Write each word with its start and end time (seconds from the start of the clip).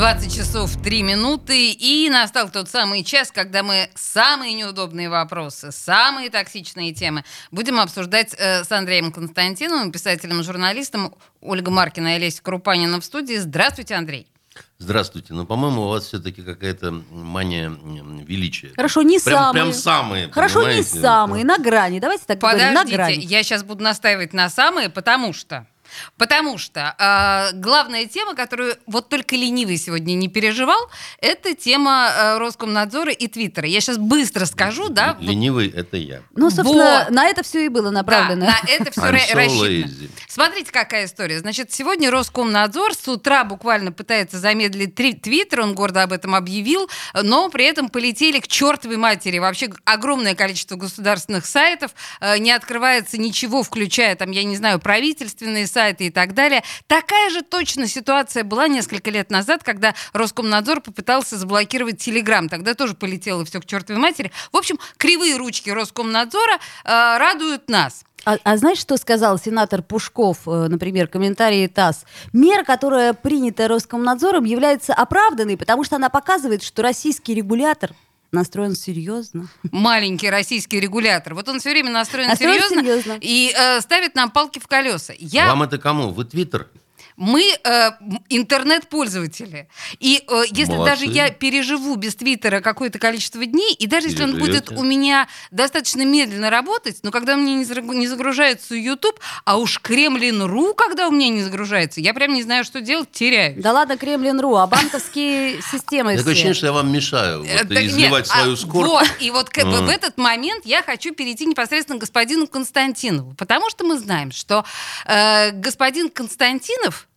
20 0.00 0.34
часов 0.34 0.82
3 0.82 1.02
минуты, 1.02 1.72
и 1.72 2.08
настал 2.08 2.48
тот 2.48 2.70
самый 2.70 3.04
час, 3.04 3.30
когда 3.30 3.62
мы 3.62 3.90
самые 3.94 4.54
неудобные 4.54 5.10
вопросы, 5.10 5.72
самые 5.72 6.30
токсичные 6.30 6.94
темы 6.94 7.22
будем 7.50 7.78
обсуждать 7.78 8.34
э, 8.38 8.64
с 8.64 8.72
Андреем 8.72 9.12
Константиновым, 9.12 9.92
писателем 9.92 10.40
и 10.40 10.42
журналистом 10.42 11.14
Ольга 11.42 11.70
Маркина 11.70 12.14
и 12.14 12.16
Олеся 12.16 12.42
Крупанина 12.42 12.98
в 12.98 13.04
студии. 13.04 13.36
Здравствуйте, 13.36 13.94
Андрей. 13.94 14.26
Здравствуйте. 14.78 15.34
Ну, 15.34 15.44
по-моему, 15.44 15.82
у 15.82 15.88
вас 15.88 16.06
все-таки 16.06 16.40
какая-то 16.40 16.92
мания 17.10 17.68
величия. 17.68 18.72
Хорошо, 18.76 19.02
не 19.02 19.18
прям, 19.18 19.36
самые. 19.36 19.52
Прям 19.52 19.72
самые. 19.74 20.30
Хорошо, 20.30 20.60
не 20.60 20.66
понимаете? 20.66 20.98
самые, 20.98 21.44
на 21.44 21.58
грани. 21.58 22.00
Давайте 22.00 22.24
так 22.24 22.38
говорим, 22.38 22.72
на 22.72 22.84
Подождите, 22.84 22.96
грани. 22.96 23.24
я 23.26 23.42
сейчас 23.42 23.64
буду 23.64 23.84
настаивать 23.84 24.32
на 24.32 24.48
самые, 24.48 24.88
потому 24.88 25.34
что... 25.34 25.66
Потому 26.16 26.58
что 26.58 26.94
э, 26.98 27.56
главная 27.58 28.06
тема, 28.06 28.34
которую 28.34 28.76
вот 28.86 29.08
только 29.08 29.36
ленивый 29.36 29.76
сегодня 29.76 30.14
не 30.14 30.28
переживал, 30.28 30.90
это 31.20 31.54
тема 31.54 32.10
э, 32.14 32.38
Роскомнадзора 32.38 33.12
и 33.12 33.26
Твиттера. 33.28 33.66
Я 33.66 33.80
сейчас 33.80 33.98
быстро 33.98 34.44
скажу, 34.46 34.88
да? 34.88 35.14
вот- 35.14 35.22
Ленивый 35.22 35.68
это 35.68 35.96
я. 35.96 36.22
Ну, 36.34 36.50
собственно, 36.50 37.04
Вот. 37.06 37.10
на 37.14 37.26
это 37.28 37.42
все 37.42 37.64
и 37.66 37.68
было 37.68 37.90
направлено. 37.90 38.46
Да, 38.46 38.56
на 38.62 38.68
это 38.70 38.90
все 38.90 39.00
so 39.00 39.10
рассчитано. 39.10 39.40
lazy. 39.42 40.10
Смотрите, 40.28 40.72
какая 40.72 41.06
история. 41.06 41.38
Значит, 41.40 41.72
сегодня 41.72 42.10
Роскомнадзор 42.10 42.94
с 42.94 43.08
утра 43.08 43.44
буквально 43.44 43.92
пытается 43.92 44.38
замедлить 44.38 44.94
три- 44.94 45.14
Твиттер, 45.14 45.60
он 45.60 45.74
гордо 45.74 46.02
об 46.02 46.12
этом 46.12 46.34
объявил, 46.34 46.88
но 47.22 47.48
при 47.50 47.64
этом 47.64 47.88
полетели 47.88 48.38
к 48.40 48.48
чертовой 48.48 48.96
матери. 48.96 49.38
Вообще 49.38 49.68
огромное 49.84 50.34
количество 50.34 50.76
государственных 50.76 51.46
сайтов, 51.46 51.92
э, 52.20 52.38
не 52.38 52.52
открывается 52.52 53.18
ничего, 53.18 53.62
включая, 53.62 54.14
там, 54.16 54.30
я 54.30 54.44
не 54.44 54.56
знаю, 54.56 54.78
правительственные 54.78 55.66
сайты 55.66 55.79
и 55.88 56.10
так 56.10 56.34
далее. 56.34 56.62
Такая 56.86 57.30
же 57.30 57.42
точно 57.42 57.86
ситуация 57.86 58.44
была 58.44 58.68
несколько 58.68 59.10
лет 59.10 59.30
назад, 59.30 59.64
когда 59.64 59.94
Роскомнадзор 60.12 60.80
попытался 60.80 61.36
заблокировать 61.36 61.98
Телеграм. 61.98 62.48
Тогда 62.48 62.74
тоже 62.74 62.94
полетело 62.94 63.44
все 63.44 63.60
к 63.60 63.66
чертовой 63.66 64.00
матери. 64.00 64.32
В 64.52 64.56
общем, 64.56 64.78
кривые 64.96 65.36
ручки 65.36 65.70
Роскомнадзора 65.70 66.54
э, 66.54 66.58
радуют 67.18 67.68
нас. 67.68 68.04
А, 68.24 68.36
а 68.44 68.56
знаешь, 68.56 68.78
что 68.78 68.96
сказал 68.96 69.38
сенатор 69.38 69.82
Пушков, 69.82 70.46
э, 70.46 70.66
например, 70.68 71.08
комментарии 71.08 71.66
ТАСС? 71.66 72.04
Мера, 72.32 72.64
которая 72.64 73.14
принята 73.14 73.66
Роскомнадзором, 73.68 74.44
является 74.44 74.92
оправданной, 74.92 75.56
потому 75.56 75.84
что 75.84 75.96
она 75.96 76.10
показывает, 76.10 76.62
что 76.62 76.82
российский 76.82 77.34
регулятор 77.34 77.92
настроен 78.32 78.74
серьезно. 78.74 79.48
маленький 79.70 80.30
российский 80.30 80.80
регулятор. 80.80 81.34
Вот 81.34 81.48
он 81.48 81.60
все 81.60 81.70
время 81.70 81.90
настроен, 81.90 82.28
Настроен 82.28 82.54
серьезно, 82.54 82.80
серьезно. 82.82 83.18
и 83.20 83.52
э, 83.56 83.80
ставит 83.80 84.14
нам 84.14 84.30
палки 84.30 84.58
в 84.58 84.66
колеса. 84.66 85.14
Я, 85.18 85.48
Вам 85.48 85.62
это 85.62 85.78
кому? 85.78 86.10
Вы 86.10 86.24
Твиттер? 86.24 86.68
Мы 87.20 87.54
э, 87.62 87.90
интернет-пользователи. 88.30 89.68
И 89.98 90.24
э, 90.26 90.42
если 90.50 90.72
Молодцы. 90.72 90.90
даже 90.90 91.04
я 91.12 91.30
переживу 91.30 91.96
без 91.96 92.14
Твиттера 92.14 92.60
какое-то 92.60 92.98
количество 92.98 93.44
дней, 93.44 93.74
и 93.74 93.86
даже 93.86 94.08
если 94.08 94.24
он 94.24 94.38
будет 94.38 94.70
у 94.70 94.82
меня 94.82 95.28
достаточно 95.50 96.02
медленно 96.02 96.48
работать, 96.48 97.00
но 97.02 97.10
когда 97.10 97.34
меня 97.34 97.56
не 97.56 97.64
загру- 97.64 97.94
не 97.94 98.08
загружается 98.08 98.74
YouTube, 98.74 99.20
а 99.44 99.58
уж 99.58 99.80
Кремлин.ру, 99.80 100.72
когда 100.74 101.08
у 101.08 101.10
меня 101.10 101.28
не 101.28 101.42
загружается, 101.42 102.00
я 102.00 102.14
прям 102.14 102.32
не 102.32 102.42
знаю, 102.42 102.64
что 102.64 102.80
делать, 102.80 103.12
теряюсь. 103.12 103.62
Да 103.62 103.72
ладно, 103.72 103.98
Кремлин.ру, 103.98 104.56
а 104.56 104.66
банковские 104.66 105.60
системы 105.70 106.16
Такое 106.16 106.32
ощущение, 106.32 106.54
что 106.54 106.66
я 106.66 106.72
вам 106.72 106.90
мешаю 106.90 107.44
Э, 107.44 107.64
изливать 107.64 108.26
нет, 108.26 108.34
а, 108.34 108.40
свою 108.42 108.56
скорбь. 108.56 108.88
Вот, 108.88 109.08
и 109.20 109.30
вот 109.30 109.50
в- 109.54 109.88
этот 109.88 110.16
момент 110.16 110.64
я 110.64 110.82
хочу 110.82 111.14
перейти 111.14 111.44
непосредственно 111.44 111.98
к 111.98 112.00
господину 112.00 112.46
Константинову, 112.46 113.34
потому 113.34 113.68
что 113.68 113.84
мы 113.84 113.98
знаем, 113.98 114.32
что 114.32 114.64
э, 115.04 115.50
господин 115.52 116.08
Константинов 116.08 117.06
э, 117.06 117.09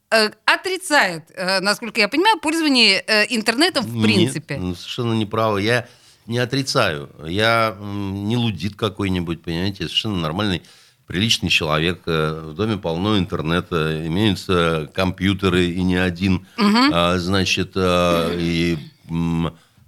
отрицает, 0.46 1.24
э, 1.36 1.60
насколько 1.60 2.00
я 2.00 2.08
понимаю, 2.08 2.40
пользование 2.40 3.04
э, 3.06 3.26
интернетом 3.30 3.86
в 3.86 4.02
принципе. 4.02 4.58
ну, 4.58 4.76
совершенно 4.76 5.14
неправы. 5.14 5.62
Я 5.62 5.88
не 6.26 6.38
отрицаю. 6.40 7.10
Я 7.26 7.76
не 7.82 8.38
лудит 8.38 8.76
какой-нибудь, 8.76 9.42
понимаете, 9.42 9.84
я 9.84 9.88
совершенно 9.88 10.18
нормальный, 10.18 10.62
приличный 11.08 11.50
человек. 11.50 12.02
Э, 12.06 12.50
В 12.52 12.54
доме 12.54 12.78
полно 12.78 13.18
интернета, 13.18 14.06
имеются 14.08 14.90
компьютеры 14.94 15.66
и 15.66 15.82
не 15.84 15.96
один. 15.98 16.46
А, 16.92 17.18
значит, 17.18 17.72
э, 17.76 18.38
и 18.40 18.78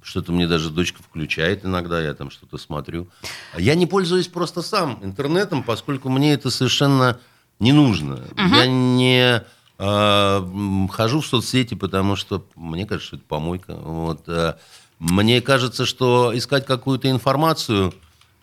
что-то 0.03 0.31
мне 0.31 0.47
даже 0.47 0.69
дочка 0.69 1.01
включает 1.01 1.65
иногда, 1.65 2.01
я 2.01 2.13
там 2.13 2.29
что-то 2.29 2.57
смотрю. 2.57 3.07
Я 3.57 3.75
не 3.75 3.87
пользуюсь 3.87 4.27
просто 4.27 4.61
сам 4.61 4.99
интернетом, 5.03 5.63
поскольку 5.63 6.09
мне 6.09 6.33
это 6.33 6.49
совершенно 6.51 7.19
не 7.59 7.71
нужно. 7.71 8.19
Я 8.37 8.67
не 8.67 9.37
э, 9.37 9.41
хожу 9.77 11.19
в 11.19 11.25
соцсети, 11.25 11.73
потому 11.73 12.15
что 12.15 12.45
мне 12.55 12.85
кажется, 12.85 13.07
что 13.07 13.15
это 13.17 13.25
помойка. 13.25 13.75
Вот, 13.75 14.23
э, 14.27 14.55
мне 14.99 15.41
кажется, 15.41 15.85
что 15.85 16.31
искать 16.33 16.65
какую-то 16.65 17.09
информацию 17.09 17.93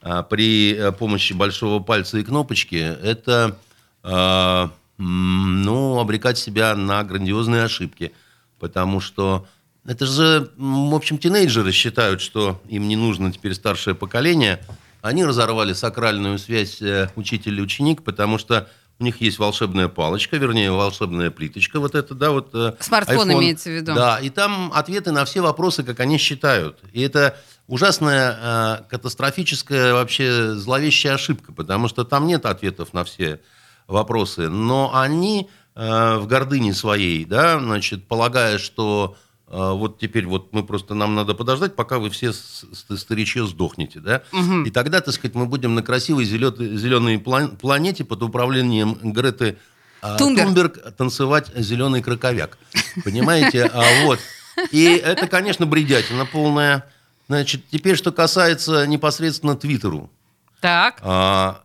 а, 0.02 0.22
при 0.22 0.74
э, 0.74 0.92
помощи 0.92 1.32
большого 1.32 1.82
пальца 1.82 2.18
и 2.18 2.24
кнопочки, 2.24 2.76
это 2.76 3.56
м, 4.04 5.62
ну, 5.62 5.98
обрекать 5.98 6.38
себя 6.38 6.74
на 6.76 7.02
грандиозные 7.02 7.64
ошибки. 7.64 8.12
Потому 8.58 9.00
что 9.00 9.46
это 9.84 10.06
же, 10.06 10.50
в 10.56 10.94
общем, 10.94 11.18
тинейджеры 11.18 11.72
считают, 11.72 12.20
что 12.20 12.60
им 12.68 12.86
не 12.86 12.96
нужно 12.96 13.32
теперь 13.32 13.54
старшее 13.54 13.94
поколение. 13.94 14.60
Они 15.00 15.24
разорвали 15.24 15.72
сакральную 15.72 16.38
связь 16.38 16.80
э, 16.80 17.10
учитель 17.16 17.58
и 17.58 17.62
ученик, 17.62 18.04
потому 18.04 18.38
что 18.38 18.68
у 19.02 19.04
них 19.04 19.20
есть 19.20 19.38
волшебная 19.40 19.88
палочка, 19.88 20.36
вернее, 20.36 20.70
волшебная 20.70 21.32
плиточка, 21.32 21.80
вот 21.80 21.96
это, 21.96 22.14
да, 22.14 22.30
вот. 22.30 22.50
э, 22.54 22.74
Смартфон 22.78 23.30
iPhone. 23.30 23.38
имеется 23.40 23.68
в 23.68 23.72
виду. 23.72 23.94
Да, 23.94 24.18
и 24.18 24.30
там 24.30 24.70
ответы 24.72 25.10
на 25.10 25.24
все 25.24 25.40
вопросы, 25.40 25.82
как 25.82 25.98
они 25.98 26.18
считают. 26.18 26.78
И 26.92 27.02
это 27.02 27.36
ужасная, 27.66 28.38
э, 28.40 28.82
катастрофическая, 28.88 29.92
вообще 29.92 30.54
зловещая 30.54 31.14
ошибка, 31.14 31.52
потому 31.52 31.88
что 31.88 32.04
там 32.04 32.28
нет 32.28 32.46
ответов 32.46 32.94
на 32.94 33.02
все 33.02 33.40
вопросы. 33.88 34.48
Но 34.48 34.92
они 34.94 35.50
э, 35.74 36.16
в 36.18 36.28
гордыне 36.28 36.72
своей, 36.72 37.24
да, 37.24 37.58
значит, 37.58 38.06
полагая, 38.06 38.58
что 38.58 39.16
вот 39.52 39.98
теперь 39.98 40.26
вот 40.26 40.52
мы 40.52 40.64
просто, 40.64 40.94
нам 40.94 41.14
надо 41.14 41.34
подождать, 41.34 41.76
пока 41.76 41.98
вы 41.98 42.08
все 42.10 42.32
старичье 42.32 43.46
сдохнете, 43.46 44.00
да, 44.00 44.22
и 44.64 44.70
тогда, 44.70 45.00
так 45.02 45.12
сказать, 45.14 45.34
мы 45.34 45.44
будем 45.46 45.74
на 45.74 45.82
красивой 45.82 46.24
зеленой, 46.24 46.76
зеленой 46.76 47.18
план- 47.18 47.56
планете 47.56 48.04
под 48.04 48.22
управлением 48.22 48.94
Греты 49.12 49.58
э, 50.02 50.16
Тунберг. 50.18 50.46
Тунберг 50.46 50.96
танцевать 50.96 51.50
зеленый 51.54 52.02
краковяк. 52.02 52.56
Понимаете? 53.04 53.64
А, 53.72 53.82
вот. 54.04 54.18
И 54.70 54.84
это, 54.84 55.26
конечно, 55.28 55.66
бредятина 55.66 56.24
полная. 56.26 56.84
Значит, 57.28 57.62
теперь, 57.70 57.96
что 57.96 58.10
касается 58.12 58.86
непосредственно 58.86 59.54
Твиттеру. 59.56 60.10
Так. 60.60 60.98
А, 61.02 61.64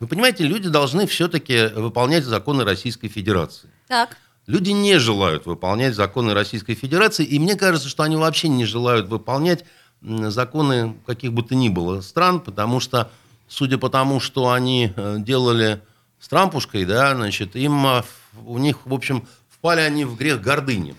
Вы 0.00 0.06
понимаете, 0.06 0.44
люди 0.44 0.68
должны 0.68 1.06
все-таки 1.06 1.68
выполнять 1.74 2.24
законы 2.24 2.64
Российской 2.64 3.08
Федерации. 3.08 3.68
Так. 3.88 4.16
Люди 4.46 4.70
не 4.70 4.98
желают 4.98 5.46
выполнять 5.46 5.94
законы 5.94 6.32
Российской 6.32 6.74
Федерации, 6.74 7.24
и 7.24 7.38
мне 7.38 7.56
кажется, 7.56 7.88
что 7.88 8.04
они 8.04 8.16
вообще 8.16 8.48
не 8.48 8.64
желают 8.64 9.08
выполнять 9.08 9.64
законы 10.02 10.96
каких 11.04 11.32
бы 11.32 11.42
то 11.42 11.54
ни 11.56 11.68
было 11.68 12.00
стран, 12.00 12.40
потому 12.40 12.78
что, 12.78 13.10
судя 13.48 13.76
по 13.78 13.88
тому, 13.88 14.20
что 14.20 14.52
они 14.52 14.92
э, 14.94 15.16
делали 15.18 15.82
с 16.20 16.28
Трампушкой, 16.28 16.84
да, 16.84 17.14
значит, 17.16 17.56
им, 17.56 17.84
а, 17.86 18.04
у 18.44 18.58
них, 18.58 18.86
в 18.86 18.94
общем, 18.94 19.26
впали 19.48 19.80
они 19.80 20.04
в 20.04 20.16
грех 20.16 20.40
гордыни. 20.40 20.94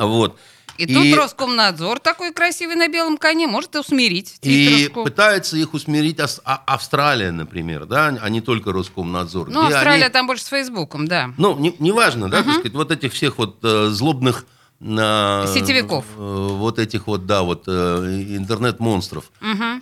Вот. 0.00 0.38
И, 0.76 0.86
тут 0.92 1.14
Роскомнадзор 1.16 2.00
такой 2.00 2.32
красивый 2.32 2.74
на 2.76 2.88
белом 2.88 3.16
коне 3.16 3.46
может 3.46 3.74
усмирить 3.76 4.38
И 4.42 4.90
пытается 4.92 5.56
их 5.56 5.74
усмирить 5.74 6.18
А- 6.20 6.62
Австралия, 6.66 7.30
например, 7.30 7.86
да, 7.86 8.16
а 8.20 8.28
не 8.28 8.40
только 8.40 8.72
Роскомнадзор. 8.72 9.50
Ну, 9.50 9.62
Австралия 9.66 10.04
они- 10.04 10.12
там 10.12 10.26
больше 10.26 10.44
с 10.44 10.48
Фейсбуком, 10.48 11.06
да. 11.06 11.30
Ну, 11.38 11.56
не- 11.58 11.76
неважно, 11.78 12.28
да, 12.28 12.42
так 12.42 12.54
сказать, 12.54 12.72
вот 12.74 12.90
этих 12.90 13.12
всех 13.12 13.38
вот 13.38 13.58
э, 13.62 13.88
злобных... 13.90 14.46
э, 14.80 15.46
Сетевиков. 15.54 16.04
э, 16.16 16.18
вот 16.18 16.78
этих 16.78 17.06
вот, 17.06 17.26
да, 17.26 17.42
вот 17.42 17.64
э, 17.66 18.24
интернет-монстров. 18.36 19.30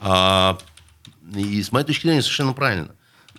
А, 0.01 0.59
и 1.35 1.63
с 1.63 1.73
моей 1.73 1.87
точки 1.87 2.03
зрения 2.03 2.23
совершенно 2.23 2.53
правильно. 2.53 2.91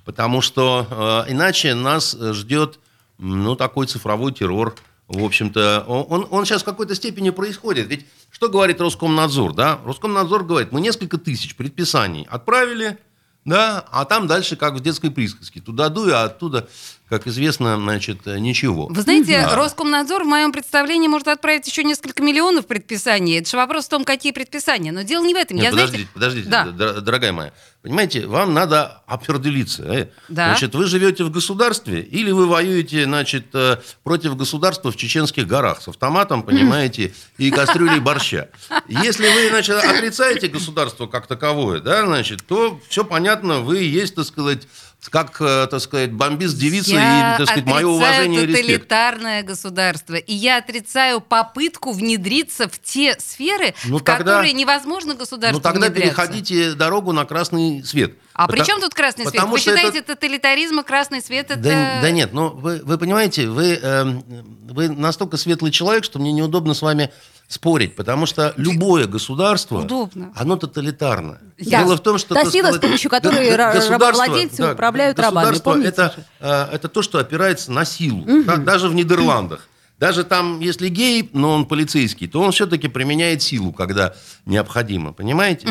Потому 0.06 0.42
что 0.42 1.24
э, 1.28 1.32
иначе 1.32 1.76
нас 1.76 2.18
ждет, 2.20 2.80
ну, 3.20 3.56
такой 3.56 3.88
цифровой 3.88 4.34
террор. 4.34 4.76
В 5.08 5.24
общем-то, 5.24 5.84
он, 5.88 6.28
он- 6.30 6.46
сейчас 6.46 6.62
в 6.62 6.66
какой-то 6.66 6.96
степени 6.96 7.30
происходит. 7.30 7.88
Ведь 7.88 8.06
что 8.32 8.50
говорит 8.50 8.80
Роскомнадзор, 8.80 9.54
да? 9.54 9.80
Роскомнадзор 9.86 10.44
говорит, 10.44 10.72
мы 10.72 10.82
несколько 10.82 11.18
тысяч 11.18 11.56
предписаний 11.56 12.26
отправили, 12.30 12.98
да, 13.46 13.86
а 13.92 14.06
там 14.06 14.28
дальше 14.28 14.56
как 14.56 14.76
в 14.76 14.80
детской 14.80 15.12
присказке. 15.12 15.60
Туда 15.60 15.90
дуй, 15.90 16.14
а 16.14 16.24
оттуда 16.24 16.70
как 17.14 17.28
известно, 17.28 17.78
значит, 17.78 18.26
ничего. 18.26 18.88
Вы 18.88 19.02
знаете, 19.04 19.42
Да. 19.42 19.56
Роскомнадзор 19.56 20.24
в 20.24 20.28
моем 20.28 20.52
представлении 20.52 21.08
может 21.08 21.28
отправить 21.28 21.68
еще 21.68 21.84
несколько 21.84 22.24
миллионов 22.24 22.66
предписаний. 22.66 23.38
Это 23.38 23.50
же 23.52 23.58
вопрос 23.58 23.86
в 23.86 23.90
том, 23.90 24.04
какие 24.04 24.32
предписания. 24.32 24.92
Но 24.92 25.04
дело 25.04 25.24
не 25.26 25.36
в 25.36 25.38
этом. 25.38 25.58
Нет, 25.58 25.66
Я, 25.66 25.72
подождите, 25.72 26.08
знаете, 26.14 26.14
подождите, 26.14 26.50
Да. 26.50 26.66
дор- 26.66 27.02
дорогая 27.02 27.32
моя. 27.32 27.54
Понимаете, 27.84 28.26
вам 28.28 28.54
надо 28.54 29.04
определиться. 29.08 29.84
э. 29.84 30.08
Да. 30.30 30.48
Значит, 30.48 30.74
вы 30.74 30.86
живете 30.86 31.24
в 31.26 31.30
государстве 31.32 32.02
или 32.02 32.32
вы 32.32 32.48
воюете, 32.48 33.04
значит, 33.04 33.48
э, 33.54 33.78
против 34.04 34.36
государства 34.38 34.92
в 34.92 34.96
чеченских 34.96 35.46
горах 35.48 35.82
с 35.82 35.88
автоматом, 35.90 36.44
понимаете, 36.48 37.14
и 37.38 37.52
кастрюлей 37.52 38.00
борща. 38.00 38.50
Если 38.88 39.28
вы, 39.28 39.50
значит, 39.50 39.76
отрицаете 39.84 40.48
государство 40.48 41.08
как 41.08 41.28
таковое, 41.28 41.80
да, 41.82 42.06
значит, 42.06 42.44
то 42.48 42.80
все 42.90 43.04
понятно, 43.04 43.60
вы 43.60 43.80
есть, 43.84 44.16
так 44.16 44.26
сказать, 44.26 44.68
как, 45.10 45.38
э, 45.42 45.68
так 45.70 45.80
сказать, 45.82 46.12
бомбист 46.12 46.58
девица 46.58 46.92
я 46.96 47.36
и, 47.36 47.38
так 47.38 47.48
сказать, 47.48 47.66
мое 47.66 47.86
уважение 47.88 48.44
и 48.44 48.46
респект. 48.46 48.68
тоталитарное 48.88 49.44
государство. 49.44 50.16
И 50.16 50.34
я 50.34 50.58
отрицаю 50.58 51.22
попытку 51.22 51.92
внедриться 51.92 52.68
в 52.68 52.80
те 52.82 53.16
сферы, 53.20 53.74
Ну, 53.86 53.98
в 53.98 54.04
тогда- 54.04 54.24
которые 54.34 54.54
невозможно 54.54 55.16
государству 55.16 55.60
Ну 55.60 55.62
тогда 55.64 55.88
внедряться. 55.88 56.16
переходите 56.22 56.74
дорогу 56.74 57.12
на 57.12 57.26
красный 57.26 57.84
свет. 57.84 58.14
А 58.34 58.48
при 58.48 58.58
Пота- 58.60 58.68
чем 58.72 58.82
тут 58.82 58.94
красный 58.94 59.26
свет? 59.26 59.34
потому 59.36 59.54
Вы 59.54 59.60
что 59.60 59.72
это- 59.72 59.80
считаете, 59.82 60.02
тоталитаризм 60.02 60.80
и 60.80 60.84
красный 60.84 61.22
свет 61.22 61.52
это... 61.52 61.60
Да, 61.60 62.00
да 62.02 62.10
нет, 62.12 62.34
ну 62.34 62.50
вы, 62.50 62.82
вы 62.84 62.98
понимаете, 62.98 63.48
вы, 63.48 63.74
эм, 63.76 64.24
вы 64.70 64.90
настолько 64.90 65.38
светлый 65.38 65.72
человек, 65.72 66.04
что 66.04 66.18
мне 66.18 66.32
неудобно 66.32 66.74
с 66.74 66.82
вами 66.82 67.12
спорить, 67.48 67.96
потому 67.96 68.26
что 68.26 68.54
любое 68.58 69.06
государство, 69.06 69.80
Удобно. 69.82 70.32
оно 70.36 70.56
тоталитарно. 70.56 71.40
Да. 71.60 71.84
Дело 71.84 71.98
в 71.98 72.02
том, 72.02 72.18
что... 72.18 72.34
Та 72.34 72.46
сила, 72.46 72.66
с 72.68 72.70
сказать, 72.70 72.82
помощью 72.82 73.10
которой 73.12 73.56
рабовладельцы 73.56 74.72
управляют 74.72 75.20
рабами, 75.20 75.50
государство 75.50 75.82
это, 75.82 76.14
же? 76.16 76.26
э, 76.40 76.68
это 76.74 76.88
то, 76.88 77.02
что 77.02 77.20
опирается 77.20 77.72
на 77.72 77.86
силу. 77.86 78.26
Да, 78.46 78.58
даже 78.58 78.88
в 78.90 78.96
Нидерландах. 78.96 79.68
Даже 80.00 80.24
там, 80.24 80.60
если 80.60 80.90
гей, 80.90 81.30
но 81.34 81.52
он 81.52 81.66
полицейский, 81.66 82.28
то 82.28 82.42
он 82.42 82.52
все-таки 82.52 82.88
применяет 82.88 83.42
силу, 83.42 83.72
когда 83.72 84.16
необходимо, 84.46 85.14
понимаете? 85.14 85.68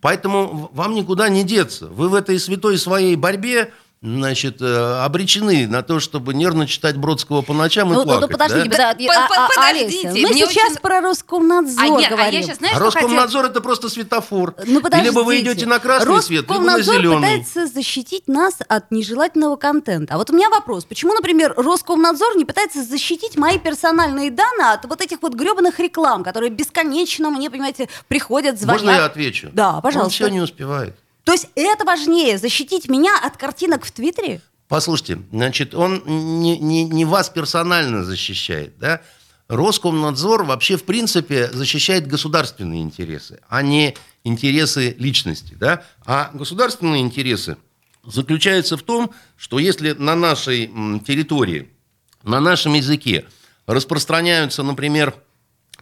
Поэтому 0.00 0.46
в- 0.72 0.76
вам 0.76 0.94
никуда 0.94 1.28
не 1.28 1.44
деться. 1.44 1.86
Вы 1.86 2.08
в 2.08 2.14
этой 2.14 2.38
святой 2.40 2.78
своей 2.78 3.16
борьбе 3.16 3.72
значит, 4.06 4.62
э, 4.62 5.02
обречены 5.04 5.66
на 5.66 5.82
то, 5.82 5.98
чтобы 6.00 6.32
нервно 6.34 6.66
читать 6.66 6.96
Бродского 6.96 7.42
по 7.42 7.52
ночам 7.52 7.88
и 7.90 7.94
Ну, 7.94 7.98
ну, 8.00 8.04
плакать. 8.04 8.20
ну, 8.22 8.28
подождите, 8.28 8.68
да? 8.76 8.94
Да, 8.94 9.26
а- 9.28 9.46
а- 9.46 9.48
по- 9.48 9.66
Олеся, 9.66 9.84
подождите, 9.86 10.08
мы 10.26 10.32
мне 10.32 10.46
сейчас 10.46 10.72
очень- 10.72 10.80
про 10.80 11.00
Роскомнадзор 11.00 11.84
А, 11.84 11.88
нет, 11.88 12.06
а 12.12 12.14
говорим. 12.14 12.34
я 12.40 12.42
сейчас, 12.42 12.58
знаешь, 12.58 12.76
А? 12.76 12.80
Роскомнадзор 12.80 13.46
это 13.46 13.60
просто 13.60 13.88
светофор. 13.88 14.54
Ну, 14.64 14.80
подождите. 14.80 15.10
Либо 15.10 15.20
вы 15.24 15.40
идете 15.40 15.66
на 15.66 15.78
красный 15.78 16.22
свет, 16.22 16.42
либо 16.48 16.54
на 16.60 16.76
Роскомнадзор 16.76 16.94
зеленый. 16.96 17.16
пытается 17.16 17.66
защитить 17.66 18.28
нас 18.28 18.54
от 18.68 18.90
нежелательного 18.90 19.56
контента. 19.56 20.14
А 20.14 20.18
вот 20.18 20.30
у 20.30 20.34
меня 20.34 20.48
вопрос. 20.50 20.84
Почему, 20.84 21.12
например, 21.12 21.54
Роскомнадзор 21.56 22.36
не 22.36 22.44
пытается 22.44 22.82
защитить 22.84 23.36
мои 23.36 23.58
персональные 23.58 24.30
данные 24.30 24.72
от 24.72 24.84
вот 24.84 25.00
этих 25.00 25.22
вот 25.22 25.34
гребаных 25.34 25.78
реклам, 25.80 26.22
которые 26.22 26.50
бесконечно 26.50 27.30
мне, 27.30 27.50
понимаете, 27.50 27.88
приходят, 28.08 28.60
звонят? 28.60 28.82
Можно 28.82 28.96
я 28.96 29.04
отвечу? 29.06 29.50
Да, 29.52 29.80
пожалуйста. 29.80 30.04
Он 30.06 30.10
все 30.10 30.28
не 30.34 30.40
успевает. 30.40 30.96
То 31.26 31.32
есть 31.32 31.48
это 31.56 31.84
важнее, 31.84 32.38
защитить 32.38 32.88
меня 32.88 33.18
от 33.20 33.36
картинок 33.36 33.84
в 33.84 33.90
Твиттере? 33.90 34.40
Послушайте, 34.68 35.18
значит, 35.32 35.74
он 35.74 36.00
не, 36.06 36.56
не, 36.56 36.84
не 36.84 37.04
вас 37.04 37.30
персонально 37.30 38.04
защищает, 38.04 38.78
да? 38.78 39.00
Роскомнадзор 39.48 40.44
вообще, 40.44 40.76
в 40.76 40.84
принципе, 40.84 41.50
защищает 41.52 42.06
государственные 42.06 42.80
интересы, 42.80 43.40
а 43.48 43.62
не 43.62 43.96
интересы 44.22 44.94
личности, 45.00 45.56
да? 45.58 45.82
А 46.04 46.30
государственные 46.32 47.02
интересы 47.02 47.56
заключаются 48.04 48.76
в 48.76 48.82
том, 48.82 49.10
что 49.36 49.58
если 49.58 49.94
на 49.94 50.14
нашей 50.14 50.68
территории, 51.04 51.68
на 52.22 52.38
нашем 52.38 52.74
языке 52.74 53.26
распространяются, 53.66 54.62
например, 54.62 55.12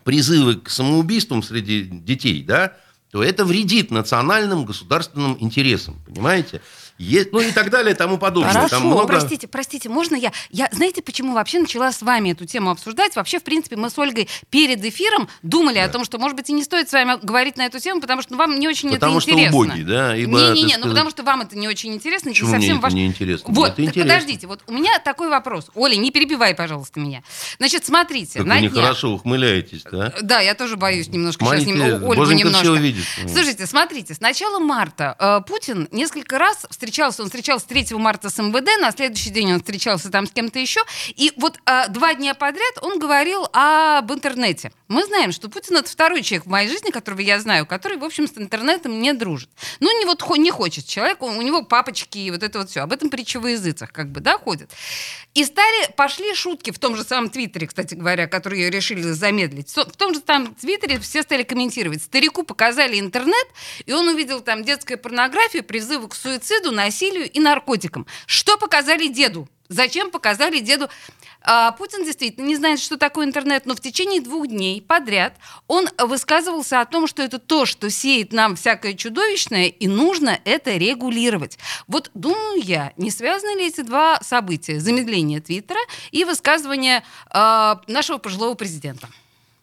призывы 0.04 0.56
к 0.56 0.70
самоубийствам 0.70 1.42
среди 1.42 1.82
детей, 1.82 2.42
да, 2.42 2.78
то 3.14 3.22
это 3.22 3.44
вредит 3.44 3.92
национальным 3.92 4.64
государственным 4.64 5.36
интересам, 5.38 6.02
понимаете? 6.04 6.60
Есть, 6.96 7.32
ну 7.32 7.40
и 7.40 7.50
так 7.50 7.70
далее, 7.70 7.92
и 7.94 7.96
тому 7.96 8.18
подобное. 8.18 8.52
Хорошо, 8.52 8.68
Там 8.76 8.86
много... 8.86 9.06
простите, 9.08 9.48
простите, 9.48 9.88
можно 9.88 10.14
я? 10.14 10.32
Я, 10.50 10.68
знаете, 10.70 11.02
почему 11.02 11.34
вообще 11.34 11.58
начала 11.58 11.90
с 11.90 12.02
вами 12.02 12.30
эту 12.30 12.44
тему 12.46 12.70
обсуждать? 12.70 13.16
Вообще, 13.16 13.40
в 13.40 13.42
принципе, 13.42 13.74
мы 13.76 13.90
с 13.90 13.98
Ольгой 13.98 14.28
перед 14.50 14.84
эфиром 14.84 15.28
думали 15.42 15.78
о 15.78 15.88
том, 15.88 16.04
что, 16.04 16.18
может 16.18 16.36
быть, 16.36 16.48
и 16.50 16.52
не 16.52 16.62
стоит 16.62 16.88
с 16.88 16.92
вами 16.92 17.18
говорить 17.20 17.56
на 17.56 17.66
эту 17.66 17.80
тему, 17.80 18.00
потому 18.00 18.22
что 18.22 18.36
вам 18.36 18.60
не 18.60 18.68
очень 18.68 18.90
Потому 18.90 19.14
это 19.14 19.22
что 19.22 19.30
интересно. 19.32 19.56
убогий, 19.58 19.82
да, 19.82 20.16
Не-не-не, 20.16 20.62
ну 20.62 20.68
сказать- 20.68 20.82
потому 20.90 21.10
что 21.10 21.22
вам 21.24 21.40
это 21.40 21.58
не 21.58 21.66
очень 21.66 21.92
интересно. 21.94 22.28
и 22.28 22.32
Почему 22.32 22.50
совсем 22.50 22.68
мне 22.68 22.78
это 22.78 22.82
ваш... 22.82 22.92
не 22.92 23.06
интересно? 23.06 23.52
Вот, 23.52 23.70
Это 23.72 23.82
интересно. 23.84 24.02
подождите, 24.14 24.46
вот 24.46 24.60
у 24.68 24.72
меня 24.72 24.98
такой 25.00 25.28
вопрос. 25.30 25.70
Оля, 25.74 25.96
не 25.96 26.12
перебивай, 26.12 26.54
пожалуйста, 26.54 27.00
меня. 27.00 27.22
Значит, 27.58 27.84
смотрите, 27.84 28.38
Как 28.38 28.46
на 28.46 28.54
вы 28.54 28.60
днях- 28.60 28.72
нехорошо 28.72 29.10
ухмыляетесь, 29.14 29.82
да? 29.90 30.12
Да, 30.22 30.40
я 30.40 30.54
тоже 30.54 30.76
боюсь 30.76 31.08
немножко 31.08 31.44
сейчас 31.44 31.66
нем- 31.66 32.04
Ольгу 32.04 32.14
боженька 32.14 32.44
немножко. 32.46 32.68
увидит. 32.70 33.04
Слушайте, 33.28 33.66
смотрите, 33.66 34.14
с 34.14 34.20
начала 34.20 34.60
марта 34.60 35.16
э, 35.18 35.40
Путин 35.48 35.88
несколько 35.90 36.38
раз 36.38 36.66
встречался, 36.84 37.22
он 37.22 37.28
встречался 37.28 37.66
3 37.66 37.96
марта 37.96 38.28
с 38.28 38.38
МВД, 38.38 38.80
на 38.80 38.92
следующий 38.92 39.30
день 39.30 39.52
он 39.52 39.60
встречался 39.60 40.10
там 40.10 40.26
с 40.26 40.30
кем-то 40.30 40.58
еще, 40.58 40.80
и 41.16 41.32
вот 41.36 41.58
э, 41.64 41.88
два 41.88 42.14
дня 42.14 42.34
подряд 42.34 42.74
он 42.82 42.98
говорил 42.98 43.46
об 43.52 44.12
интернете. 44.12 44.70
Мы 44.88 45.04
знаем, 45.06 45.32
что 45.32 45.48
Путин 45.48 45.78
это 45.78 45.90
второй 45.90 46.22
человек 46.22 46.46
в 46.46 46.50
моей 46.50 46.68
жизни, 46.68 46.90
которого 46.90 47.20
я 47.20 47.40
знаю, 47.40 47.64
который, 47.64 47.96
в 47.96 48.04
общем, 48.04 48.28
с 48.28 48.36
интернетом 48.36 49.00
не 49.00 49.14
дружит. 49.14 49.48
Ну, 49.80 49.98
не 49.98 50.04
вот 50.04 50.22
не 50.36 50.50
хочет 50.50 50.86
человек, 50.86 51.22
у 51.22 51.42
него 51.42 51.62
папочки 51.62 52.18
и 52.18 52.30
вот 52.30 52.42
это 52.42 52.58
вот 52.58 52.68
все. 52.68 52.80
Об 52.80 52.92
этом 52.92 53.08
притча 53.08 53.40
во 53.40 53.50
языцах 53.50 53.92
как 53.92 54.10
бы, 54.10 54.20
да, 54.20 54.36
ходит. 54.36 54.70
И 55.34 55.44
стали, 55.44 55.90
пошли 55.96 56.34
шутки 56.34 56.70
в 56.70 56.78
том 56.78 56.96
же 56.96 57.02
самом 57.02 57.30
Твиттере, 57.30 57.66
кстати 57.66 57.94
говоря, 57.94 58.26
которые 58.26 58.70
решили 58.70 59.02
замедлить. 59.02 59.70
В 59.74 59.96
том 59.96 60.14
же 60.14 60.20
там 60.20 60.54
Твиттере 60.54 60.98
все 61.00 61.22
стали 61.22 61.42
комментировать. 61.44 62.02
Старику 62.02 62.42
показали 62.44 63.00
интернет, 63.00 63.46
и 63.86 63.92
он 63.92 64.08
увидел 64.08 64.40
там 64.40 64.62
детскую 64.64 64.98
порнографию, 64.98 65.64
призывы 65.64 66.08
к 66.08 66.14
суициду, 66.14 66.70
насилию 66.74 67.30
и 67.30 67.40
наркотикам. 67.40 68.06
Что 68.26 68.58
показали 68.58 69.06
деду? 69.08 69.48
Зачем 69.68 70.10
показали 70.10 70.60
деду? 70.60 70.88
А, 71.46 71.72
Путин 71.72 72.04
действительно 72.04 72.46
не 72.46 72.56
знает, 72.56 72.80
что 72.80 72.96
такое 72.96 73.26
интернет, 73.26 73.66
но 73.66 73.74
в 73.74 73.80
течение 73.80 74.20
двух 74.20 74.46
дней 74.46 74.80
подряд 74.80 75.34
он 75.66 75.88
высказывался 75.98 76.80
о 76.80 76.86
том, 76.86 77.06
что 77.06 77.22
это 77.22 77.38
то, 77.38 77.66
что 77.66 77.90
сеет 77.90 78.32
нам 78.32 78.56
всякое 78.56 78.94
чудовищное, 78.94 79.66
и 79.66 79.86
нужно 79.86 80.38
это 80.44 80.76
регулировать. 80.76 81.58
Вот 81.86 82.10
думаю 82.14 82.62
я, 82.62 82.92
не 82.96 83.10
связаны 83.10 83.58
ли 83.58 83.68
эти 83.68 83.82
два 83.82 84.18
события? 84.22 84.80
Замедление 84.80 85.40
Твиттера 85.40 85.80
и 86.10 86.24
высказывание 86.24 87.02
а, 87.30 87.80
нашего 87.86 88.18
пожилого 88.18 88.54
президента. 88.54 89.08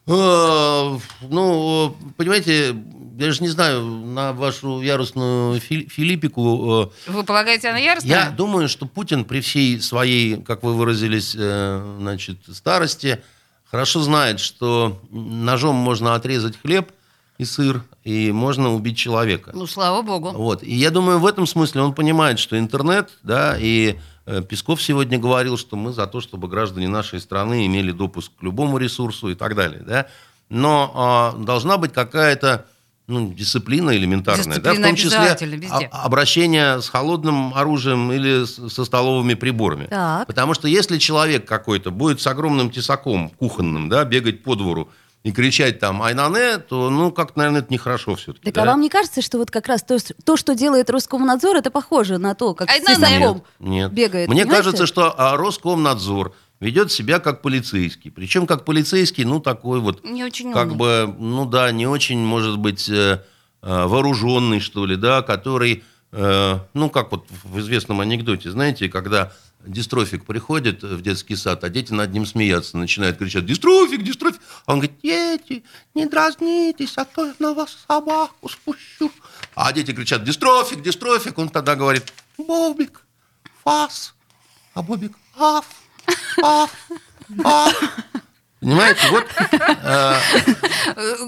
Э, 0.06 0.98
Ну, 1.22 1.96
понимаете, 2.16 2.76
я 3.18 3.32
же 3.32 3.42
не 3.42 3.48
знаю, 3.48 3.82
на 3.84 4.32
вашу 4.32 4.80
ярусную 4.80 5.60
фи- 5.60 5.88
Филиппику... 5.88 6.90
э, 7.06 7.10
Вы 7.10 7.24
полагаете, 7.24 7.68
она 7.68 7.78
яростная? 7.78 8.24
Я 8.26 8.30
думаю, 8.30 8.68
что 8.68 8.86
Путин 8.86 9.24
при 9.24 9.40
всей 9.40 9.80
своей, 9.80 10.36
как 10.42 10.62
вы 10.62 10.74
выразились, 10.74 11.34
э, 11.38 11.96
значит, 12.00 12.38
старости, 12.52 13.22
хорошо 13.70 14.00
знает, 14.00 14.40
что 14.40 15.00
ножом 15.10 15.76
можно 15.76 16.14
отрезать 16.14 16.60
хлеб 16.60 16.92
и 17.38 17.44
сыр, 17.44 17.82
и 18.04 18.30
можно 18.32 18.74
убить 18.74 18.96
человека. 18.98 19.50
Ну, 19.54 19.66
слава 19.66 20.02
богу. 20.02 20.30
Вот. 20.30 20.62
И 20.62 20.74
я 20.74 20.90
думаю, 20.90 21.18
в 21.18 21.26
этом 21.26 21.46
смысле 21.46 21.82
он 21.82 21.94
понимает, 21.94 22.38
что 22.38 22.58
интернет, 22.58 23.10
да, 23.22 23.56
и 23.58 23.98
э, 24.26 24.42
Песков 24.42 24.82
сегодня 24.82 25.18
говорил, 25.18 25.56
что 25.56 25.76
мы 25.76 25.92
за 25.92 26.06
то, 26.06 26.20
чтобы 26.20 26.48
граждане 26.48 26.88
нашей 26.88 27.20
страны 27.20 27.66
имели 27.66 27.90
допуск 27.92 28.32
к 28.38 28.42
любому 28.42 28.78
ресурсу 28.78 29.28
и 29.30 29.34
так 29.34 29.54
далее, 29.54 29.82
да. 29.86 30.06
Но 30.48 30.92
а, 30.94 31.32
должна 31.38 31.78
быть 31.78 31.94
какая-то 31.94 32.66
ну, 33.12 33.32
дисциплина 33.32 33.94
элементарная, 33.96 34.58
да, 34.58 34.72
в 34.72 34.76
Дисциплина 34.76 34.86
том 34.88 34.96
числе 34.96 35.56
везде. 35.56 35.88
а- 35.92 36.02
обращение 36.04 36.80
с 36.80 36.88
холодным 36.88 37.54
оружием 37.54 38.10
или 38.12 38.44
со 38.44 38.84
столовыми 38.84 39.34
приборами. 39.34 39.86
Так. 39.86 40.26
Потому 40.26 40.54
что 40.54 40.66
если 40.68 40.98
человек 40.98 41.46
какой-то 41.46 41.90
будет 41.90 42.20
с 42.20 42.26
огромным 42.26 42.70
тесаком 42.70 43.28
кухонным, 43.30 43.88
да, 43.88 44.04
бегать 44.04 44.42
по 44.42 44.54
двору 44.54 44.88
и 45.22 45.30
кричать 45.30 45.78
там 45.78 46.02
«Айнане», 46.02 46.58
то, 46.58 46.90
ну, 46.90 47.12
как-то, 47.12 47.38
наверное, 47.38 47.60
это 47.60 47.72
нехорошо 47.72 48.16
все-таки. 48.16 48.50
Так 48.50 48.64
а 48.64 48.66
вам 48.66 48.80
не 48.80 48.88
кажется, 48.88 49.22
что 49.22 49.38
вот 49.38 49.50
как 49.52 49.68
раз 49.68 49.82
то, 49.84 49.96
то, 50.24 50.36
что 50.36 50.54
делает 50.56 50.90
Роскомнадзор, 50.90 51.56
это 51.56 51.70
похоже 51.70 52.18
на 52.18 52.34
то, 52.34 52.54
как 52.54 52.68
А 52.68 52.72
с 52.72 52.80
тесаком 52.80 53.44
Нет, 53.60 53.70
нет. 53.70 53.92
бегает? 53.92 54.28
Мне 54.28 54.42
понимаете? 54.42 54.64
кажется, 54.64 54.86
что 54.86 55.14
а, 55.16 55.36
Роскомнадзор 55.36 56.34
ведет 56.62 56.92
себя 56.92 57.18
как 57.18 57.42
полицейский. 57.42 58.12
Причем 58.12 58.46
как 58.46 58.64
полицейский, 58.64 59.24
ну, 59.24 59.40
такой 59.40 59.80
вот, 59.80 60.04
Не 60.04 60.22
очень 60.22 60.52
как 60.52 60.70
умный. 60.70 60.76
бы, 60.78 61.14
ну 61.18 61.44
да, 61.44 61.72
не 61.72 61.88
очень, 61.88 62.20
может 62.20 62.56
быть, 62.56 62.88
э, 62.88 63.20
э, 63.62 63.86
вооруженный, 63.86 64.60
что 64.60 64.86
ли, 64.86 64.94
да, 64.94 65.22
который, 65.22 65.82
э, 66.12 66.58
ну, 66.72 66.88
как 66.88 67.10
вот 67.10 67.26
в 67.42 67.58
известном 67.58 68.00
анекдоте, 68.00 68.52
знаете, 68.52 68.88
когда 68.88 69.32
дистрофик 69.66 70.24
приходит 70.24 70.84
в 70.84 71.02
детский 71.02 71.34
сад, 71.34 71.64
а 71.64 71.68
дети 71.68 71.92
над 71.92 72.12
ним 72.12 72.26
смеяться, 72.26 72.78
начинают 72.78 73.18
кричать 73.18 73.44
«Дистрофик, 73.44 74.04
дистрофик!» 74.04 74.40
А 74.66 74.74
он 74.74 74.78
говорит 74.78 74.98
«Дети, 75.02 75.64
не 75.94 76.06
дразнитесь, 76.06 76.96
а 76.96 77.04
то 77.04 77.26
я 77.26 77.34
на 77.40 77.54
вас 77.54 77.76
собаку 77.88 78.48
спущу». 78.48 79.10
А 79.56 79.72
дети 79.72 79.92
кричат 79.92 80.22
«Дистрофик, 80.22 80.80
дистрофик!» 80.80 81.36
Он 81.38 81.48
тогда 81.48 81.74
говорит 81.74 82.12
«Бобик, 82.38 83.04
фас!» 83.64 84.14
А 84.74 84.82
Бобик 84.82 85.12
аф. 85.36 85.81
Понимаете, 88.60 89.00
вот 89.10 89.24
э. 89.50 90.14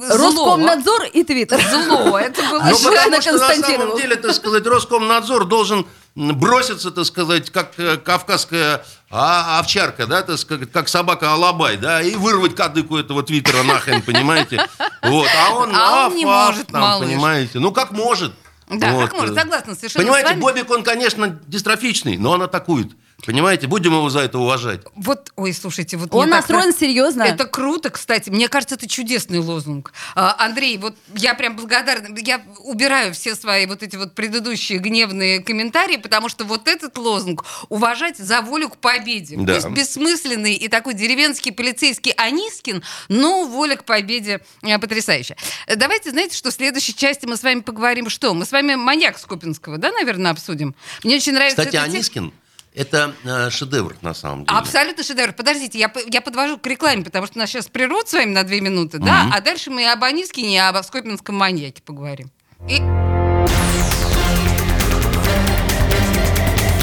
Роскомнадзор 0.08 1.04
и 1.12 1.24
Твиттер. 1.24 1.60
Зло. 1.60 2.16
Это 2.16 2.42
было 2.42 2.62
Ну, 2.62 2.78
потому 2.78 3.20
что 3.20 3.32
на 3.32 3.54
самом 3.54 3.96
деле, 3.96 4.14
так 4.14 4.34
сказать, 4.34 4.64
Роскомнадзор 4.64 5.46
должен 5.46 5.84
броситься, 6.14 6.92
так 6.92 7.04
сказать, 7.06 7.50
как 7.50 7.72
э, 7.76 7.96
кавказская 7.96 8.84
а- 9.10 9.58
овчарка, 9.58 10.06
да, 10.06 10.22
так 10.22 10.38
сказать, 10.38 10.70
как 10.70 10.88
собака 10.88 11.32
Алабай, 11.32 11.76
да, 11.76 12.00
и 12.02 12.14
вырвать 12.14 12.54
кадыку 12.54 12.96
этого 12.96 13.24
твиттера 13.24 13.64
нахрен, 13.64 14.00
понимаете? 14.00 14.64
Вот, 15.02 15.28
а 15.36 15.54
он, 15.54 15.74
А 15.74 16.06
он 16.06 16.14
не 16.14 16.24
может, 16.24 16.68
там, 16.68 16.82
малыш. 16.82 17.08
понимаете? 17.08 17.58
Ну, 17.58 17.72
как 17.72 17.90
может. 17.90 18.32
Да, 18.68 18.92
Вот, 18.92 19.10
как 19.10 19.18
может, 19.18 19.36
э, 19.36 19.40
согласна 19.40 19.74
совершенно 19.74 20.04
Понимаете, 20.04 20.28
с 20.28 20.30
вами. 20.30 20.40
Бобик, 20.40 20.70
он, 20.70 20.84
конечно, 20.84 21.40
дистрофичный, 21.48 22.16
но 22.16 22.30
он 22.30 22.42
атакует. 22.42 22.92
Понимаете, 23.26 23.66
будем 23.66 23.92
его 23.92 24.10
за 24.10 24.20
это 24.20 24.38
уважать. 24.38 24.82
Вот, 24.94 25.32
ой, 25.36 25.52
слушайте, 25.52 25.96
вот 25.96 26.12
Он 26.12 26.28
так 26.28 26.40
настроен 26.40 26.68
нрав- 26.68 26.78
серьезно. 26.78 27.22
Это 27.22 27.46
круто, 27.46 27.90
кстати. 27.90 28.28
Мне 28.30 28.48
кажется, 28.48 28.74
это 28.74 28.86
чудесный 28.86 29.38
лозунг. 29.38 29.92
А, 30.14 30.36
Андрей, 30.38 30.76
вот 30.78 30.96
я 31.14 31.34
прям 31.34 31.56
благодарна. 31.56 32.14
Я 32.18 32.42
убираю 32.58 33.14
все 33.14 33.34
свои 33.34 33.66
вот 33.66 33.82
эти 33.82 33.96
вот 33.96 34.14
предыдущие 34.14 34.78
гневные 34.78 35.40
комментарии, 35.40 35.96
потому 35.96 36.28
что 36.28 36.44
вот 36.44 36.68
этот 36.68 36.98
лозунг 36.98 37.44
уважать 37.68 38.18
за 38.18 38.42
волю 38.42 38.68
к 38.68 38.76
победе. 38.76 39.36
Да. 39.38 39.54
Пусть 39.54 39.68
бессмысленный 39.68 40.54
и 40.54 40.68
такой 40.68 40.94
деревенский 40.94 41.52
полицейский 41.52 42.12
Анискин, 42.12 42.82
но 43.08 43.44
воля 43.44 43.76
к 43.76 43.84
победе 43.84 44.40
э, 44.62 44.78
потрясающая. 44.78 45.36
Э, 45.66 45.76
Давайте, 45.76 46.10
знаете, 46.10 46.36
что 46.36 46.50
в 46.50 46.54
следующей 46.54 46.94
части 46.94 47.26
мы 47.26 47.36
с 47.36 47.42
вами 47.42 47.60
поговорим, 47.60 48.10
что? 48.10 48.34
Мы 48.34 48.44
с 48.44 48.52
вами 48.52 48.74
маньяк 48.74 49.18
Скопинского, 49.18 49.78
да, 49.78 49.92
наверное, 49.92 50.30
обсудим? 50.30 50.74
Мне 51.02 51.16
очень 51.16 51.32
нравится 51.32 51.64
Кстати, 51.64 51.76
эта. 51.76 51.84
Анискин– 51.84 52.32
это 52.74 53.14
э, 53.24 53.50
шедевр 53.50 53.96
на 54.02 54.14
самом 54.14 54.44
деле. 54.44 54.58
Абсолютно 54.58 55.04
шедевр. 55.04 55.32
Подождите, 55.32 55.78
я, 55.78 55.92
я 56.06 56.20
подвожу 56.20 56.58
к 56.58 56.66
рекламе, 56.66 57.04
потому 57.04 57.26
что 57.26 57.38
нас 57.38 57.50
сейчас 57.50 57.68
прервут 57.68 58.08
с 58.08 58.12
вами 58.12 58.32
на 58.32 58.42
две 58.42 58.60
минуты, 58.60 58.98
да? 58.98 59.30
А 59.32 59.40
дальше 59.40 59.70
мы 59.70 59.90
об 59.90 60.02
Анискине 60.02 60.56
и 60.56 60.58
об 60.58 60.82
Скопинском 60.82 61.36
маньяке 61.36 61.82
поговорим. 61.82 62.30
И 62.68 62.78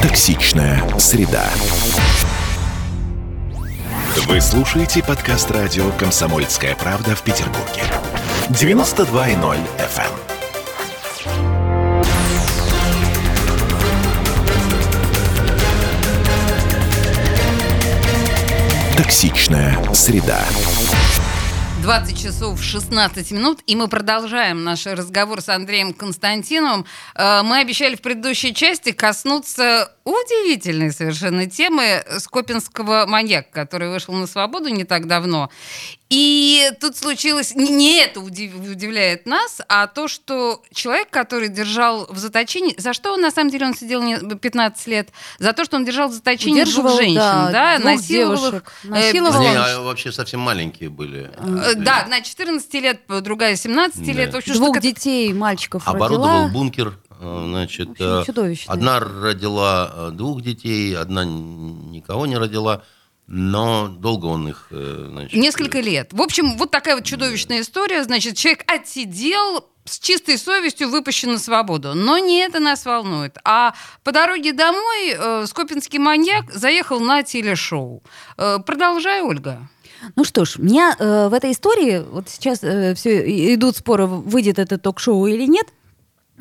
Токсичная 0.02 0.84
среда. 0.98 1.48
Вы 4.28 4.42
слушаете 4.42 5.04
подкаст 5.04 5.52
радио 5.52 5.92
«Комсомольская 5.92 6.76
правда» 6.76 7.16
в 7.16 7.22
Петербурге. 7.22 7.84
92.0 8.50 9.58
FM. 9.78 10.31
Токсичная 19.02 19.76
среда. 19.96 20.46
20 21.82 22.22
часов 22.22 22.62
16 22.62 23.32
минут, 23.32 23.60
и 23.66 23.76
мы 23.76 23.88
продолжаем 23.88 24.64
наш 24.64 24.86
разговор 24.86 25.42
с 25.42 25.50
Андреем 25.50 25.92
Константиновым. 25.92 26.86
Э, 27.16 27.42
Мы 27.42 27.62
обещали 27.62 27.96
в 27.96 28.02
предыдущей 28.04 28.54
части 28.54 28.92
коснуться 28.92 29.92
удивительной 30.04 30.92
совершенно 30.92 31.50
темы 31.50 32.04
скопинского 32.20 33.08
маньяка, 33.08 33.50
который 33.52 33.90
вышел 33.90 34.14
на 34.14 34.28
свободу 34.28 34.70
не 34.70 34.84
так 34.84 35.08
давно. 35.08 35.50
И 36.12 36.70
тут 36.82 36.98
случилось... 36.98 37.54
Не, 37.56 38.02
это 38.04 38.20
удив- 38.20 38.70
удивляет 38.70 39.26
нас, 39.26 39.62
а 39.70 39.88
то, 39.88 40.10
что 40.10 40.62
человек, 40.74 41.10
который 41.10 41.48
держал 41.48 42.06
в 42.10 42.18
заточении... 42.18 42.76
За 42.78 42.92
что, 42.92 43.14
он, 43.14 43.22
на 43.22 43.32
самом 43.32 43.50
деле, 43.50 43.68
он 43.68 43.74
сидел 43.74 44.04
не- 44.04 44.20
15 44.20 44.88
лет? 44.88 45.08
За 45.40 45.54
то, 45.54 45.64
что 45.64 45.78
он 45.78 45.86
держал 45.86 46.10
в 46.10 46.12
заточении 46.12 46.66
двух 46.66 46.98
женщин, 46.98 47.16
да, 47.16 47.50
да, 47.50 47.76
двух 47.80 47.86
насиловал 47.94 48.34
их, 48.34 48.42
девушек. 48.52 48.74
э, 48.84 48.88
Насиловал. 48.90 49.40
Они 49.40 49.48
Волонж. 49.48 49.68
а, 49.70 49.82
вообще 49.84 50.12
совсем 50.12 50.42
маленькие 50.42 50.90
были. 50.90 51.32
Э, 51.38 51.76
Да, 51.76 52.02
одна 52.02 52.20
14 52.20 52.74
лет, 52.82 53.00
другая 53.22 53.56
17 53.56 54.06
Да. 54.06 54.12
лет. 54.12 54.34
В 54.34 54.38
общем, 54.38 54.54
Двух 54.56 54.82
детей, 54.82 55.32
мальчиков 55.32 55.88
Оборудовал 55.88 56.44
родила. 56.44 56.48
бункер. 56.50 56.98
э, 57.22 57.46
Значит, 57.48 57.90
общем, 57.92 58.06
э, 58.06 58.56
одна 58.68 59.00
родила 59.00 59.92
э, 59.94 60.10
двух 60.12 60.42
детей, 60.42 60.94
одна 60.98 61.24
никого 61.24 62.26
не 62.26 62.36
родила, 62.38 62.84
но 63.28 63.88
долго 63.88 64.26
он 64.26 64.50
их, 64.50 64.68
э, 64.72 65.08
значит, 65.10 65.40
Несколько 65.40 65.80
лет. 65.80 66.12
В 66.12 66.22
общем, 66.22 66.58
вот 66.58 66.72
такая 66.72 66.96
вот 66.96 67.06
чудовищная 67.06 67.62
история. 67.62 68.04
Значит, 68.04 68.36
человек 68.36 68.64
отсидел 68.68 69.66
с 69.86 70.00
чистой 70.00 70.38
совестью 70.38 70.90
выпущен 70.90 71.34
на 71.34 71.40
свободу. 71.40 71.94
Но 71.96 72.18
не 72.18 72.40
это 72.40 72.60
нас 72.60 72.86
волнует. 72.86 73.38
А 73.44 73.74
по 74.04 74.12
дороге 74.12 74.54
домой 74.54 75.16
э, 75.18 75.46
скопинский 75.48 76.00
маньяк 76.00 76.52
заехал 76.52 77.00
на 77.00 77.24
телешоу. 77.24 78.04
Э, 78.38 78.60
продолжай, 78.66 79.22
Ольга. 79.22 79.70
Ну 80.16 80.24
что 80.24 80.46
ж, 80.46 80.58
меня 80.58 80.96
э, 80.98 81.30
в 81.30 81.34
этой 81.34 81.52
истории, 81.52 82.00
вот 82.00 82.28
сейчас 82.28 82.60
все 82.60 83.54
идут 83.54 83.78
споры, 83.78 84.08
выйдет 84.08 84.58
это 84.60 84.78
ток-шоу 84.78 85.28
или 85.28 85.46
нет, 85.46 85.68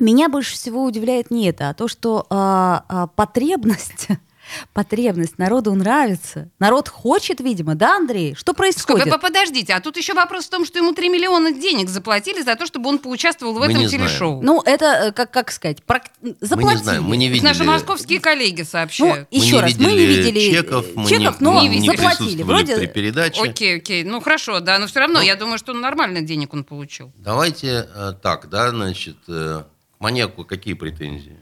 меня 0.01 0.29
больше 0.29 0.55
всего 0.55 0.83
удивляет 0.83 1.31
не 1.31 1.47
это, 1.47 1.69
а 1.69 1.73
то, 1.73 1.87
что 1.87 2.25
а, 2.29 2.83
а, 2.89 3.07
потребность, 3.07 4.07
потребность 4.73 5.37
народу 5.37 5.73
нравится. 5.73 6.49
Народ 6.59 6.87
хочет, 6.89 7.39
видимо, 7.39 7.75
да, 7.75 7.97
Андрей? 7.97 8.35
Что 8.35 8.53
происходит? 8.53 9.01
Сколько, 9.07 9.19
подождите, 9.19 9.73
а 9.73 9.79
тут 9.81 9.97
еще 9.97 10.13
вопрос 10.13 10.45
в 10.45 10.49
том, 10.49 10.65
что 10.65 10.79
ему 10.79 10.93
3 10.93 11.09
миллиона 11.09 11.51
денег 11.51 11.89
заплатили 11.89 12.41
за 12.41 12.55
то, 12.55 12.65
чтобы 12.65 12.89
он 12.89 12.99
поучаствовал 12.99 13.53
в 13.53 13.59
Мы 13.59 13.65
этом 13.65 13.77
не 13.79 13.87
знаем. 13.87 14.07
телешоу. 14.07 14.41
Ну, 14.41 14.61
это, 14.65 14.85
э, 14.85 15.11
как, 15.11 15.31
как 15.31 15.51
сказать, 15.51 15.79
прак- 15.85 16.11
Мы 16.21 16.35
заплатили. 16.41 16.77
не 16.77 16.83
знаем, 16.83 17.03
мы 17.03 17.17
не 17.17 17.27
видели. 17.29 17.45
Наши 17.45 17.63
московские 17.63 18.19
коллеги 18.19 18.61
Ну, 18.61 18.65
сообщают. 18.67 19.27
Мы 19.31 19.37
еще 19.37 19.55
не 19.55 19.61
раз, 19.61 19.75
мы 19.77 19.91
не 19.91 20.05
видели 20.05 20.51
чеков, 20.55 20.85
мы 20.95 21.09
чеков, 21.09 21.39
не, 21.41 21.45
но 21.45 21.61
не, 21.61 21.69
не 21.79 21.87
заплатили. 21.87 22.43
Вроде 22.43 22.75
при 22.77 22.87
передаче. 22.87 23.41
Окей, 23.41 23.77
окей. 23.77 24.03
Ну 24.03 24.21
хорошо, 24.21 24.59
да, 24.59 24.79
но 24.79 24.87
все 24.87 24.99
равно 24.99 25.21
я 25.21 25.35
думаю, 25.35 25.57
что 25.57 25.73
нормально 25.73 26.21
денег 26.21 26.53
он 26.53 26.63
получил. 26.63 27.11
Давайте 27.17 27.87
э, 27.93 28.13
так, 28.21 28.49
да, 28.49 28.69
значит, 28.69 29.17
э, 29.27 29.63
к 29.97 29.99
маньяку 29.99 30.45
какие 30.45 30.73
претензии? 30.73 31.37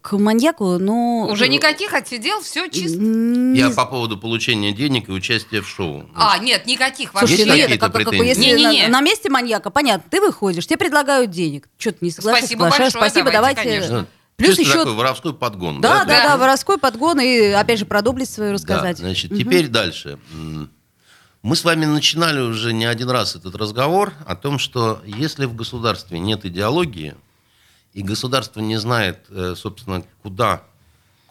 К 0.00 0.12
маньяку, 0.18 0.78
ну... 0.78 1.28
Уже 1.30 1.48
никаких 1.48 1.92
отсидел, 1.94 2.40
все 2.40 2.68
чисто. 2.68 2.98
не 2.98 3.58
Я 3.58 3.70
по 3.70 3.84
поводу 3.86 4.16
получения 4.16 4.72
денег 4.72 5.08
и 5.08 5.12
участия 5.12 5.60
в 5.60 5.68
шоу. 5.68 6.06
А, 6.14 6.38
нет, 6.38 6.66
никаких 6.66 7.10
Слушайте, 7.10 7.34
Есть 7.34 7.46
ну 7.46 7.50
вообще. 7.52 7.62
это 7.62 7.72
какие-то 7.78 7.86
как, 7.86 7.92
как, 8.04 8.10
претензии? 8.10 8.28
если 8.28 8.42
Не-не-не. 8.62 8.82
на, 8.88 9.00
на 9.00 9.00
месте 9.00 9.28
маньяка, 9.30 9.70
понятно, 9.70 10.08
ты 10.10 10.20
выходишь, 10.20 10.66
тебе 10.66 10.78
предлагают 10.78 11.30
денег. 11.30 11.68
Что 11.78 11.92
ты 11.92 11.98
не 12.04 12.10
соглашаешься? 12.10 12.46
Спасибо 12.46 12.64
большое, 12.68 12.90
спасибо, 12.90 13.30
давайте, 13.32 13.62
давайте. 13.62 13.80
конечно. 13.88 14.06
Плюс 14.36 14.56
чисто 14.56 14.62
еще... 14.62 14.78
такой 14.78 14.94
воровской 14.94 15.34
подгон. 15.34 15.80
Да, 15.80 16.04
да, 16.04 16.04
Да. 16.04 16.28
да, 16.28 16.36
воровской 16.36 16.78
подгон 16.78 17.20
и, 17.20 17.48
опять 17.50 17.78
же, 17.78 17.84
про 17.86 18.02
доблесть 18.02 18.32
свою 18.34 18.50
Да, 18.50 18.54
рассказать. 18.54 18.98
значит, 18.98 19.30
Мгм. 19.30 19.40
теперь 19.40 19.68
дальше. 19.68 20.18
Мы 21.42 21.56
с 21.56 21.64
вами 21.64 21.86
начинали 21.86 22.40
уже 22.40 22.72
не 22.72 22.84
один 22.84 23.10
раз 23.10 23.34
этот 23.34 23.56
разговор 23.56 24.12
о 24.26 24.36
том, 24.36 24.58
что 24.60 25.00
если 25.04 25.44
в 25.46 25.54
государстве 25.56 26.20
нет 26.20 26.44
идеологии, 26.44 27.14
и 27.94 28.02
государство 28.02 28.60
не 28.60 28.76
знает, 28.76 29.26
э, 29.28 29.54
собственно, 29.56 30.04
куда, 30.22 30.62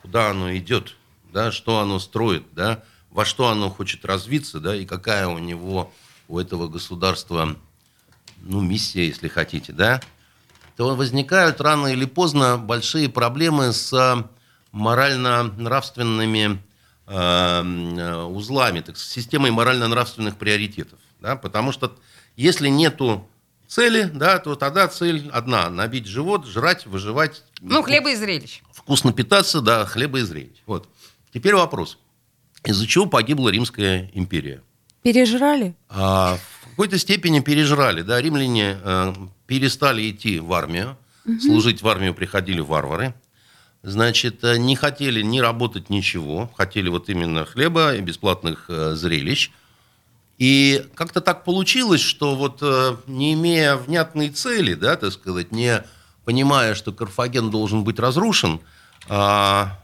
куда 0.01 0.29
оно 0.29 0.55
идет, 0.55 0.95
да, 1.33 1.51
что 1.51 1.79
оно 1.79 1.99
строит, 1.99 2.43
да, 2.53 2.83
во 3.09 3.25
что 3.25 3.49
оно 3.49 3.69
хочет 3.69 4.05
развиться, 4.05 4.59
да, 4.59 4.75
и 4.75 4.85
какая 4.85 5.27
у 5.27 5.37
него, 5.37 5.91
у 6.27 6.39
этого 6.39 6.67
государства, 6.67 7.55
ну, 8.41 8.61
миссия, 8.61 9.07
если 9.07 9.27
хотите, 9.27 9.73
да, 9.73 10.01
то 10.77 10.95
возникают 10.95 11.61
рано 11.61 11.87
или 11.87 12.05
поздно 12.05 12.57
большие 12.57 13.09
проблемы 13.09 13.73
с 13.73 14.25
морально-нравственными 14.71 16.61
э, 17.07 17.13
э, 17.13 18.23
узлами, 18.23 18.79
так, 18.79 18.97
с 18.97 19.07
системой 19.07 19.51
морально-нравственных 19.51 20.37
приоритетов. 20.37 20.99
Да? 21.19 21.35
Потому 21.35 21.71
что 21.71 21.95
если 22.35 22.69
нету 22.69 23.27
цели, 23.71 24.11
да, 24.13 24.37
то 24.39 24.55
тогда 24.55 24.87
цель 24.89 25.29
одна– 25.31 25.69
набить 25.69 26.05
живот, 26.05 26.45
жрать, 26.45 26.85
выживать. 26.85 27.43
Ну, 27.61 27.81
хлеба 27.81 28.11
и 28.11 28.15
зрелищ. 28.15 28.61
Вкусно 28.73 29.13
питаться, 29.13 29.61
да, 29.61 29.85
хлеба 29.85 30.19
и 30.19 30.23
зрелищ. 30.23 30.57
Вот. 30.65 30.89
Теперь 31.33 31.55
вопрос. 31.55 31.97
Из-за 32.65 32.85
чего 32.85 33.05
погибла 33.05 33.49
Римская 33.49 34.11
империя? 34.13 34.61
Пережрали? 35.03 35.73
А, 35.89 36.37
в 36.63 36.69
какой-то 36.71 36.97
степени 36.97 37.39
пережрали. 37.39 38.01
Да? 38.01 38.21
Римляне 38.21 38.77
э, 38.83 39.13
перестали 39.47 40.11
идти 40.11 40.39
в 40.39 40.51
армию. 40.53 40.97
Служить 41.39 41.81
в 41.81 41.87
армию 41.87 42.13
приходили 42.13 42.59
варвары. 42.59 43.13
Значит, 43.83 44.43
э, 44.43 44.57
не 44.57 44.75
хотели 44.75 45.21
ни 45.21 45.39
работать, 45.39 45.89
ничего. 45.89 46.51
Хотели 46.57 46.89
вот 46.89 47.09
именно 47.09 47.45
хлеба 47.45 47.95
и 47.95 48.01
бесплатных 48.01 48.65
э, 48.67 48.95
зрелищ. 48.95 49.51
И 50.41 50.87
как-то 50.95 51.21
так 51.21 51.43
получилось, 51.43 52.01
что 52.01 52.35
вот 52.35 52.63
э, 52.63 52.95
не 53.05 53.33
имея 53.33 53.75
внятной 53.75 54.31
цели, 54.31 54.73
да, 54.73 54.95
так 54.95 55.13
сказать, 55.13 55.51
не 55.51 55.83
понимая, 56.25 56.73
что 56.73 56.91
Карфаген 56.91 57.51
должен 57.51 57.83
быть 57.83 57.99
разрушен, 57.99 58.59
а, 59.07 59.77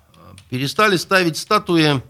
перестали 0.50 0.98
ставить 0.98 1.38
статуи 1.38 2.02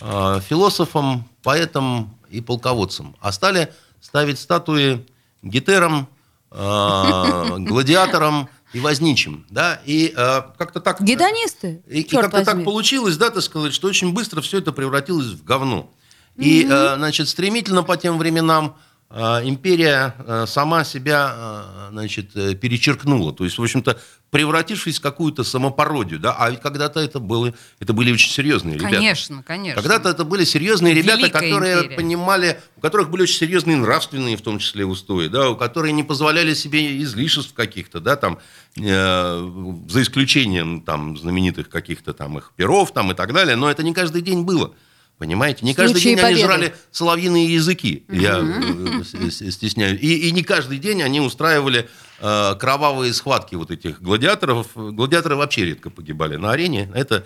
э, 0.00 0.40
философам, 0.48 1.28
поэтам 1.42 2.16
и 2.30 2.40
полководцам, 2.40 3.16
а 3.20 3.32
стали 3.32 3.72
ставить 4.00 4.38
статуи 4.38 5.04
гетерам, 5.42 6.06
э, 6.52 7.56
гладиаторам, 7.58 8.48
и 8.72 8.78
возничим, 8.78 9.44
да, 9.50 9.82
и 9.84 10.14
э, 10.16 10.42
как-то 10.56 10.80
так... 10.80 11.02
Гедонисты, 11.02 11.82
И, 11.88 12.02
и 12.02 12.04
как-то 12.04 12.44
так 12.44 12.62
получилось, 12.62 13.16
да, 13.16 13.30
так 13.30 13.42
сказать, 13.42 13.74
что 13.74 13.88
очень 13.88 14.12
быстро 14.12 14.40
все 14.40 14.58
это 14.58 14.70
превратилось 14.70 15.26
в 15.26 15.42
говно. 15.42 15.90
И, 16.36 16.66
э, 16.68 16.94
значит, 16.96 17.28
стремительно 17.28 17.82
по 17.82 17.96
тем 17.96 18.18
временам 18.18 18.76
э, 19.10 19.40
империя 19.44 20.14
э, 20.18 20.46
сама 20.46 20.84
себя, 20.84 21.64
значит, 21.90 22.32
перечеркнула. 22.32 23.32
То 23.32 23.44
есть, 23.44 23.58
в 23.58 23.62
общем-то, 23.62 23.98
превратившись 24.30 24.98
в 24.98 25.02
какую-то 25.02 25.44
самопародию, 25.44 26.18
да, 26.18 26.32
а 26.32 26.50
ведь 26.50 26.60
когда-то 26.60 27.00
это, 27.00 27.20
было, 27.20 27.52
это 27.80 27.92
были 27.92 28.10
очень 28.12 28.30
серьезные 28.30 28.76
ребята. 28.76 28.94
Конечно, 28.94 29.42
конечно. 29.42 29.82
Когда-то 29.82 30.08
это 30.08 30.24
были 30.24 30.44
серьезные 30.44 30.94
ребята, 30.94 31.18
Великая 31.18 31.40
которые 31.42 31.76
империя. 31.80 31.96
понимали, 31.96 32.60
у 32.78 32.80
которых 32.80 33.10
были 33.10 33.24
очень 33.24 33.36
серьезные 33.36 33.76
нравственные, 33.76 34.38
в 34.38 34.40
том 34.40 34.58
числе, 34.58 34.86
устои, 34.86 35.28
да, 35.28 35.50
у 35.50 35.56
которые 35.56 35.92
не 35.92 36.02
позволяли 36.02 36.54
себе 36.54 37.02
излишеств 37.02 37.52
каких-то, 37.52 38.00
да, 38.00 38.16
там, 38.16 38.38
э, 38.78 39.82
за 39.90 40.02
исключением 40.02 40.80
там 40.80 41.18
знаменитых 41.18 41.68
каких-то 41.68 42.14
там 42.14 42.38
их 42.38 42.52
перов 42.56 42.90
там 42.94 43.12
и 43.12 43.14
так 43.14 43.34
далее, 43.34 43.56
но 43.56 43.70
это 43.70 43.82
не 43.82 43.92
каждый 43.92 44.22
день 44.22 44.44
было. 44.44 44.74
Понимаете, 45.22 45.64
не 45.64 45.72
каждый 45.72 46.02
день 46.02 46.18
они 46.18 46.34
победы. 46.34 46.42
жрали 46.42 46.74
соловьиные 46.90 47.54
языки, 47.54 48.02
я 48.08 48.40
э, 48.40 49.04
с- 49.04 49.52
стесняюсь. 49.52 50.00
И, 50.02 50.26
и 50.28 50.32
не 50.32 50.42
каждый 50.42 50.78
день 50.78 51.00
они 51.00 51.20
устраивали 51.20 51.88
э, 52.18 52.54
кровавые 52.58 53.14
схватки 53.14 53.54
вот 53.54 53.70
этих 53.70 54.02
гладиаторов. 54.02 54.70
Гладиаторы 54.74 55.36
вообще 55.36 55.64
редко 55.64 55.90
погибали 55.90 56.34
на 56.34 56.50
арене. 56.50 56.90
Это, 56.92 57.24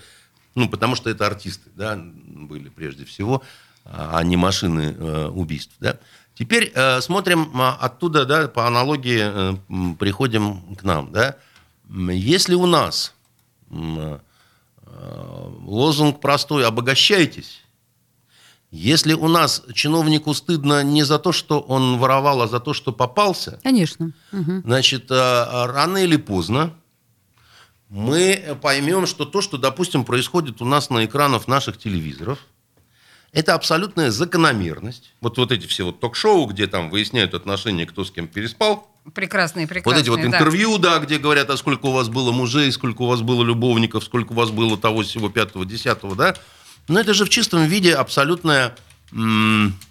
ну, 0.54 0.68
потому 0.68 0.94
что 0.94 1.08
это 1.08 1.26
артисты, 1.26 1.70
да, 1.74 1.98
были 1.98 2.68
прежде 2.68 3.06
всего, 3.06 3.42
а 3.86 4.22
не 4.22 4.36
машины 4.36 4.94
э, 4.98 5.28
убийств, 5.28 5.72
да. 5.80 5.98
Теперь 6.34 6.72
э, 6.74 7.00
смотрим 7.00 7.50
а, 7.54 7.78
оттуда, 7.80 8.26
да, 8.26 8.46
по 8.46 8.66
аналогии 8.66 9.22
э, 9.22 9.94
приходим 9.98 10.76
к 10.76 10.82
нам, 10.82 11.12
да. 11.12 11.36
Если 11.88 12.52
у 12.54 12.66
нас 12.66 13.14
м, 13.70 14.20
э, 14.82 15.48
лозунг 15.64 16.20
простой 16.20 16.66
«обогащайтесь», 16.66 17.62
если 18.70 19.12
у 19.12 19.28
нас 19.28 19.62
чиновнику 19.72 20.34
стыдно 20.34 20.82
не 20.82 21.04
за 21.04 21.18
то, 21.18 21.32
что 21.32 21.60
он 21.60 21.98
воровал, 21.98 22.42
а 22.42 22.48
за 22.48 22.60
то, 22.60 22.74
что 22.74 22.92
попался, 22.92 23.60
Конечно. 23.62 24.12
Значит, 24.30 25.10
э, 25.10 25.14
рано 25.66 25.98
или 25.98 26.16
поздно 26.16 26.74
мы 27.88 28.58
поймем, 28.60 29.06
что 29.06 29.24
то, 29.24 29.40
что, 29.40 29.58
допустим, 29.58 30.04
происходит 30.04 30.60
у 30.60 30.64
нас 30.64 30.90
на 30.90 31.04
экранах 31.04 31.46
наших 31.46 31.78
телевизоров, 31.78 32.38
это 33.32 33.54
абсолютная 33.54 34.10
закономерность. 34.10 35.12
Вот, 35.20 35.38
вот 35.38 35.52
эти 35.52 35.66
все 35.66 35.84
вот 35.84 36.00
ток-шоу, 36.00 36.46
где 36.46 36.66
там 36.66 36.90
выясняют 36.90 37.34
отношения, 37.34 37.86
кто 37.86 38.04
с 38.04 38.10
кем 38.10 38.28
переспал, 38.28 38.90
Прекрасные, 39.14 39.66
вот 39.66 39.70
прекрасные. 39.70 40.02
эти 40.02 40.08
вот 40.08 40.20
да. 40.20 40.26
интервью, 40.26 40.78
да, 40.78 40.98
где 40.98 41.18
говорят, 41.18 41.48
а 41.50 41.56
сколько 41.56 41.86
у 41.86 41.92
вас 41.92 42.08
было 42.08 42.32
мужей, 42.32 42.72
сколько 42.72 43.02
у 43.02 43.06
вас 43.06 43.20
было 43.20 43.44
любовников, 43.44 44.02
сколько 44.02 44.32
у 44.32 44.34
вас 44.34 44.50
было 44.50 44.76
того, 44.76 45.02
всего, 45.02 45.28
пятого, 45.28 45.64
десятого, 45.64 46.16
да. 46.16 46.34
Но 46.88 47.00
это 47.00 47.14
же 47.14 47.24
в 47.24 47.28
чистом 47.28 47.64
виде 47.64 47.94
абсолютное, 47.94 48.74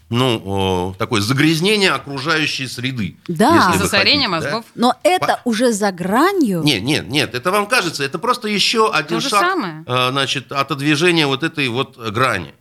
ну, 0.09 0.95
такое 0.97 1.21
загрязнение 1.21 1.91
окружающей 1.91 2.67
среды. 2.67 3.17
Да. 3.27 3.73
Засорение 3.77 4.29
хотите, 4.29 4.49
да. 4.49 4.51
мозгов. 4.51 4.65
Но 4.75 4.95
это 5.03 5.41
уже 5.43 5.71
за 5.73 5.91
гранью. 5.91 6.61
Нет, 6.63 6.83
нет, 6.83 7.07
нет, 7.07 7.35
это 7.35 7.51
вам 7.51 7.67
кажется, 7.67 8.03
это 8.03 8.19
просто 8.19 8.47
еще 8.47 8.91
один 8.91 9.19
То 9.19 9.29
шаг 9.29 9.41
самое. 9.41 9.83
э, 9.85 10.11
значит, 10.11 10.51
от 10.51 10.77
движения 10.77 11.27
вот 11.27 11.43
этой 11.43 11.67
вот 11.67 11.97
грани. 11.97 12.53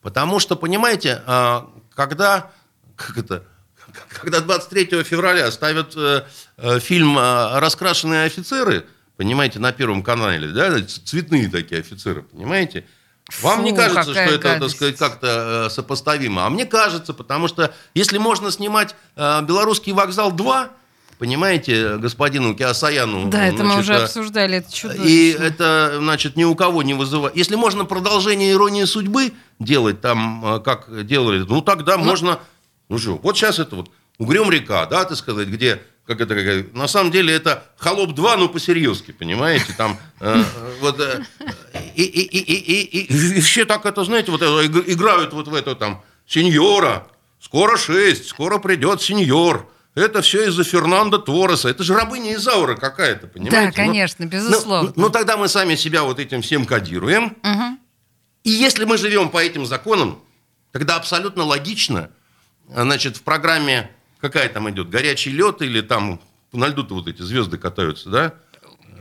Потому 0.00 0.40
что, 0.40 0.56
понимаете, 0.56 1.22
э, 1.26 1.60
когда, 1.94 2.50
как 2.96 3.18
это, 3.18 3.44
когда 4.08 4.40
23 4.40 5.02
февраля 5.02 5.50
ставят 5.50 5.94
э, 5.96 6.24
фильм 6.80 7.18
«Раскрашенные 7.18 8.24
офицеры», 8.24 8.86
понимаете, 9.16 9.58
на 9.58 9.72
Первом 9.72 10.02
канале, 10.02 10.48
да, 10.48 10.80
цветные 10.82 11.48
такие 11.48 11.80
офицеры, 11.80 12.22
понимаете, 12.22 12.86
вам 13.40 13.58
Фу, 13.60 13.62
не 13.64 13.72
кажется, 13.74 14.02
что 14.02 14.20
это, 14.20 14.38
так 14.38 14.52
гадость. 14.54 14.76
сказать, 14.76 14.96
как-то 14.96 15.66
э, 15.66 15.70
сопоставимо? 15.70 16.46
А 16.46 16.50
мне 16.50 16.66
кажется, 16.66 17.14
потому 17.14 17.48
что 17.48 17.72
если 17.94 18.18
можно 18.18 18.50
снимать 18.50 18.94
э, 19.16 19.42
«Белорусский 19.42 19.92
вокзал 19.92 20.32
2», 20.32 20.68
понимаете, 21.18 21.98
господину 21.98 22.54
Киасаяну... 22.54 23.30
Да, 23.30 23.46
это 23.46 23.62
мы 23.64 23.78
уже 23.78 23.94
э, 23.94 24.04
обсуждали, 24.04 24.58
это 24.58 24.72
чудовищно. 24.72 25.04
и 25.04 25.30
это, 25.30 25.94
значит, 25.98 26.36
ни 26.36 26.44
у 26.44 26.54
кого 26.54 26.82
не 26.82 26.94
вызывает. 26.94 27.36
Если 27.36 27.54
можно 27.54 27.84
продолжение 27.84 28.52
иронии 28.52 28.84
судьбы 28.84 29.32
делать 29.58 30.00
там, 30.00 30.60
как 30.64 31.06
делали, 31.06 31.44
ну 31.48 31.62
тогда 31.62 31.96
можно. 31.96 32.40
Ну 32.88 32.98
что, 32.98 33.16
вот 33.16 33.36
сейчас 33.36 33.58
это 33.58 33.76
вот 33.76 33.90
Угрюм 34.18 34.50
река, 34.50 34.86
да, 34.86 35.04
так 35.04 35.16
сказать, 35.16 35.48
где 35.48 35.82
как 36.06 36.20
это, 36.20 36.34
какая- 36.34 36.66
на 36.72 36.88
самом 36.88 37.10
деле 37.10 37.32
это 37.34 37.64
холоп 37.76 38.12
2, 38.14 38.36
ну 38.36 38.48
по-серьезки, 38.48 39.12
понимаете, 39.12 39.72
там 39.76 39.98
э, 40.20 40.42
вот 40.80 40.98
э, 41.00 41.22
и, 41.94 42.02
и, 42.02 42.20
и, 42.22 42.38
и, 42.38 42.82
и, 42.82 43.36
и, 43.36 43.40
все 43.40 43.64
так 43.64 43.86
это, 43.86 44.04
знаете, 44.04 44.30
вот 44.32 44.42
играют 44.42 45.32
вот 45.32 45.48
в 45.48 45.54
это 45.54 45.74
там 45.74 46.02
сеньора, 46.26 47.06
скоро 47.40 47.76
6, 47.76 48.28
скоро 48.28 48.58
придет 48.58 49.00
сеньор. 49.02 49.68
Это 49.94 50.22
все 50.22 50.48
из-за 50.48 50.64
Фернандо 50.64 51.18
Торреса. 51.18 51.68
Это 51.68 51.84
же 51.84 51.94
рабыня 51.94 52.34
Изаура 52.34 52.76
какая-то, 52.76 53.26
понимаете? 53.26 53.56
Да, 53.56 53.66
Ну, 53.66 53.72
конечно, 53.74 54.24
ну, 54.24 54.30
безусловно. 54.30 54.92
Ну, 54.96 55.10
тогда 55.10 55.36
мы 55.36 55.48
сами 55.48 55.74
себя 55.74 56.02
вот 56.04 56.18
этим 56.18 56.40
всем 56.40 56.64
кодируем. 56.64 57.36
Мгм. 57.42 57.78
И 58.42 58.50
если 58.50 58.86
мы 58.86 58.96
живем 58.96 59.28
по 59.28 59.36
этим 59.36 59.66
законам, 59.66 60.22
тогда 60.72 60.96
абсолютно 60.96 61.44
логично, 61.44 62.08
значит, 62.68 63.18
в 63.18 63.22
программе 63.22 63.90
какая 64.22 64.48
там 64.48 64.70
идет, 64.70 64.88
горячий 64.88 65.30
лед 65.30 65.60
или 65.60 65.82
там 65.82 66.20
на 66.52 66.68
льду-то 66.68 66.94
вот 66.94 67.08
эти 67.08 67.20
звезды 67.20 67.58
катаются, 67.58 68.08
да? 68.08 68.34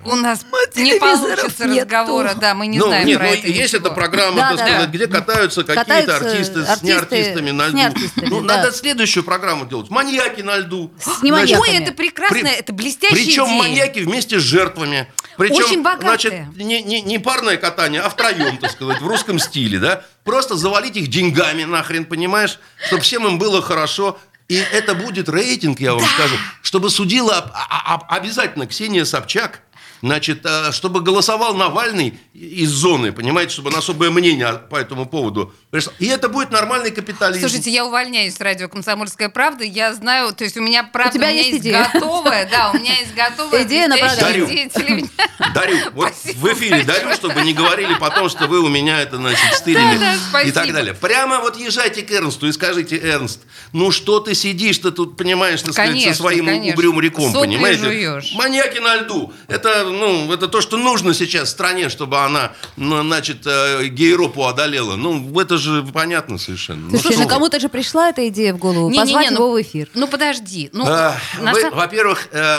У 0.03 0.15
нас 0.15 0.43
не 0.75 0.83
телевизоров 0.83 1.21
получится 1.41 1.65
нету. 1.67 1.81
разговора, 1.85 2.33
да, 2.33 2.55
мы 2.55 2.65
не 2.65 2.79
ну, 2.79 2.87
знаем 2.87 3.05
нет, 3.05 3.19
про 3.19 3.27
ну, 3.27 3.33
это 3.33 3.47
есть 3.47 3.73
ничего. 3.73 3.87
эта 3.87 3.95
программа, 3.95 4.35
Да, 4.37 4.49
так 4.49 4.57
да. 4.57 4.65
сказать, 4.67 4.89
где 4.89 5.05
катаются 5.07 5.63
какие-то 5.63 5.81
Катаются 5.83 6.15
артисты, 6.17 6.65
с 6.65 6.69
артисты 6.69 6.85
неартистами 6.87 7.51
на 7.51 7.67
льду. 7.67 7.77
ну, 8.15 8.41
да. 8.41 8.57
надо 8.57 8.71
следующую 8.71 9.23
программу 9.23 9.67
делать. 9.67 9.91
Маньяки 9.91 10.41
на 10.41 10.57
льду. 10.57 10.91
С 10.99 11.21
неманьяками. 11.21 11.69
Ой, 11.69 11.77
это 11.77 11.91
прекрасно, 11.91 12.35
При- 12.39 12.49
это 12.49 12.73
блестящая 12.73 13.23
Причем 13.23 13.45
идея. 13.45 13.57
маньяки 13.59 13.99
вместе 13.99 14.39
с 14.39 14.41
жертвами. 14.43 15.07
Причем, 15.37 15.55
Очень 15.65 15.83
богатые. 15.83 16.09
значит, 16.09 16.57
не, 16.57 16.81
не, 16.81 17.01
не 17.01 17.19
парное 17.19 17.57
катание, 17.57 18.01
а 18.01 18.09
втроем, 18.09 18.57
так 18.57 18.71
сказать, 18.71 19.01
в 19.01 19.07
русском 19.07 19.37
стиле, 19.37 19.77
да? 19.77 20.03
Просто 20.23 20.55
завалить 20.55 20.97
их 20.97 21.09
деньгами 21.09 21.63
нахрен, 21.63 22.05
понимаешь? 22.05 22.59
Чтобы 22.87 23.03
всем 23.03 23.27
им 23.27 23.37
было 23.37 23.61
хорошо. 23.61 24.19
И 24.51 24.55
это 24.55 24.95
будет 24.95 25.29
рейтинг, 25.29 25.79
я 25.79 25.93
вам 25.93 26.03
скажу, 26.03 26.35
чтобы 26.61 26.89
судила 26.89 27.37
об- 27.37 27.51
а- 27.53 27.95
а- 27.95 28.15
обязательно 28.17 28.67
Ксения 28.67 29.05
Собчак, 29.05 29.61
значит, 30.01 30.41
э, 30.45 30.73
чтобы 30.73 30.99
голосовал 30.99 31.53
Навальный 31.55 32.19
из 32.33 32.69
зоны, 32.69 33.13
понимаете, 33.13 33.53
чтобы 33.53 33.71
на 33.71 33.77
особое 33.77 34.09
мнение 34.11 34.55
по 34.69 34.75
этому 34.75 35.05
поводу. 35.05 35.53
И 35.99 36.05
это 36.07 36.27
будет 36.27 36.51
нормальный 36.51 36.91
капитализм. 36.91 37.39
Слушайте, 37.47 37.71
я 37.71 37.85
увольняюсь 37.85 38.35
с 38.35 38.41
радио 38.41 38.67
«Комсомольская 38.67 39.29
правда». 39.29 39.63
Я 39.63 39.93
знаю, 39.93 40.33
то 40.33 40.43
есть 40.43 40.57
у 40.57 40.61
меня, 40.61 40.83
правда, 40.83 41.11
У 41.11 41.13
тебя 41.19 41.27
у 41.29 41.31
меня 41.31 41.41
есть 41.41 41.51
есть 41.53 41.63
идея. 41.63 41.89
готовая, 41.93 42.49
да, 42.49 42.71
у 42.71 42.77
меня 42.77 42.99
есть 42.99 43.15
готовая 43.15 43.63
Идея 43.63 43.87
на 43.87 43.95
продажу. 43.95 44.45
телевидения. 44.47 45.09
Дарю. 45.53 45.77
Вот 45.93 46.13
в 46.13 46.53
эфире 46.53 46.83
дарю, 46.83 47.13
чтобы 47.13 47.41
не 47.41 47.53
говорили 47.53 47.93
потом, 47.95 48.29
что 48.29 48.47
вы 48.47 48.59
у 48.59 48.67
меня 48.67 48.99
это, 49.01 49.15
значит, 49.17 49.39
стырили 49.53 49.97
и 50.45 50.51
так 50.51 50.71
далее. 50.73 50.93
Прямо 50.93 51.39
вот 51.39 51.57
езжайте 51.57 52.01
к 52.01 52.11
Эрнсту 52.11 52.47
и 52.47 52.51
скажите, 52.51 52.97
Эрнст, 52.97 53.41
ну 53.71 53.91
что 53.91 54.19
ты 54.19 54.35
сидишь-то 54.35 54.91
тут, 54.91 55.15
понимаешь, 55.15 55.61
так 55.61 55.73
сказать, 55.73 56.01
со 56.03 56.13
своим 56.13 56.47
угрюм 56.49 56.99
реком, 56.99 57.31
понимаете? 57.31 58.21
Маньяки 58.35 58.79
на 58.79 58.97
льду. 58.97 59.33
Это, 59.47 59.85
ну, 59.85 60.31
это 60.33 60.47
то, 60.47 60.59
что 60.59 60.75
нужно 60.77 61.13
сейчас 61.13 61.49
стране, 61.49 61.89
чтобы 61.89 62.19
она, 62.19 62.51
ну, 62.75 63.01
значит, 63.01 63.45
э, 63.45 63.85
гейропу 63.87 64.45
одолела. 64.45 64.95
Ну, 64.95 65.39
это 65.39 65.60
же 65.61 65.83
понятно 65.93 66.37
совершенно. 66.37 66.89
Ну, 66.89 66.97
Слушай, 66.99 67.17
ну 67.17 67.23
вы. 67.23 67.29
кому-то 67.29 67.59
же 67.59 67.69
пришла 67.69 68.09
эта 68.09 68.27
идея 68.27 68.53
в 68.53 68.57
голову. 68.57 68.89
Не-не-не, 68.89 69.05
позвать 69.05 69.31
ну- 69.31 69.35
его 69.37 69.51
в 69.53 69.61
эфир. 69.61 69.89
Ну, 69.93 70.07
подожди. 70.07 70.69
Ну, 70.73 70.85
А, 70.87 71.15
на 71.39 71.53
вы, 71.53 71.69
Во-первых, 71.71 72.27
э, 72.31 72.57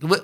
вы- 0.00 0.22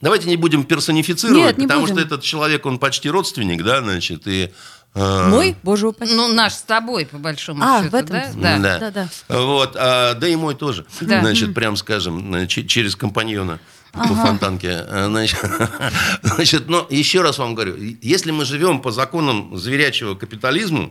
давайте 0.00 0.28
не 0.28 0.36
будем 0.36 0.64
персонифицировать, 0.64 1.36
Нет, 1.46 1.58
не 1.58 1.66
потому 1.66 1.82
будем. 1.82 1.94
что 1.96 2.04
этот 2.04 2.22
человек, 2.22 2.66
он 2.66 2.78
почти 2.78 3.08
родственник, 3.10 3.62
да, 3.62 3.80
значит, 3.80 4.26
и... 4.26 4.50
э, 4.94 5.28
Мой, 5.28 5.56
боже 5.62 5.88
упаси. 5.88 6.14
ну, 6.14 6.28
наш 6.32 6.54
с 6.54 6.62
тобой, 6.62 7.06
по 7.06 7.18
большому 7.18 7.62
А, 7.64 7.78
счету, 7.82 7.90
в 7.90 7.94
этом 7.94 8.16
да? 8.16 8.58
Да. 8.58 8.58
Да. 8.58 8.78
Да-да. 8.90 9.08
Вот, 9.42 9.76
а, 9.76 10.14
да 10.14 10.28
и 10.28 10.36
мой 10.36 10.54
тоже. 10.54 10.84
Да. 11.00 11.20
Значит, 11.20 11.54
прям 11.54 11.76
скажем, 11.76 12.34
э, 12.34 12.46
че- 12.46 12.66
через 12.66 12.94
компаньона 12.96 13.58
по 13.92 14.06
фонтанке. 14.14 14.84
Э, 14.88 15.06
Значит, 15.08 15.38
значит, 16.22 16.68
но 16.68 16.86
еще 16.90 17.22
раз 17.22 17.38
вам 17.38 17.54
говорю, 17.54 17.76
если 18.02 18.30
мы 18.32 18.44
живем 18.44 18.80
по 18.80 18.90
законам 18.90 19.56
зверячего 19.56 20.14
капитализма, 20.16 20.90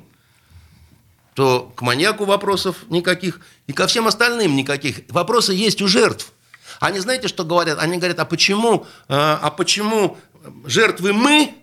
то 1.33 1.71
к 1.75 1.81
маньяку 1.81 2.25
вопросов 2.25 2.77
никаких, 2.89 3.39
и 3.67 3.73
ко 3.73 3.87
всем 3.87 4.07
остальным 4.07 4.55
никаких. 4.55 5.01
Вопросы 5.09 5.53
есть 5.53 5.81
у 5.81 5.87
жертв. 5.87 6.31
Они 6.79 6.99
знаете, 6.99 7.27
что 7.27 7.43
говорят? 7.43 7.79
Они 7.79 7.97
говорят, 7.97 8.19
а 8.19 8.25
почему, 8.25 8.85
э, 9.07 9.13
а 9.15 9.49
почему 9.51 10.17
жертвы 10.65 11.13
мы, 11.13 11.53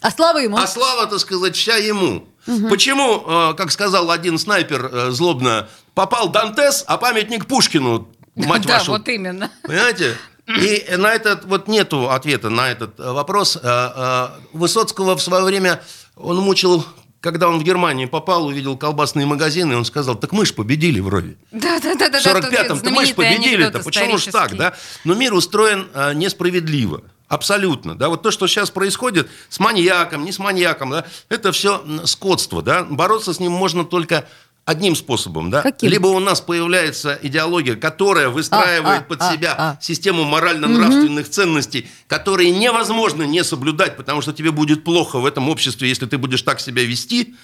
А 0.00 0.10
слава 0.10 0.38
ему. 0.38 0.56
а 0.56 0.66
слава, 0.66 1.06
так 1.06 1.18
сказать, 1.20 1.56
вся 1.56 1.76
ему. 1.76 2.26
Почему, 2.68 3.22
э, 3.26 3.54
как 3.54 3.70
сказал 3.70 4.10
один 4.10 4.38
снайпер 4.38 4.86
э, 4.92 5.10
злобно, 5.10 5.68
попал 5.94 6.30
Дантес, 6.30 6.84
а 6.86 6.96
памятник 6.96 7.46
Пушкину, 7.46 8.08
мать 8.34 8.66
Да, 8.66 8.78
вашу. 8.78 8.92
вот 8.92 9.08
именно. 9.08 9.50
Понимаете? 9.62 10.16
И 10.46 10.84
на 10.96 11.12
этот 11.14 11.44
вот 11.44 11.68
нету 11.68 12.10
ответа 12.10 12.50
на 12.50 12.70
этот 12.70 12.98
э, 12.98 13.12
вопрос. 13.12 13.56
Э, 13.62 14.30
Высоцкого 14.52 15.16
в 15.16 15.22
свое 15.22 15.44
время 15.44 15.80
он 16.16 16.38
мучил 16.38 16.84
когда 17.20 17.48
он 17.48 17.58
в 17.58 17.62
Германии 17.62 18.06
попал, 18.06 18.46
увидел 18.46 18.76
колбасные 18.76 19.26
магазины, 19.26 19.76
он 19.76 19.84
сказал, 19.84 20.14
так 20.14 20.32
мы 20.32 20.46
ж 20.46 20.54
победили 20.54 21.00
вроде. 21.00 21.36
Да, 21.52 21.78
да, 21.80 21.94
да, 21.94 22.08
да. 22.08 22.20
В 22.20 22.24
45-м-то 22.24 22.90
мы 22.90 23.06
ж 23.06 23.14
победили-то, 23.14 23.80
почему 23.80 24.18
ж 24.18 24.26
так, 24.26 24.56
да? 24.56 24.74
Но 25.04 25.14
мир 25.14 25.34
устроен 25.34 25.88
а, 25.94 26.14
несправедливо. 26.14 27.02
Абсолютно, 27.28 27.94
да, 27.94 28.08
вот 28.08 28.22
то, 28.22 28.32
что 28.32 28.48
сейчас 28.48 28.72
происходит 28.72 29.30
с 29.48 29.60
маньяком, 29.60 30.24
не 30.24 30.32
с 30.32 30.40
маньяком, 30.40 30.90
да, 30.90 31.06
это 31.28 31.52
все 31.52 31.80
скотство, 32.04 32.60
да, 32.60 32.82
бороться 32.82 33.32
с 33.32 33.38
ним 33.38 33.52
можно 33.52 33.84
только 33.84 34.26
одним 34.64 34.94
способом, 34.94 35.50
да? 35.50 35.62
Каким? 35.62 35.90
Либо 35.90 36.06
у 36.08 36.18
нас 36.20 36.40
появляется 36.40 37.18
идеология, 37.22 37.76
которая 37.76 38.28
выстраивает 38.28 39.00
А, 39.00 39.02
а, 39.02 39.02
под 39.02 39.22
а, 39.22 39.32
себя 39.32 39.54
а. 39.58 39.78
систему 39.80 40.24
морально-нравственных 40.24 41.28
ценностей, 41.28 41.88
которые 42.06 42.50
невозможно 42.50 43.24
не 43.24 43.42
соблюдать, 43.42 43.96
потому 43.96 44.22
что 44.22 44.32
тебе 44.32 44.50
будет 44.52 44.84
плохо 44.84 45.18
в 45.18 45.26
этом 45.26 45.48
обществе, 45.48 45.88
если 45.88 46.06
ты 46.06 46.18
будешь 46.18 46.42
так 46.42 46.60
себя 46.60 46.84
вести. 46.84 47.34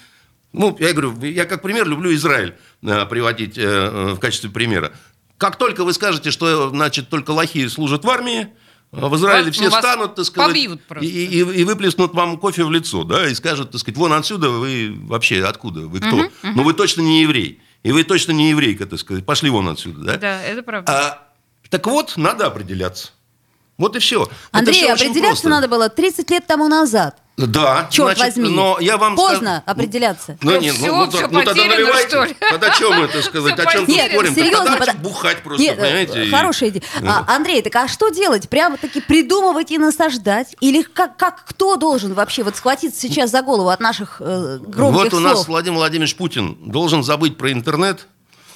Ну, 0.53 0.75
я 0.79 0.93
говорю, 0.93 1.21
я 1.21 1.45
как 1.45 1.61
пример 1.61 1.87
люблю 1.87 2.13
Израиль 2.15 2.55
э, 2.81 3.05
приводить 3.05 3.57
э, 3.57 3.61
э, 3.63 4.13
в 4.13 4.19
качестве 4.19 4.49
примера. 4.49 4.93
Как 5.37 5.57
только 5.57 5.83
вы 5.83 5.93
скажете, 5.93 6.31
что, 6.31 6.69
значит, 6.69 7.09
только 7.09 7.31
лохи 7.31 7.67
служат 7.67 8.03
в 8.03 8.09
армии, 8.09 8.47
в 8.91 9.15
Израиле 9.15 9.47
Вас- 9.47 9.55
все 9.55 9.69
вас 9.69 9.79
станут, 9.79 10.15
так 10.15 10.25
сказать, 10.25 10.55
и, 11.01 11.07
и, 11.07 11.39
и 11.39 11.63
выплеснут 11.63 12.13
вам 12.13 12.37
кофе 12.37 12.63
в 12.63 12.71
лицо, 12.71 13.03
да, 13.03 13.27
и 13.27 13.35
скажут, 13.35 13.71
так 13.71 13.81
сказать, 13.81 13.97
вон 13.97 14.13
отсюда 14.13 14.49
вы 14.49 14.95
вообще 14.97 15.43
откуда, 15.43 15.81
вы 15.81 15.99
кто? 15.99 16.29
Ну, 16.43 16.63
вы 16.63 16.73
точно 16.73 17.01
не 17.01 17.21
еврей. 17.21 17.61
И 17.83 17.91
вы 17.91 18.03
точно 18.03 18.31
не 18.31 18.49
еврейка, 18.49 18.85
так 18.85 18.99
сказать. 18.99 19.25
Пошли 19.25 19.49
вон 19.49 19.69
отсюда, 19.69 20.03
да? 20.03 20.17
Да, 20.17 20.41
это 20.41 20.63
правда. 20.63 20.91
А, 20.91 21.27
так 21.69 21.85
вот, 21.87 22.17
надо 22.17 22.47
определяться. 22.47 23.11
Вот 23.77 23.95
и 23.95 23.99
все. 23.99 24.27
Андрей, 24.51 24.91
определяться 24.91 25.49
надо 25.49 25.67
было 25.67 25.89
30 25.89 26.29
лет 26.31 26.47
тому 26.47 26.67
назад. 26.67 27.17
Да, 27.37 27.87
Черт 27.91 28.17
значит, 28.17 28.35
возьми. 28.37 28.49
но 28.55 28.79
я 28.79 28.97
вам 28.97 29.15
Поздно 29.15 29.61
скажу- 29.63 29.79
определяться. 29.79 30.37
Ну, 30.41 30.53
Ну, 30.53 30.59
нет, 30.59 30.73
всё, 30.73 30.87
ну, 30.87 31.05
ну, 31.05 31.11
так- 31.11 31.31
ну, 31.31 31.43
тогда 31.43 31.65
наливайте. 31.65 32.07
что 32.09 32.23
ли? 32.23 32.35
Тогда 32.39 32.69
чем 32.71 32.93
мы, 32.99 33.07
так 33.07 33.23
сказать, 33.23 33.59
о 33.59 33.65
чем 33.67 33.85
потеряно. 33.85 34.09
спорим? 34.09 34.33
Серьезно, 34.35 34.65
Тогда 34.65 34.85
подо- 34.93 34.97
бухать 34.97 35.43
просто, 35.43 35.61
Нет, 35.61 35.77
э, 35.77 35.81
понимаете? 35.81 36.25
и- 36.25 36.31
хорошая 36.31 36.69
идея. 36.69 36.83
А, 37.07 37.35
Андрей, 37.35 37.61
так 37.61 37.75
а 37.75 37.87
что 37.87 38.09
делать? 38.09 38.49
Прямо 38.49 38.77
таки 38.77 39.01
придумывать 39.01 39.69
и 39.69 39.77
насаждать? 39.77 40.55
Или 40.61 40.81
как, 40.81 41.15
как 41.17 41.45
кто 41.45 41.75
должен 41.75 42.15
вообще 42.15 42.41
вот 42.41 42.55
схватиться 42.55 42.99
сейчас 42.99 43.29
за 43.29 43.43
голову 43.43 43.69
от 43.69 43.81
наших 43.81 44.17
э, 44.19 44.57
громких 44.59 45.03
Вот 45.03 45.13
у 45.13 45.19
нас 45.19 45.33
слов? 45.33 45.47
Владимир 45.49 45.77
Владимирович 45.77 46.15
Путин 46.15 46.57
должен 46.65 47.03
забыть 47.03 47.37
про 47.37 47.51
интернет 47.51 48.07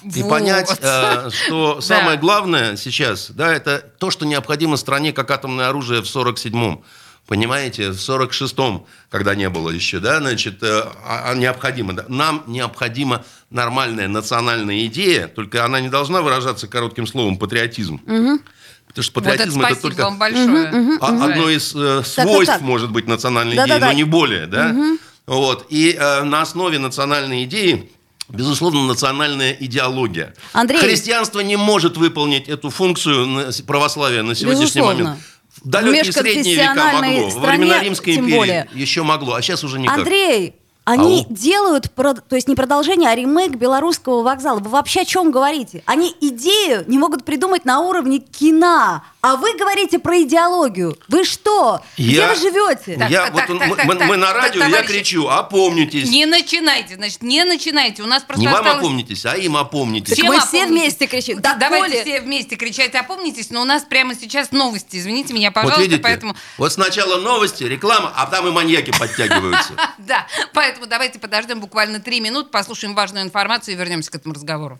и 0.03 0.23
Вот. 0.23 0.29
понять, 0.29 0.77
э, 0.81 1.29
что 1.31 1.75
Да. 1.75 1.81
самое 1.81 2.17
главное 2.17 2.75
сейчас, 2.77 3.31
да, 3.31 3.53
это 3.53 3.79
то, 3.99 4.11
что 4.11 4.25
необходимо 4.25 4.77
стране 4.77 5.13
как 5.13 5.29
атомное 5.31 5.69
оружие 5.69 6.01
в 6.01 6.05
47-м. 6.05 6.83
Понимаете, 7.27 7.91
в 7.91 7.95
46-м, 7.95 8.85
когда 9.09 9.35
не 9.35 9.47
было 9.47 9.69
еще, 9.69 9.99
да, 9.99 10.17
значит, 10.19 10.61
э, 10.63 10.83
а- 11.05 11.29
а 11.31 11.35
необходимо. 11.35 11.93
да. 11.93 12.03
Нам 12.09 12.43
необходима 12.47 13.23
нормальная 13.51 14.07
национальная 14.07 14.85
идея, 14.87 15.27
только 15.27 15.63
она 15.63 15.79
не 15.79 15.87
должна 15.89 16.21
выражаться 16.21 16.67
коротким 16.67 17.05
словом 17.07 17.37
патриотизм. 17.37 17.99
Потому 17.99 19.03
что 19.03 19.19
вот 19.21 19.27
это 19.27 19.37
патриотизм 19.45 19.61
это, 19.61 19.81
только 19.81 20.01
вам 20.03 20.17
большое. 20.19 20.97
а- 20.99 21.25
одно 21.25 21.49
из 21.49 21.73
э, 21.75 22.01
так, 22.03 22.07
свойств, 22.07 22.53
так. 22.55 22.61
может 22.61 22.91
быть, 22.91 23.07
национальной 23.07 23.55
Да-да-да. 23.55 23.77
идеи, 23.77 23.87
но 23.87 23.93
не 23.93 24.03
более, 24.03 24.47
да? 24.47 24.75
Вот. 25.27 25.67
И 25.69 25.95
э, 25.97 26.23
на 26.23 26.41
основе 26.41 26.79
национальной 26.79 27.45
идеи 27.45 27.89
Безусловно, 28.31 28.83
национальная 28.85 29.51
идеология. 29.59 30.33
Андрей. 30.53 30.79
Христианство 30.79 31.39
не 31.41 31.55
может 31.57 31.97
выполнить 31.97 32.47
эту 32.47 32.69
функцию 32.69 33.51
православия 33.67 34.23
на 34.23 34.35
сегодняшний 34.35 34.65
Безусловно. 34.65 35.03
момент. 35.03 35.19
В 35.63 35.69
далекие 35.69 36.11
В 36.11 36.15
средние 36.15 36.55
века 36.55 36.91
могло, 36.93 37.29
во 37.29 37.47
времена 37.49 37.71
стране 37.75 37.79
Римской 37.85 38.15
империи 38.15 38.37
более. 38.37 38.69
еще 38.73 39.03
могло, 39.03 39.33
а 39.35 39.41
сейчас 39.41 39.63
уже 39.63 39.79
никак. 39.79 39.97
Андрей, 39.99 40.55
они 40.85 41.25
Ау. 41.29 41.33
делают, 41.33 41.93
то 41.93 42.35
есть 42.35 42.47
не 42.47 42.55
продолжение, 42.55 43.09
а 43.09 43.15
ремейк 43.15 43.55
белорусского 43.55 44.23
вокзала. 44.23 44.59
Вы 44.59 44.69
вообще 44.69 45.01
о 45.01 45.05
чем 45.05 45.29
говорите? 45.31 45.83
Они 45.85 46.15
идею 46.21 46.85
не 46.87 46.97
могут 46.97 47.25
придумать 47.25 47.65
на 47.65 47.81
уровне 47.81 48.19
кино. 48.19 49.03
А 49.23 49.35
вы 49.35 49.55
говорите 49.55 49.99
про 49.99 50.19
идеологию. 50.23 50.97
Вы 51.07 51.23
что? 51.25 51.83
Где 51.95 52.11
Я- 52.15 52.29
вы 52.29 52.35
живете? 52.35 52.97
Так, 52.97 53.09
Я, 53.11 53.25
так, 53.25 53.33
вот 53.33 53.41
так, 53.41 53.49
он- 53.51 53.59
так, 53.59 53.67
мы, 53.69 53.75
так, 53.75 53.85
мы- 53.85 53.95
так, 53.95 54.07
мы 54.07 54.17
на 54.17 54.27
так, 54.33 54.35
радио, 54.43 54.61
я 54.63 54.69
товарищи. 54.69 54.91
кричу, 54.93 55.27
опомнитесь. 55.27 56.09
Не 56.09 56.25
начинайте, 56.25 56.95
значит, 56.95 57.21
не 57.21 57.43
начинайте. 57.43 58.01
У 58.01 58.07
нас 58.07 58.23
просто 58.23 58.41
Не 58.41 58.47
вам 58.47 58.55
осталось... 58.57 58.79
опомнитесь, 58.79 59.25
а 59.27 59.35
им 59.37 59.57
опомнитесь. 59.57 60.09
Так 60.09 60.17
Всем 60.17 60.27
мы 60.27 60.39
все 60.39 60.63
опомнитесь. 60.63 60.69
вместе 60.71 61.05
кричим. 61.07 61.39
Да, 61.39 61.53
Давайте 61.53 61.89
Коля. 61.89 62.01
все 62.03 62.21
вместе 62.21 62.55
кричать, 62.55 62.95
опомнитесь, 62.95 63.51
но 63.51 63.61
у 63.61 63.65
нас 63.65 63.83
прямо 63.83 64.15
сейчас 64.15 64.51
новости. 64.51 64.97
Извините 64.97 65.35
меня, 65.35 65.49
Вот 65.49 65.53
пожалуйста, 65.55 65.81
видите, 65.83 66.01
поэтому... 66.01 66.35
вот 66.57 66.73
сначала 66.73 67.17
новости, 67.17 67.63
реклама, 67.63 68.11
а 68.15 68.25
там 68.25 68.47
и 68.47 68.51
маньяки 68.51 68.91
подтягиваются. 68.97 69.73
Да, 69.99 70.25
поэтому 70.53 70.87
давайте 70.87 71.19
подождем 71.19 71.59
буквально 71.59 71.99
три 71.99 72.21
минуты, 72.21 72.49
послушаем 72.49 72.95
важную 72.95 73.23
информацию 73.23 73.75
и 73.75 73.77
вернемся 73.77 74.09
к 74.09 74.15
этому 74.15 74.33
разговору. 74.33 74.79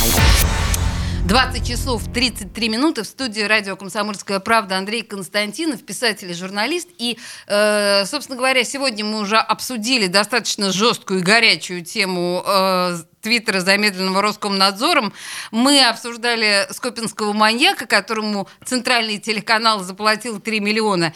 20 1.31 1.65
часов 1.65 2.03
33 2.13 2.67
минуты 2.67 3.03
в 3.03 3.05
студии 3.05 3.39
радио 3.39 3.77
«Комсомольская 3.77 4.41
правда» 4.41 4.77
Андрей 4.77 5.01
Константинов, 5.01 5.81
писатель 5.81 6.29
и 6.29 6.33
журналист. 6.33 6.89
И, 6.97 7.17
э, 7.47 8.03
собственно 8.05 8.37
говоря, 8.37 8.65
сегодня 8.65 9.05
мы 9.05 9.19
уже 9.19 9.37
обсудили 9.37 10.07
достаточно 10.07 10.73
жесткую 10.73 11.21
и 11.21 11.23
горячую 11.23 11.85
тему 11.85 12.43
э, 12.45 12.97
твиттера 13.21 13.61
замедленного 13.61 14.21
Роскомнадзором. 14.21 15.13
Мы 15.51 15.81
обсуждали 15.85 16.67
скопинского 16.71 17.31
маньяка, 17.31 17.85
которому 17.85 18.49
центральный 18.65 19.17
телеканал 19.17 19.79
заплатил 19.79 20.41
3 20.41 20.59
миллиона. 20.59 21.13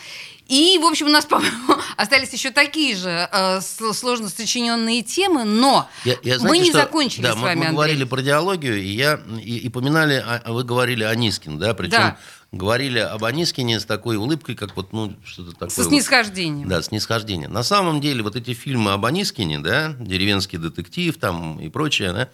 И, 0.47 0.77
в 0.79 0.85
общем, 0.85 1.07
у 1.07 1.09
нас, 1.09 1.25
по-моему, 1.29 1.75
остались 1.97 2.31
еще 2.33 2.51
такие 2.51 2.95
же 2.95 3.27
э, 3.31 3.61
с- 3.61 3.93
сложно 3.93 4.29
сочиненные 4.29 5.01
темы, 5.01 5.43
но 5.43 5.89
Я- 6.03 6.17
я, 6.23 6.33
мы 6.35 6.39
знаете, 6.39 6.63
не 6.65 6.69
что- 6.69 6.79
закончили 6.81 7.23
да, 7.23 7.33
с 7.33 7.35
мы- 7.35 7.41
вами, 7.41 7.55
мы, 7.59 7.65
Андрей. 7.65 7.75
говорили 7.75 8.03
про 8.03 8.21
диалогию, 8.21 8.81
и 8.81 8.87
я 8.87 9.19
и, 9.41 9.57
и 9.57 9.69
поминали, 9.69 10.23
а- 10.25 10.41
а 10.45 10.51
вы 10.53 10.63
говорили 10.63 11.03
о 11.03 11.15
Нискин, 11.15 11.57
да, 11.57 11.73
причем 11.73 11.91
Да. 11.97 12.17
говорили 12.51 12.99
об 12.99 13.23
Анискине 13.25 13.79
с 13.79 13.85
такой 13.85 14.17
улыбкой, 14.17 14.53
как 14.55 14.75
вот, 14.75 14.93
ну, 14.93 15.15
что-то 15.25 15.51
такое. 15.53 15.69
Вот. 15.75 15.85
снисхождением. 15.87 16.69
Да, 16.69 16.81
снисхождение. 16.83 17.47
На 17.49 17.63
самом 17.63 17.99
деле, 17.99 18.21
вот 18.21 18.35
эти 18.35 18.53
фильмы 18.53 18.93
об 18.93 19.03
Анискине, 19.05 19.59
да, 19.59 19.93
«Деревенский 19.99 20.57
детектив» 20.59 21.17
там 21.17 21.59
и 21.59 21.69
прочее, 21.69 22.13
да, 22.13 22.29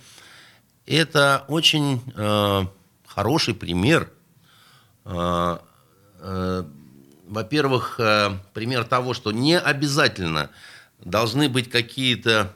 это 0.86 1.46
очень 1.48 2.02
э, 2.16 2.66
хороший 3.08 3.54
пример, 3.54 4.12
э, 5.06 5.58
э, 6.20 6.64
во-первых, 7.32 7.96
э, 7.98 8.38
пример 8.54 8.84
того, 8.84 9.14
что 9.14 9.32
не 9.32 9.58
обязательно 9.58 10.50
должны 11.00 11.48
быть 11.48 11.70
какие-то 11.70 12.54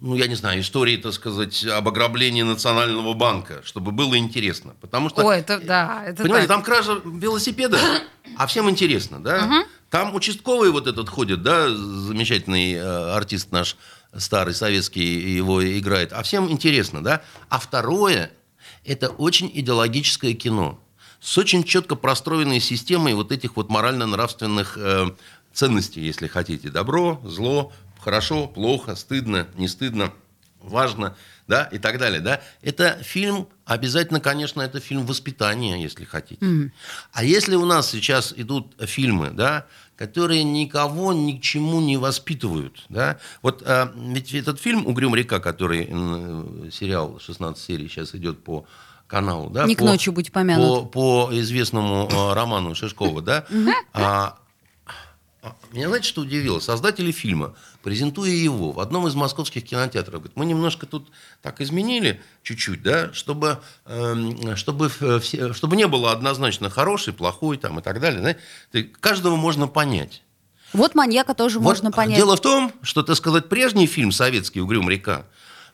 ну, 0.00 0.14
я 0.14 0.28
не 0.28 0.36
знаю, 0.36 0.60
истории, 0.60 0.96
так 0.96 1.12
сказать, 1.12 1.64
об 1.64 1.88
ограблении 1.88 2.42
Национального 2.42 3.14
банка, 3.14 3.62
чтобы 3.64 3.90
было 3.90 4.16
интересно. 4.16 4.76
Потому 4.80 5.08
что 5.08 5.24
Ой, 5.24 5.38
это 5.38 5.58
да, 5.58 6.04
это 6.06 6.22
Понимаете, 6.22 6.46
так. 6.46 6.56
там 6.58 6.64
кража 6.64 7.00
велосипеда, 7.04 7.80
а 8.36 8.46
всем 8.46 8.70
интересно, 8.70 9.20
да? 9.20 9.64
Там 9.90 10.14
участковый 10.14 10.70
вот 10.70 10.86
этот 10.86 11.08
ходит, 11.08 11.42
да, 11.42 11.68
замечательный 11.68 12.74
э, 12.74 12.80
артист 12.80 13.50
наш 13.50 13.76
старый 14.16 14.54
советский 14.54 15.34
его 15.34 15.66
играет, 15.66 16.12
а 16.12 16.22
всем 16.22 16.48
интересно, 16.48 17.02
да? 17.02 17.22
А 17.48 17.58
второе, 17.58 18.30
это 18.84 19.08
очень 19.08 19.50
идеологическое 19.52 20.34
кино 20.34 20.78
с 21.20 21.36
очень 21.38 21.64
четко 21.64 21.94
простроенной 21.96 22.60
системой 22.60 23.14
вот 23.14 23.32
этих 23.32 23.56
вот 23.56 23.70
морально-нравственных 23.70 24.78
э, 24.78 25.06
ценностей, 25.52 26.00
если 26.00 26.26
хотите. 26.26 26.70
Добро, 26.70 27.20
зло, 27.24 27.72
хорошо, 28.00 28.46
плохо, 28.46 28.94
стыдно, 28.94 29.48
не 29.56 29.68
стыдно, 29.68 30.12
важно, 30.60 31.16
да, 31.46 31.64
и 31.64 31.78
так 31.78 31.98
далее, 31.98 32.20
да. 32.20 32.40
Это 32.62 32.98
фильм, 33.02 33.48
обязательно, 33.64 34.20
конечно, 34.20 34.60
это 34.60 34.80
фильм 34.80 35.06
воспитания, 35.06 35.82
если 35.82 36.04
хотите. 36.04 36.70
А 37.12 37.24
если 37.24 37.56
у 37.56 37.64
нас 37.64 37.90
сейчас 37.90 38.32
идут 38.36 38.74
фильмы, 38.80 39.30
да, 39.30 39.66
которые 39.96 40.44
никого 40.44 41.12
ни 41.12 41.32
к 41.32 41.42
чему 41.42 41.80
не 41.80 41.96
воспитывают, 41.96 42.84
да, 42.88 43.18
вот 43.42 43.62
а, 43.66 43.92
ведь 43.96 44.32
этот 44.32 44.60
фильм 44.60 44.86
«Угрюм 44.86 45.14
река», 45.16 45.40
который 45.40 45.86
м, 45.88 46.70
сериал 46.70 47.18
16 47.18 47.62
серий 47.62 47.88
сейчас 47.88 48.14
идет 48.14 48.44
по 48.44 48.64
каналу, 49.08 49.50
да, 49.50 49.64
Не 49.64 49.74
к 49.74 49.80
ночи 49.80 50.10
будь 50.10 50.30
помянут. 50.30 50.92
по, 50.92 51.26
по 51.26 51.40
известному 51.40 52.08
э, 52.12 52.34
роману 52.34 52.74
Шишкова, 52.76 53.20
да, 53.22 53.44
а, 53.92 54.38
А, 55.42 55.54
Меня 55.72 55.86
знаете, 55.88 56.08
что 56.08 56.22
удивило? 56.22 56.58
Создатели 56.58 57.12
фильма, 57.12 57.54
презентуя 57.84 58.28
его 58.30 58.72
в 58.72 58.80
одном 58.80 59.06
из 59.06 59.14
московских 59.14 59.64
кинотеатров, 59.64 60.14
говорят, 60.20 60.36
мы 60.36 60.44
немножко 60.44 60.84
тут 60.84 61.08
так 61.42 61.60
изменили 61.60 62.20
чуть-чуть, 62.42 62.82
да, 62.82 63.12
чтобы, 63.14 63.60
эм, 63.86 64.56
чтобы, 64.56 64.90
э, 65.00 65.20
все- 65.20 65.52
чтобы 65.54 65.76
не 65.76 65.86
было 65.86 66.10
однозначно 66.12 66.68
хороший, 66.70 67.12
плохой 67.12 67.56
там, 67.56 67.78
и 67.78 67.82
так 67.82 68.00
далее. 68.00 68.20
знаете. 68.20 68.40
Ты- 68.72 68.82
Каждого 68.84 69.36
можно 69.36 69.68
понять. 69.68 70.22
Вот 70.72 70.94
маньяка 70.96 71.34
тоже 71.34 71.60
Вот 71.60 71.64
можно 71.70 71.92
понять. 71.92 72.16
Дело 72.18 72.36
в 72.36 72.40
том, 72.40 72.72
что, 72.82 73.02
так 73.04 73.16
сказать, 73.16 73.48
прежний 73.48 73.86
фильм 73.86 74.10
советский 74.12 74.60
«Угрюм 74.60 74.90
река» 74.90 75.24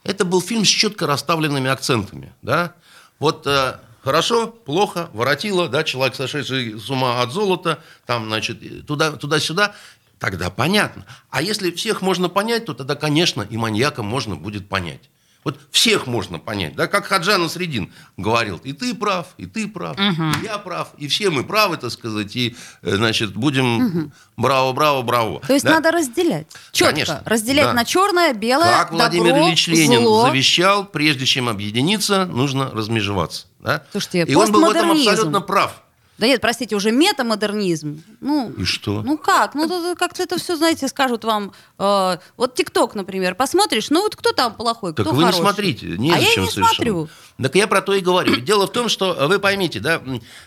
это 0.04 0.26
был 0.26 0.42
фильм 0.42 0.64
с 0.66 0.68
четко 0.68 1.06
расставленными 1.06 1.70
акцентами. 1.70 2.32
Да? 2.42 2.74
Вот 3.18 3.46
э, 3.46 3.78
хорошо, 4.02 4.48
плохо, 4.48 5.08
воротило, 5.12 5.68
да, 5.68 5.84
человек, 5.84 6.14
сошедший 6.14 6.78
с 6.78 6.90
ума 6.90 7.22
от 7.22 7.32
золота, 7.32 7.82
там, 8.06 8.26
значит, 8.26 8.86
туда, 8.86 9.12
туда-сюда, 9.12 9.74
тогда 10.18 10.50
понятно. 10.50 11.06
А 11.30 11.42
если 11.42 11.70
всех 11.70 12.02
можно 12.02 12.28
понять, 12.28 12.66
то 12.66 12.74
тогда, 12.74 12.94
конечно, 12.96 13.42
и 13.42 13.56
маньяка 13.56 14.02
можно 14.02 14.36
будет 14.36 14.68
понять. 14.68 15.10
Вот 15.44 15.60
всех 15.70 16.06
можно 16.06 16.38
понять, 16.38 16.74
да, 16.74 16.86
как 16.86 17.06
Хаджан 17.06 17.48
Средин 17.50 17.92
говорил, 18.16 18.60
и 18.64 18.72
ты 18.72 18.94
прав, 18.94 19.28
и 19.36 19.44
ты 19.44 19.68
прав, 19.68 19.98
и 19.98 20.44
я 20.44 20.56
прав, 20.58 20.88
и 20.96 21.06
все 21.06 21.28
мы 21.28 21.44
правы, 21.44 21.76
так 21.76 21.90
сказать, 21.90 22.34
и, 22.34 22.56
э, 22.82 22.96
значит, 22.96 23.34
будем 23.34 24.12
браво, 24.38 24.72
браво, 24.72 25.02
браво. 25.02 25.40
То 25.40 25.52
есть 25.52 25.64
да? 25.66 25.72
надо 25.74 25.90
разделять. 25.90 26.46
Четко. 26.72 26.92
Конечно, 26.92 27.22
разделять 27.26 27.66
да. 27.66 27.72
на 27.74 27.84
черное, 27.84 28.32
белое, 28.32 28.70
Как 28.70 28.92
Владимир 28.92 29.32
добро, 29.32 29.48
Ильич 29.48 29.68
Ленин 29.68 30.02
зло. 30.02 30.26
завещал, 30.26 30.86
прежде 30.86 31.26
чем 31.26 31.48
объединиться, 31.50 32.24
нужно 32.24 32.70
размежеваться. 32.70 33.46
Да? 33.60 33.82
Слушайте, 33.92 34.22
И 34.22 34.34
он 34.34 34.50
был 34.50 34.64
в 34.66 34.70
этом 34.70 34.92
абсолютно 34.92 35.40
прав. 35.40 35.83
Да 36.16 36.26
нет, 36.28 36.40
простите, 36.40 36.76
уже 36.76 36.92
метамодернизм. 36.92 38.02
Ну, 38.20 38.50
И 38.56 38.64
что? 38.64 39.02
Ну 39.02 39.18
как? 39.18 39.54
Ну 39.54 39.96
как-то 39.96 40.22
это 40.22 40.38
все, 40.38 40.56
знаете, 40.56 40.86
скажут 40.88 41.24
вам. 41.24 41.52
э, 41.78 42.16
вот 42.36 42.54
ТикТок, 42.54 42.94
например, 42.94 43.34
посмотришь, 43.34 43.90
ну 43.90 44.02
вот 44.02 44.14
кто 44.14 44.32
там 44.32 44.54
плохой, 44.54 44.94
Так 44.94 45.06
кто 45.06 45.14
вы 45.14 45.22
хороший? 45.22 45.36
не 45.36 45.42
смотрите, 45.42 45.86
не 45.98 46.12
а 46.12 46.16
я 46.18 46.20
не 46.28 46.34
совершенно. 46.34 46.66
смотрю. 46.68 47.08
Так 47.42 47.54
я 47.56 47.66
про 47.66 47.82
то 47.82 47.94
и 47.94 48.00
говорю. 48.00 48.36
Дело 48.36 48.66
в 48.68 48.72
том, 48.72 48.88
что 48.88 49.12
э, 49.14 49.26
вы 49.26 49.38
поймите, 49.40 49.80
да, 49.80 50.00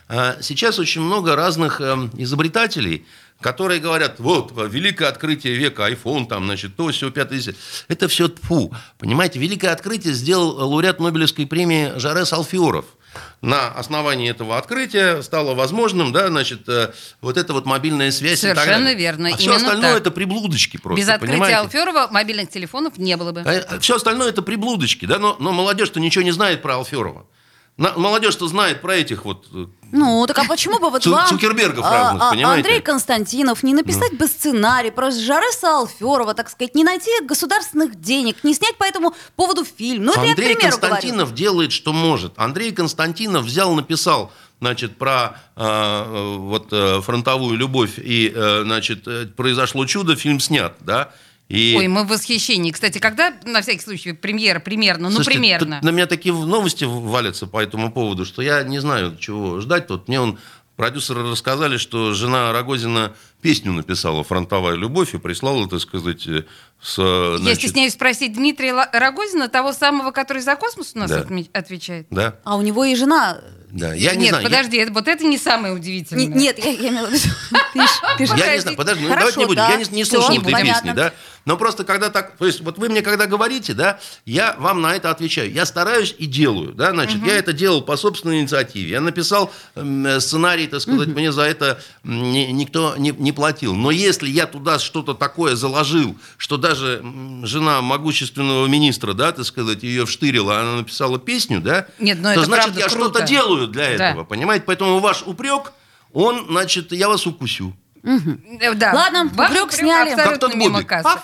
а, 0.07 0.37
сейчас 0.41 0.79
очень 0.79 1.01
много 1.01 1.35
разных 1.35 1.81
эм, 1.81 2.11
изобретателей, 2.15 3.05
которые 3.41 3.81
говорят, 3.81 4.19
вот, 4.19 4.53
э, 4.57 4.67
великое 4.69 5.09
открытие 5.09 5.55
века, 5.55 5.89
iPhone, 5.91 6.27
там, 6.27 6.45
значит, 6.45 6.75
то, 6.77 6.87
все, 6.91 7.11
пятое, 7.11 7.39
десятое». 7.39 7.59
Это 7.89 8.07
все 8.07 8.29
тфу. 8.29 8.73
Понимаете, 8.99 9.37
великое 9.39 9.73
открытие 9.73 10.13
сделал 10.13 10.55
лауреат 10.69 10.99
Нобелевской 11.01 11.45
премии 11.45 11.91
Жарес 11.97 12.31
Алфиоров. 12.31 12.85
На 13.41 13.69
основании 13.69 14.29
этого 14.29 14.57
открытия 14.57 15.21
стало 15.21 15.53
возможным, 15.53 16.11
да, 16.11 16.27
значит, 16.27 16.67
э, 16.67 16.91
вот 17.21 17.37
эта 17.37 17.53
вот 17.53 17.65
мобильная 17.65 18.11
связь 18.11 18.43
и 18.43 18.47
так 18.47 18.57
Совершенно 18.59 18.93
верно, 18.93 19.29
А 19.33 19.37
все 19.37 19.55
остальное 19.55 19.93
так. 19.93 20.01
это 20.01 20.11
приблудочки 20.11 20.77
просто, 20.77 21.01
Без 21.01 21.09
открытия 21.09 21.33
понимаете? 21.33 21.57
Алферова 21.57 22.07
мобильных 22.11 22.49
телефонов 22.49 22.97
не 22.97 23.15
было 23.17 23.31
бы. 23.31 23.43
Все 23.79 23.95
остальное 23.95 24.29
это 24.29 24.41
приблудочки, 24.41 25.05
да, 25.05 25.19
но, 25.19 25.37
но 25.39 25.51
молодежь-то 25.51 25.99
ничего 25.99 26.23
не 26.23 26.31
знает 26.31 26.61
про 26.61 26.75
Алферова. 26.75 27.25
Молодежь-то 27.77 28.47
знает 28.47 28.81
про 28.81 28.95
этих 28.95 29.23
вот... 29.23 29.45
э, 29.53 29.67
Ну, 29.91 30.25
так 30.25 30.39
а 30.39 30.45
почему 30.45 30.79
бы 30.79 30.89
вот 30.89 31.03
Цу- 31.03 31.11
вам, 31.11 31.27
Цукербергов 31.27 31.85
а, 31.85 31.91
разных, 31.91 32.23
а, 32.23 32.31
понимаете? 32.31 32.67
Андрей 32.67 32.81
Константинов, 32.81 33.61
не 33.61 33.75
написать 33.75 34.17
бы 34.17 34.27
сценарий 34.27 34.89
про 34.89 35.11
Жареса 35.11 35.77
Алферова, 35.77 36.33
так 36.33 36.49
сказать, 36.49 36.73
не 36.73 36.83
найти 36.83 37.11
государственных 37.23 38.01
денег, 38.01 38.43
не 38.43 38.55
снять 38.55 38.77
по 38.77 38.83
этому 38.83 39.13
поводу 39.35 39.63
фильм. 39.63 40.05
Ну, 40.05 40.11
это 40.11 40.21
я 40.21 40.27
к 40.27 40.29
Андрей 40.31 40.55
примеру 40.55 40.77
говорю. 40.77 40.89
Константинов 40.95 41.33
делает, 41.35 41.71
что 41.71 41.93
может. 41.93 42.33
Андрей 42.37 42.71
Константинов 42.71 43.45
взял, 43.45 43.71
написал, 43.75 44.31
значит, 44.59 44.97
про 44.97 45.37
э, 45.55 45.63
э, 45.63 46.35
вот 46.37 46.69
э, 46.71 47.01
фронтовую 47.01 47.55
любовь 47.57 47.99
и, 47.99 48.31
э, 48.35 48.63
значит, 48.63 49.07
э, 49.07 49.27
произошло 49.27 49.85
чудо, 49.85 50.15
фильм 50.15 50.39
снят, 50.39 50.75
да. 50.79 51.11
И... 51.49 51.75
Ой, 51.77 51.87
мы 51.87 52.03
в 52.03 52.07
восхищении. 52.07 52.71
Кстати, 52.71 52.97
когда, 52.97 53.33
на 53.45 53.61
всякий 53.61 53.81
случай, 53.81 54.11
премьера 54.11 54.59
примерно? 54.59 55.09
Ну, 55.09 55.15
Слушайте, 55.15 55.39
примерно. 55.39 55.75
тут 55.77 55.85
на 55.85 55.91
меня 55.91 56.05
такие 56.05 56.33
новости 56.33 56.83
валятся 56.83 57.47
по 57.47 57.61
этому 57.61 57.91
поводу, 57.91 58.25
что 58.25 58.41
я 58.41 58.63
не 58.63 58.79
знаю, 58.79 59.15
чего 59.17 59.61
ждать. 59.61 59.87
Тут 59.87 60.07
мне 60.09 60.19
он 60.19 60.39
продюсеры 60.75 61.29
рассказали, 61.29 61.77
что 61.77 62.13
жена 62.13 62.51
Рогозина 62.51 63.13
песню 63.47 63.71
написала 63.71 64.25
«Фронтовая 64.25 64.75
любовь» 64.75 65.13
и 65.15 65.17
прислала, 65.19 65.69
так 65.69 65.79
сказать, 65.79 66.27
э, 66.27 66.43
с... 66.81 66.99
э, 66.99 67.31
Я 67.35 67.37
значит, 67.37 67.59
стесняюсь 67.61 67.93
спросить 67.93 68.33
Дмитрия 68.33 68.73
Рогозина, 68.91 69.47
того 69.47 69.71
самого, 69.71 70.11
который 70.11 70.41
за 70.41 70.57
космос 70.57 70.91
у 70.95 70.99
нас 70.99 71.09
Да. 71.09 71.25
отвечает. 71.53 72.07
Да, 72.09 72.35
А 72.43 72.57
у 72.57 72.61
него 72.61 72.83
и 72.83 72.93
жена... 72.93 73.39
да. 73.71 73.93
Я 73.93 74.15
не 74.15 74.23
Нет, 74.23 74.29
знаю. 74.31 74.43
я- 74.43 74.49
подожди, 74.49 74.77
это- 74.77 74.91
вот 74.91 75.07
это 75.07 75.23
не 75.23 75.37
самое 75.37 75.73
Не- 75.73 75.79
удивительное. 75.79 76.25
нет, 76.25 76.59
я, 76.59 76.71
я 76.71 76.89
имела 76.89 77.07
в 77.07 77.11
виду... 77.13 77.23
Я 78.37 78.55
не 78.55 78.59
знаю, 78.61 78.75
подожди, 78.75 79.03
ну, 79.03 79.09
Хорошо, 79.09 79.25
давайте 79.25 79.39
не 79.39 79.45
будем. 79.45 79.55
да. 79.57 79.69
Я 79.69 79.77
не, 79.77 79.85
не 79.91 80.03
слушал 80.03 80.35
этой 80.35 80.51
понятно. 80.51 80.81
песни, 80.81 80.91
да. 80.95 81.13
Но 81.45 81.55
просто 81.57 81.83
когда 81.83 82.09
так, 82.09 82.35
то 82.35 82.45
есть 82.45 82.59
вот 82.61 82.77
вы 82.79 82.89
мне 82.89 83.01
когда 83.03 83.27
говорите, 83.27 83.73
да, 83.73 83.99
я 84.25 84.55
вам 84.57 84.81
на 84.81 84.95
это 84.95 85.11
отвечаю. 85.11 85.51
Я 85.51 85.65
стараюсь 85.67 86.13
и 86.17 86.25
делаю, 86.25 86.73
да, 86.73 86.91
значит, 86.91 87.23
я 87.25 87.37
это 87.37 87.53
делал 87.53 87.81
по 87.83 87.95
собственной 87.95 88.39
инициативе. 88.41 88.89
Я 88.89 89.01
написал 89.01 89.53
сценарий, 90.19 90.65
так 90.67 90.81
сказать, 90.81 91.09
мне 91.09 91.31
за 91.31 91.43
это 91.43 91.79
никто 92.03 92.95
не, 92.97 93.11
не 93.11 93.31
платил. 93.37 93.75
Но 93.75 93.91
если 93.91 94.27
я 94.27 94.47
туда 94.47 94.79
что-то 94.79 95.13
такое 95.13 95.55
заложил, 95.55 96.17
что 96.37 96.57
даже 96.57 97.03
жена 97.43 97.81
могущественного 97.81 98.65
министра, 98.65 99.13
да, 99.13 99.31
так 99.31 99.45
сказать, 99.45 99.83
ее 99.83 100.07
вштырила, 100.07 100.59
она 100.59 100.77
написала 100.77 101.19
песню, 101.19 101.61
да, 101.61 101.85
Нет, 101.99 102.17
ну 102.17 102.23
то 102.23 102.31
это 102.31 102.45
значит 102.45 102.63
правда 102.65 102.79
я 102.79 102.87
круто. 102.89 103.09
что-то 103.11 103.21
делаю 103.27 103.67
для 103.67 103.95
Да. 103.95 104.09
этого, 104.09 104.23
понимаете? 104.23 104.65
Поэтому 104.65 104.99
ваш 104.99 105.21
упрек, 105.23 105.71
он, 106.13 106.47
значит, 106.49 106.91
я 106.91 107.07
вас 107.09 107.27
укусю. 107.27 107.73
Э, 108.03 108.73
Да. 108.73 108.91
Ладно, 108.93 109.25
упрек 109.31 109.71
сняли. 109.71 110.15
Как 110.15 110.39
тот 110.39 110.55
мимо 110.55 110.81
кассы. 110.83 111.19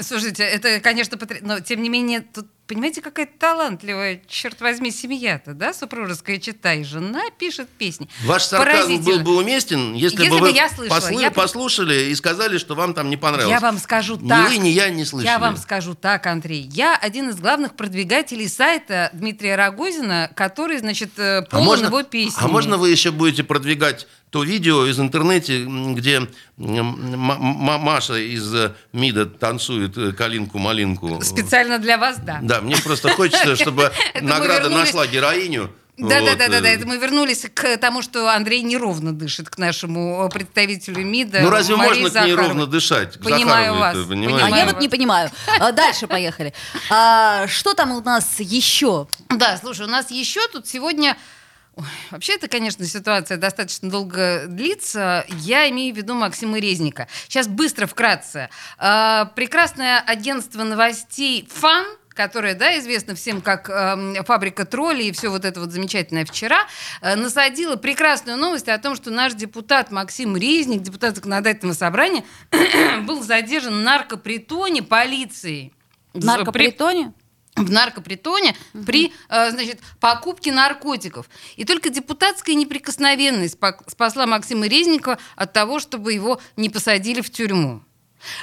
Слушайте, 0.00 0.42
это, 0.44 0.80
конечно, 0.80 1.16
потр- 1.16 1.38
но 1.42 1.60
тем 1.60 1.82
не 1.82 1.88
менее, 1.88 2.20
тут, 2.22 2.46
понимаете, 2.66 3.00
какая 3.02 3.26
талантливая, 3.26 4.22
черт 4.26 4.60
возьми, 4.60 4.90
семья-то, 4.90 5.52
да, 5.54 5.72
супружеская 5.74 6.38
чита, 6.38 6.72
и 6.74 6.82
жена 6.84 7.22
пишет 7.38 7.68
песни. 7.68 8.08
Ваш 8.24 8.44
сарказм 8.44 9.02
был 9.02 9.20
бы 9.20 9.36
уместен, 9.36 9.94
если, 9.94 10.22
Если 10.24 10.30
бы 10.30 10.40
вы 10.40 10.50
я 10.52 10.68
слышала, 10.68 10.98
послы- 10.98 11.20
я- 11.20 11.30
послушали 11.30 12.10
и 12.10 12.14
сказали, 12.14 12.58
что 12.58 12.74
вам 12.74 12.94
там 12.94 13.10
не 13.10 13.16
понравилось. 13.16 13.50
Я 13.52 13.60
вам 13.60 13.78
скажу 13.78 14.16
ни 14.16 14.28
так. 14.28 14.48
вы, 14.48 14.58
ни 14.58 14.68
я 14.68 14.88
не 14.90 15.04
слышали. 15.04 15.28
Я 15.30 15.38
вам 15.38 15.56
скажу 15.56 15.94
так, 15.94 16.26
Андрей. 16.26 16.62
Я 16.72 16.96
один 16.96 17.28
из 17.30 17.36
главных 17.36 17.74
продвигателей 17.76 18.48
сайта 18.48 19.10
Дмитрия 19.12 19.56
Рогозина, 19.56 20.30
который, 20.34 20.78
значит, 20.78 21.10
э, 21.18 21.38
а 21.38 21.42
полон 21.42 21.66
можно, 21.66 21.86
его 21.86 22.02
песен. 22.02 22.34
а 22.38 22.48
можно 22.48 22.76
вы 22.78 22.90
еще 22.90 23.10
будете 23.10 23.44
продвигать 23.44 24.06
то 24.32 24.42
видео 24.42 24.86
из 24.86 24.98
интернета, 24.98 25.52
м, 25.52 25.94
где 25.94 26.16
м, 26.16 26.28
М- 26.58 27.30
М- 27.30 27.80
Маша 27.80 28.14
из 28.16 28.52
э, 28.54 28.72
МИДа 28.94 29.26
танцует 29.26 29.96
э, 29.98 30.12
калинку-малинку? 30.12 31.20
Специально 31.22 31.78
для 31.78 31.98
вас, 31.98 32.16
да. 32.18 32.38
Да, 32.42 32.62
мне 32.62 32.76
просто 32.78 33.10
хочется, 33.10 33.54
чтобы 33.62 33.92
Это 34.14 34.24
награда 34.24 34.70
нашла 34.70 35.06
героиню. 35.06 35.70
Да, 35.98 36.20
да, 36.20 36.30
Вот, 36.30 36.38
да, 36.38 36.48
да, 36.48 36.60
да. 36.62 36.68
Это 36.70 36.86
мы 36.86 36.96
вернулись 36.96 37.44
к 37.52 37.76
тому, 37.76 38.00
что 38.00 38.26
Андрей 38.34 38.62
неровно 38.62 39.12
дышит 39.12 39.50
к 39.50 39.58
нашему 39.58 40.24
э, 40.26 40.30
представителю 40.30 41.04
МИДа. 41.04 41.40
Ну 41.42 41.50
разве 41.50 41.76
Марии 41.76 42.00
можно 42.00 42.08
к 42.08 42.14
ней 42.24 42.30
Захаровой. 42.30 42.48
ровно 42.48 42.66
дышать? 42.66 43.18
К 43.18 43.22
Понимаю 43.24 43.74
вас, 43.74 43.96
понимаете? 44.08 44.44
А 44.44 44.46
понимаю. 44.46 44.56
я 44.56 44.64
вот 44.72 44.80
не 44.80 44.88
понимаю. 44.88 45.30
А, 45.60 45.72
Дальше 45.72 46.06
поехали. 46.06 46.54
А, 46.88 47.46
Что 47.48 47.74
там 47.74 47.92
у 47.92 48.00
нас 48.00 48.40
еще? 48.40 49.08
Да, 49.28 49.58
слушай, 49.58 49.84
у 49.84 49.90
нас 49.90 50.10
еще 50.10 50.40
тут 50.48 50.66
сегодня... 50.66 51.18
Вообще, 52.10 52.34
это, 52.34 52.48
конечно, 52.48 52.84
ситуация 52.84 53.38
достаточно 53.38 53.88
долго 53.88 54.44
длится. 54.46 55.24
Я 55.28 55.68
имею 55.70 55.94
в 55.94 55.96
виду 55.96 56.14
Максима 56.14 56.58
Резника. 56.58 57.08
Сейчас 57.28 57.48
быстро, 57.48 57.86
вкратце. 57.86 58.50
А, 58.78 59.26
прекрасное 59.34 60.00
агентство 60.00 60.64
новостей 60.64 61.48
«Фан», 61.50 61.86
которое, 62.10 62.54
да, 62.54 62.78
известно 62.78 63.14
всем 63.14 63.40
как 63.40 63.70
эм, 63.70 64.22
фабрика 64.24 64.66
троллей 64.66 65.08
и 65.08 65.12
все 65.12 65.30
вот 65.30 65.46
это 65.46 65.60
вот 65.60 65.70
замечательное 65.70 66.26
вчера, 66.26 66.66
э, 67.00 67.16
насадила 67.16 67.76
прекрасную 67.76 68.36
новость 68.36 68.68
о 68.68 68.78
том, 68.78 68.96
что 68.96 69.10
наш 69.10 69.32
депутат 69.32 69.90
Максим 69.90 70.36
Резник, 70.36 70.82
депутат 70.82 71.16
законодательного 71.16 71.74
собрания, 71.74 72.24
был 73.06 73.22
задержан 73.22 73.74
в 73.74 73.82
наркопритоне 73.82 74.82
полицией. 74.82 75.72
Наркопритоне? 76.12 77.14
В 77.56 77.70
наркопритоне 77.70 78.56
при 78.86 79.12
э, 79.28 79.50
значит, 79.50 79.80
покупке 80.00 80.52
наркотиков. 80.52 81.28
И 81.56 81.64
только 81.64 81.90
депутатская 81.90 82.54
неприкосновенность 82.54 83.58
спасла 83.86 84.26
Максима 84.26 84.66
Резникова 84.66 85.18
от 85.36 85.52
того, 85.52 85.78
чтобы 85.78 86.12
его 86.12 86.40
не 86.56 86.70
посадили 86.70 87.20
в 87.20 87.30
тюрьму. 87.30 87.82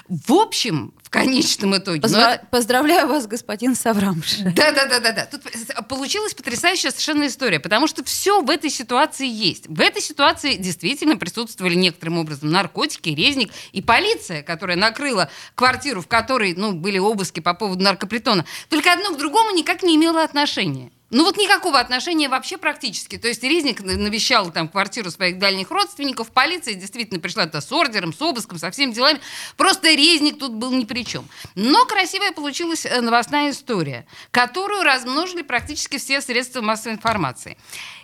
В 0.07 0.33
общем, 0.33 0.93
в 1.03 1.09
конечном 1.09 1.77
итоге... 1.77 2.01
Позва- 2.01 2.35
это- 2.35 2.45
Поздравляю 2.51 3.07
вас, 3.07 3.27
господин 3.27 3.75
Саврамш. 3.75 4.37
да, 4.39 4.71
да, 4.71 4.85
да, 4.85 4.99
да, 4.99 5.11
да. 5.11 5.25
Тут 5.25 5.41
получилась 5.87 6.33
потрясающая 6.33 6.91
совершенно 6.91 7.27
история, 7.27 7.59
потому 7.59 7.87
что 7.87 8.03
все 8.03 8.41
в 8.41 8.49
этой 8.49 8.69
ситуации 8.69 9.27
есть. 9.27 9.67
В 9.67 9.79
этой 9.79 10.01
ситуации 10.01 10.55
действительно 10.55 11.17
присутствовали 11.17 11.75
некоторым 11.75 12.17
образом 12.19 12.51
наркотики, 12.51 13.09
резник 13.09 13.51
и 13.71 13.81
полиция, 13.81 14.43
которая 14.43 14.77
накрыла 14.77 15.29
квартиру, 15.55 16.01
в 16.01 16.07
которой 16.07 16.53
ну, 16.55 16.73
были 16.73 16.97
обыски 16.99 17.39
по 17.39 17.53
поводу 17.53 17.83
наркопритона. 17.83 18.45
Только 18.69 18.93
одно 18.93 19.13
к 19.13 19.17
другому 19.17 19.51
никак 19.51 19.83
не 19.83 19.95
имело 19.95 20.23
отношения. 20.23 20.91
Ну 21.09 21.23
вот 21.23 21.37
никакого 21.37 21.79
отношения 21.79 22.29
вообще 22.29 22.57
практически. 22.57 23.17
То 23.17 23.27
есть 23.27 23.43
Резник 23.43 23.81
навещал 23.81 24.51
там 24.51 24.67
квартиру 24.67 25.09
своих 25.09 25.39
дальних 25.39 25.71
родственников, 25.71 26.31
полиция 26.31 26.75
действительно 26.75 27.19
пришла 27.19 27.45
туда 27.45 27.61
с 27.61 27.71
ордером, 27.71 28.13
с 28.13 28.21
обыском, 28.21 28.59
со 28.59 28.69
всеми 28.69 28.93
делами. 28.93 29.19
Просто 29.57 29.89
Резник 29.93 30.37
тут 30.39 30.53
был 30.53 30.71
ни 30.71 30.85
при 30.85 31.03
чем. 31.03 31.27
Но 31.55 31.85
красивая 31.85 32.31
получилась 32.31 32.85
э, 32.85 33.01
новостная 33.01 33.51
история, 33.51 34.05
которую 34.31 34.83
размножили 34.83 35.41
практически 35.41 35.97
все 35.97 36.21
средства 36.21 36.61
массовой 36.61 36.93
информации. 36.95 37.57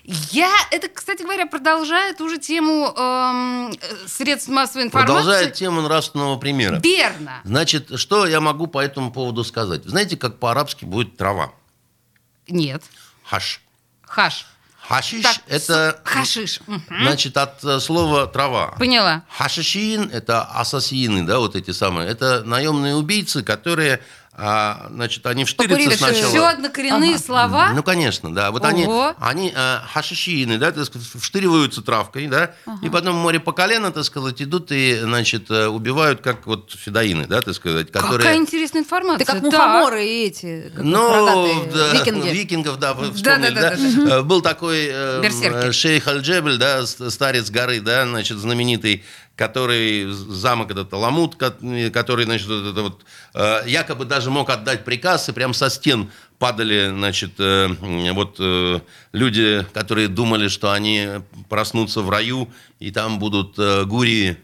Я, 0.04 0.52
это, 0.72 0.88
кстати 0.88 1.24
говоря, 1.24 1.48
продолжает 1.48 2.22
уже 2.22 2.38
тему 2.38 2.94
эм, 2.96 3.74
средств 4.08 4.50
массовой 4.50 4.86
информации. 4.86 5.14
Продолжает 5.14 5.54
тему 5.54 5.82
нравственного 5.82 6.38
примера. 6.38 6.80
Верно. 6.80 7.42
Значит, 7.44 8.00
что 8.00 8.28
я 8.28 8.40
могу 8.40 8.68
по 8.68 8.80
этому 8.80 9.12
поводу 9.12 9.44
сказать? 9.44 9.84
Знаете, 9.86 10.16
как 10.16 10.40
по-арабски 10.40 10.86
будет 10.86 11.18
трава? 11.18 11.54
Нет. 12.48 12.84
Хаш. 13.24 13.62
Хаш. 14.02 14.46
Хашиш 14.88 15.24
Так, 15.24 15.38
это, 15.48 16.00
хашиш. 16.04 16.60
Значит, 16.90 17.38
от 17.38 17.64
э, 17.64 17.80
слова 17.80 18.28
трава. 18.28 18.76
Поняла. 18.78 19.24
Хашишин– 19.36 20.12
это 20.14 20.44
ассасины, 20.44 21.24
да, 21.24 21.40
вот 21.40 21.56
эти 21.56 21.72
самые. 21.72 22.08
Это 22.08 22.44
наемные 22.44 22.94
убийцы, 22.94 23.42
которые, 23.42 24.00
а, 24.38 24.88
значит, 24.92 25.26
они 25.26 25.46
вштырятся 25.46 25.76
Покурили 25.78 25.96
сначала. 25.98 26.30
Все 26.30 26.46
однокоренные 26.46 27.16
Ага. 27.16 27.24
слова. 27.24 27.70
Ну, 27.74 27.84
конечно, 27.84 28.34
да. 28.34 28.52
Вот 28.52 28.64
Ого. 28.66 28.70
они, 28.70 28.88
они 29.20 29.54
э, 29.56 29.78
хашишины, 29.94 30.58
да, 30.58 30.72
так 30.72 30.86
сказать, 30.86 31.08
вштыриваются 31.20 31.82
травкой, 31.82 32.28
да, 32.28 32.52
и 32.82 32.90
потом 32.90 33.16
море 33.16 33.40
по 33.40 33.54
колено, 33.54 33.92
так 33.92 34.04
сказать, 34.04 34.42
идут 34.42 34.72
и, 34.72 35.00
значит, 35.00 35.50
э, 35.50 35.68
убивают, 35.68 36.22
как 36.22 36.46
вот 36.48 36.72
федоины, 36.78 37.28
да, 37.28 37.42
так 37.42 37.54
сказать, 37.56 37.92
которые... 37.92 38.20
Какая 38.20 38.38
интересная 38.38 38.82
информация. 38.82 39.24
Это 39.24 39.32
как 39.34 39.42
мухоморы 39.42 40.06
и 40.06 40.26
эти, 40.28 40.72
как 40.76 40.84
Ну, 40.84 41.66
да, 41.74 41.94
викинги. 41.94 42.30
викингов, 42.30 42.78
да, 42.80 42.94
вы 42.94 43.08
Да, 43.08 43.14
вспомнили, 43.14 43.50
да, 43.56 43.62
да? 43.62 43.70
да, 43.72 44.06
да, 44.06 44.16
Э, 44.18 44.22
Был 44.22 44.42
такой 44.42 44.88
э, 44.92 45.22
Берсерки. 45.22 45.68
э, 45.68 45.72
шейх 45.72 46.08
Аль-Джебель, 46.08 46.58
да, 46.58 46.86
старец 46.86 47.50
горы, 47.50 47.80
да, 47.80 48.06
значит, 48.06 48.38
знаменитый, 48.38 49.04
который 49.36 50.06
замок 50.12 50.72
этот 50.72 50.94
Аламут, 50.94 51.36
ко- 51.36 51.56
который, 51.94 52.26
значит, 52.26 52.48
вот 52.48 52.66
это 52.72 52.82
вот, 52.82 53.06
э, 53.34 53.64
якобы 53.68 54.06
даже 54.06 54.32
мог 54.32 54.50
отдать 54.50 54.86
приказ, 54.86 55.28
и 55.30 55.34
прям 55.34 55.54
со 55.54 55.70
стен 55.70 56.10
падали, 56.40 56.90
значит, 56.90 57.34
э, 57.40 57.68
вот 58.14 58.38
э, 58.40 58.80
люди, 59.12 59.66
которые 59.74 60.08
думали, 60.08 60.48
что 60.48 60.72
они 60.72 61.08
проснутся 61.50 62.02
в 62.02 62.10
раю, 62.10 62.50
и 62.80 62.92
там 62.92 63.20
будут 63.20 63.58
гурии, 63.88 64.38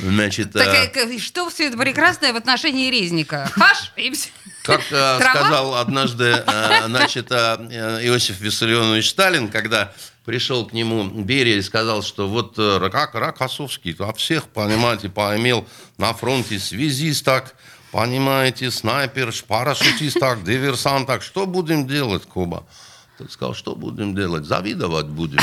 значит... 0.00 0.52
Так, 0.52 0.96
э, 0.96 1.18
что 1.18 1.48
все 1.50 1.68
это 1.68 1.76
прекрасное 1.76 2.32
в 2.32 2.36
отношении 2.36 2.90
резника? 2.90 3.50
Хаш 3.52 3.92
и 3.96 4.10
все. 4.12 4.30
Как 4.62 4.80
э, 4.90 5.18
сказал 5.18 5.74
однажды 5.74 6.42
э, 6.46 6.86
значит, 6.86 7.30
э, 7.30 7.34
Иосиф 8.02 8.40
Виссарионович 8.40 9.10
Сталин, 9.10 9.48
когда 9.48 9.92
пришел 10.24 10.66
к 10.66 10.72
нему 10.72 11.04
Берия 11.04 11.56
и 11.56 11.62
сказал, 11.62 12.02
что 12.02 12.28
вот 12.28 12.54
э, 12.58 12.90
как 12.90 13.14
Рокоссовский 13.14 13.96
от 13.98 14.18
всех, 14.18 14.48
понимаете, 14.48 15.08
поимел 15.08 15.66
на 15.98 16.12
фронте 16.14 16.58
связист 16.58 17.24
так, 17.24 17.54
понимаете, 17.90 18.70
снайпер, 18.70 19.32
парашютист 19.46 20.20
так, 20.20 20.44
диверсант 20.44 21.06
так. 21.06 21.22
Что 21.22 21.46
будем 21.46 21.86
делать, 21.86 22.24
Куба? 22.26 22.64
Тот 23.18 23.32
сказал, 23.32 23.54
что 23.54 23.74
будем 23.74 24.14
делать? 24.14 24.44
Завидовать 24.44 25.06
будем. 25.06 25.40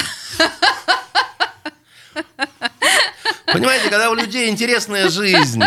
Понимаете, 3.54 3.90
когда 3.90 4.10
у 4.10 4.16
людей 4.16 4.50
интересная 4.50 5.10
жизнь, 5.10 5.62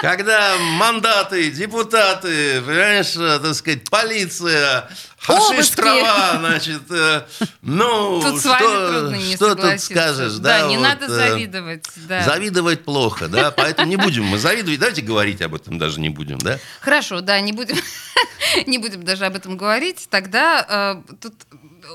когда 0.00 0.56
мандаты, 0.58 1.50
депутаты, 1.50 2.60
понимаешь, 2.62 3.14
э, 3.16 3.38
так 3.40 3.54
сказать, 3.54 3.88
полиция, 3.90 4.88
хашиш 5.18 5.68
трава, 5.70 6.38
значит, 6.38 6.82
э, 6.90 7.22
ну, 7.62 8.20
Тут 8.20 8.40
что, 8.40 9.14
что 9.34 9.54
тут 9.54 9.80
скажешь, 9.80 10.34
Да, 10.34 10.60
да? 10.60 10.68
не 10.68 10.76
вот, 10.76 10.82
надо 10.82 11.06
э, 11.06 11.08
завидовать. 11.08 11.84
Да. 11.96 12.22
Завидовать 12.22 12.84
плохо, 12.84 13.28
да, 13.28 13.50
поэтому 13.50 13.88
не 13.88 13.96
будем 13.96 14.24
мы 14.24 14.38
завидовать, 14.38 14.80
давайте 14.80 15.02
говорить 15.02 15.42
об 15.42 15.54
этом 15.54 15.78
даже 15.78 16.00
не 16.00 16.08
будем, 16.08 16.38
да? 16.38 16.58
Хорошо, 16.80 17.20
да, 17.20 17.40
не 17.40 17.52
будем, 17.52 17.76
не 18.66 18.78
будем 18.78 19.04
даже 19.04 19.26
об 19.26 19.36
этом 19.36 19.56
говорить. 19.56 20.06
Тогда 20.10 21.02
э, 21.06 21.14
тут 21.20 21.34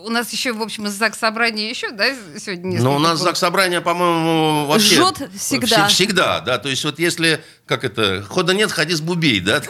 у 0.03 0.09
нас 0.09 0.31
еще, 0.31 0.53
в 0.53 0.61
общем, 0.61 0.85
из 0.87 0.93
ЗАГС 0.93 1.17
собрания 1.19 1.69
еще, 1.69 1.91
да, 1.91 2.05
сегодня 2.39 2.65
несколько 2.71 2.83
Но 2.89 2.95
у 2.95 2.99
нас. 2.99 3.19
ЗАГС 3.19 3.39
собрание, 3.39 3.81
по-моему, 3.81 4.65
вообще... 4.65 4.95
Жжет 4.95 5.29
всегда. 5.37 5.87
Вс- 5.87 5.89
Всегда, 5.89 6.39
да. 6.41 6.57
То 6.57 6.69
есть 6.69 6.83
вот 6.83 6.99
если, 6.99 7.43
как 7.65 7.83
это, 7.83 8.23
хода 8.27 8.53
нет, 8.53 8.71
ходи 8.71 8.93
с 8.95 9.01
бубей, 9.01 9.39
да? 9.39 9.61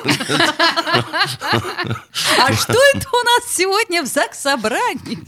А 2.38 2.54
что 2.54 2.74
это 2.94 3.08
у 3.12 3.24
нас 3.24 3.54
сегодня 3.54 4.04
в 4.04 4.08
ЗАГС 4.08 4.40
собрании? 4.40 5.20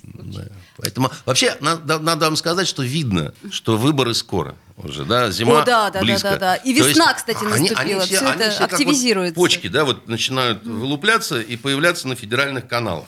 Поэтому 0.77 1.09
вообще 1.25 1.57
надо, 1.59 1.97
надо 1.97 2.25
вам 2.25 2.35
сказать, 2.35 2.67
что 2.67 2.83
видно, 2.83 3.33
что 3.51 3.77
выборы 3.77 4.13
скоро 4.13 4.55
уже, 4.75 5.05
да, 5.05 5.31
зима 5.31 5.61
О, 5.63 5.65
да, 5.65 5.89
да, 5.89 6.01
близко. 6.01 6.29
да, 6.31 6.35
да, 6.35 6.39
да. 6.39 6.55
И 6.57 6.71
весна, 6.71 7.05
есть 7.05 7.15
кстати, 7.15 7.37
они- 7.43 7.69
наступила. 7.69 8.03
они 8.03 8.05
Всё 8.15 8.19
они 8.19 8.29
это 8.29 8.49
как 8.51 8.59
вот 8.59 8.73
активизируется. 8.73 9.33
почки, 9.35 9.67
да, 9.69 9.85
вот 9.85 10.07
начинают 10.07 10.63
вылупляться 10.63 11.41
и 11.41 11.55
появляться 11.57 12.07
на 12.07 12.15
федеральных 12.15 12.67
каналах. 12.67 13.07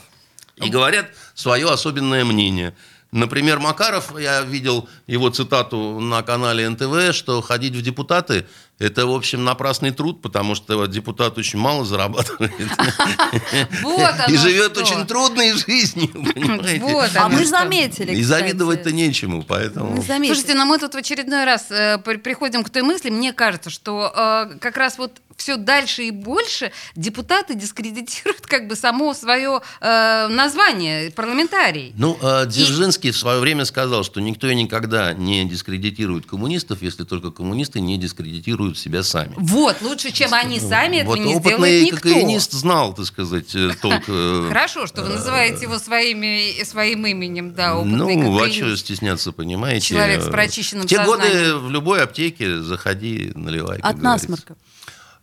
И 0.64 0.70
говорят 0.70 1.06
свое 1.34 1.70
особенное 1.70 2.24
мнение. 2.24 2.74
Например, 3.12 3.58
Макаров, 3.58 4.18
я 4.18 4.42
видел 4.42 4.88
его 5.06 5.30
цитату 5.30 5.98
на 5.98 6.22
канале 6.22 6.68
НТВ, 6.68 7.12
что 7.12 7.40
ходить 7.40 7.74
в 7.74 7.82
депутаты– 7.82 8.46
это, 8.80 9.06
в 9.06 9.14
общем, 9.14 9.44
напрасный 9.44 9.90
труд, 9.90 10.22
потому 10.22 10.54
что 10.54 10.86
депутат 10.86 11.36
очень 11.36 11.58
мало 11.58 11.84
зарабатывает. 11.84 12.50
И 14.28 14.36
живет 14.36 14.76
очень 14.78 15.06
трудной 15.06 15.52
жизнью, 15.52 16.08
понимаете? 16.34 17.18
А 17.18 17.28
мы 17.28 17.44
заметили, 17.44 18.12
И 18.14 18.22
завидовать-то 18.22 18.90
нечему, 18.90 19.44
поэтому... 19.46 20.02
Слушайте, 20.02 20.54
но 20.54 20.64
мы 20.64 20.78
тут 20.78 20.94
в 20.94 20.96
очередной 20.96 21.44
раз 21.44 21.66
э, 21.70 21.98
при- 21.98 22.16
приходим 22.16 22.64
к 22.64 22.70
той 22.70 22.82
мысли, 22.82 23.10
мне 23.10 23.34
кажется, 23.34 23.68
что 23.68 24.12
э, 24.14 24.58
как 24.60 24.78
раз 24.78 24.96
вот 24.96 25.20
все 25.40 25.56
дальше 25.56 26.04
и 26.04 26.10
больше 26.10 26.70
депутаты 26.94 27.54
дискредитируют 27.54 28.46
как 28.46 28.68
бы 28.68 28.76
само 28.76 29.14
свое 29.14 29.60
э, 29.80 30.26
название 30.28 31.10
парламентарий. 31.10 31.92
Ну, 31.96 32.18
э, 32.20 32.46
Дзержинский 32.46 33.10
в 33.10 33.16
свое 33.16 33.40
время 33.40 33.64
сказал, 33.64 34.04
что 34.04 34.20
никто 34.20 34.48
и 34.48 34.54
никогда 34.54 35.12
не 35.14 35.48
дискредитирует 35.48 36.26
коммунистов, 36.26 36.82
если 36.82 37.04
только 37.04 37.30
коммунисты 37.30 37.80
не 37.80 37.96
дискредитируют 37.98 38.69
себя 38.74 39.02
сами. 39.02 39.34
Вот, 39.36 39.80
лучше, 39.82 40.10
чем 40.12 40.32
они 40.34 40.60
сами, 40.60 41.02
вот 41.02 41.18
не 41.18 41.34
опытный 41.34 41.52
сделает 41.52 41.84
никто. 41.84 41.96
кокаинист 42.08 42.52
знал, 42.52 42.94
так 42.94 43.06
сказать, 43.06 43.54
э, 43.54 43.70
толк. 43.80 44.02
э, 44.08 44.46
Хорошо, 44.48 44.86
что 44.86 45.02
вы 45.02 45.10
называете 45.10 45.62
его 45.62 45.78
своими, 45.78 46.62
своим 46.64 47.06
именем, 47.06 47.52
да, 47.54 47.76
опытный 47.76 48.16
Ну, 48.16 48.42
а 48.42 48.50
что 48.50 48.76
стесняться, 48.76 49.32
понимаете? 49.32 49.86
Человек 49.88 50.22
с 50.22 50.26
Э, 50.26 50.30
прочищенным 50.30 50.86
В 50.86 50.90
те 50.90 51.04
годы 51.04 51.22
сознанием. 51.22 51.66
в 51.66 51.70
любой 51.70 52.02
аптеке 52.02 52.60
заходи, 52.60 53.32
наливай. 53.34 53.78
От 53.78 53.96
говорится. 53.96 54.26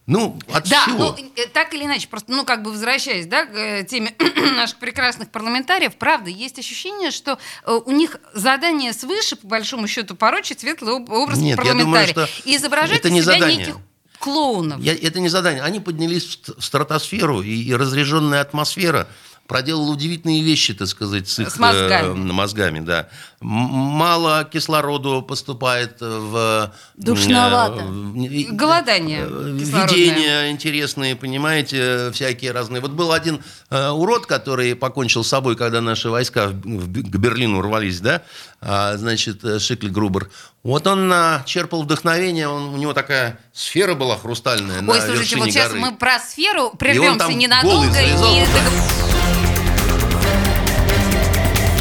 Ну, 0.07 0.39
от 0.53 0.69
Да, 0.69 0.83
всего. 0.83 1.15
ну, 1.19 1.31
э, 1.35 1.47
так 1.47 1.73
или 1.73 1.83
иначе, 1.83 2.07
просто, 2.07 2.31
ну, 2.31 2.45
как 2.45 2.63
бы 2.63 2.71
возвращаясь, 2.71 3.25
да, 3.27 3.45
к 3.45 3.53
э, 3.53 3.83
теме 3.83 4.15
наших 4.55 4.77
прекрасных 4.77 5.29
парламентариев, 5.29 5.95
правда, 5.97 6.29
есть 6.29 6.57
ощущение, 6.57 7.11
что 7.11 7.37
э, 7.65 7.79
у 7.85 7.91
них 7.91 8.15
задание 8.33 8.93
свыше, 8.93 9.35
по 9.35 9.47
большому 9.47 9.85
счету, 9.87 10.15
порочить 10.15 10.61
светлый 10.61 10.95
об- 10.95 11.09
образ 11.11 11.37
Нет, 11.39 11.57
я 11.57 11.71
думаю, 11.73 11.85
парламентария. 11.87 12.27
что 12.27 12.49
и 12.49 12.55
изображать 12.55 12.99
это 12.99 13.09
не 13.09 13.21
себя 13.21 13.33
задание. 13.33 13.57
неких 13.57 13.75
клоунов. 14.19 14.79
Я- 14.79 14.95
это 14.95 15.19
не 15.19 15.27
задание. 15.27 15.61
Они 15.61 15.81
поднялись 15.81 16.39
в 16.57 16.61
стратосферу, 16.63 17.41
и, 17.41 17.49
и 17.63 17.75
разряженная 17.75 18.39
атмосфера 18.41 19.09
проделала 19.47 19.91
удивительные 19.91 20.43
вещи, 20.43 20.73
так 20.73 20.87
сказать, 20.87 21.27
с 21.29 21.39
их 21.39 21.49
С 21.51 21.57
мозгами. 21.57 22.11
э, 22.11 22.13
мозгами, 22.33 22.79
да. 22.81 23.07
Мало 23.39 24.43
кислороду 24.45 25.21
поступает 25.21 26.01
в... 26.01 26.71
э, 26.73 26.77
Душновато. 26.97 27.83
и- 28.17 28.47
Голодание 28.51 29.21
э, 29.29 29.57
кислородное. 29.59 29.95
Видения 29.97 30.51
интересные, 30.51 31.15
понимаете, 31.15 32.11
всякие 32.11 32.51
разные. 32.51 32.81
Вот 32.81 32.91
был 32.91 33.11
один 33.13 33.41
э, 33.69 33.89
урод, 33.89 34.25
который 34.25 34.75
покончил 34.75 35.23
с 35.23 35.27
собой, 35.29 35.55
когда 35.55 35.81
наши 35.81 36.09
войска 36.09 36.47
в- 36.47 36.53
в- 36.53 37.11
к 37.11 37.15
Берлину 37.17 37.61
рвались, 37.61 37.99
да, 37.99 38.23
А, 38.59 38.97
значит, 38.97 39.43
э, 39.45 39.59
Шикль 39.59 39.89
Грубер. 39.89 40.29
Вот 40.63 40.87
он 40.87 41.11
а, 41.13 41.43
черпал 41.45 41.83
вдохновение, 41.83 42.47
он- 42.49 42.73
у 42.73 42.77
него 42.77 42.93
такая 42.93 43.39
сфера 43.53 43.93
была 43.93 44.17
хрустальная 44.17 44.81
на 44.81 44.91
Ой, 44.91 44.97
слушайте, 44.99 45.19
вершине 45.21 45.41
вот 45.43 45.51
сейчас 45.51 45.69
горы. 45.69 45.79
мы 45.79 45.95
про 45.95 46.19
сферу 46.19 46.71
И 46.73 46.77
прервемся 46.77 47.19
там 47.19 47.37
ненадолго. 47.37 48.01
и-. 48.01 49.06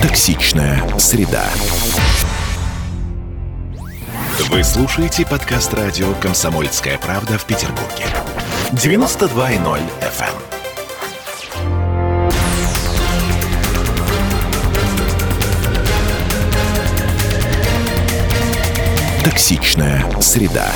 Токсичная 0.06 0.80
среда. 1.00 1.44
Вы 4.50 4.62
слушаете 4.62 5.26
подкаст 5.26 5.74
радио 5.74 6.14
«Комсомольская 6.22 6.96
правда» 6.96 7.36
в 7.38 7.44
Петербурге. 7.44 8.04
92.0 8.70 9.80
FM. 10.00 10.32
Токсичная 19.24 20.08
среда. 20.20 20.70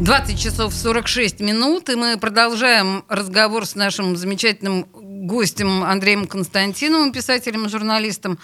20 0.00 0.38
часов 0.38 0.74
46 0.74 1.40
минут, 1.40 1.88
и 1.88 1.94
мы 1.94 2.18
продолжаем 2.18 3.04
разговор 3.08 3.64
с 3.64 3.76
нашим 3.76 4.16
замечательным 4.16 4.86
гостем 5.22 5.84
Андреем 5.84 6.26
Константиновым, 6.26 7.12
писателем 7.12 7.66
и 7.66 7.68
журналистом. 7.68 8.38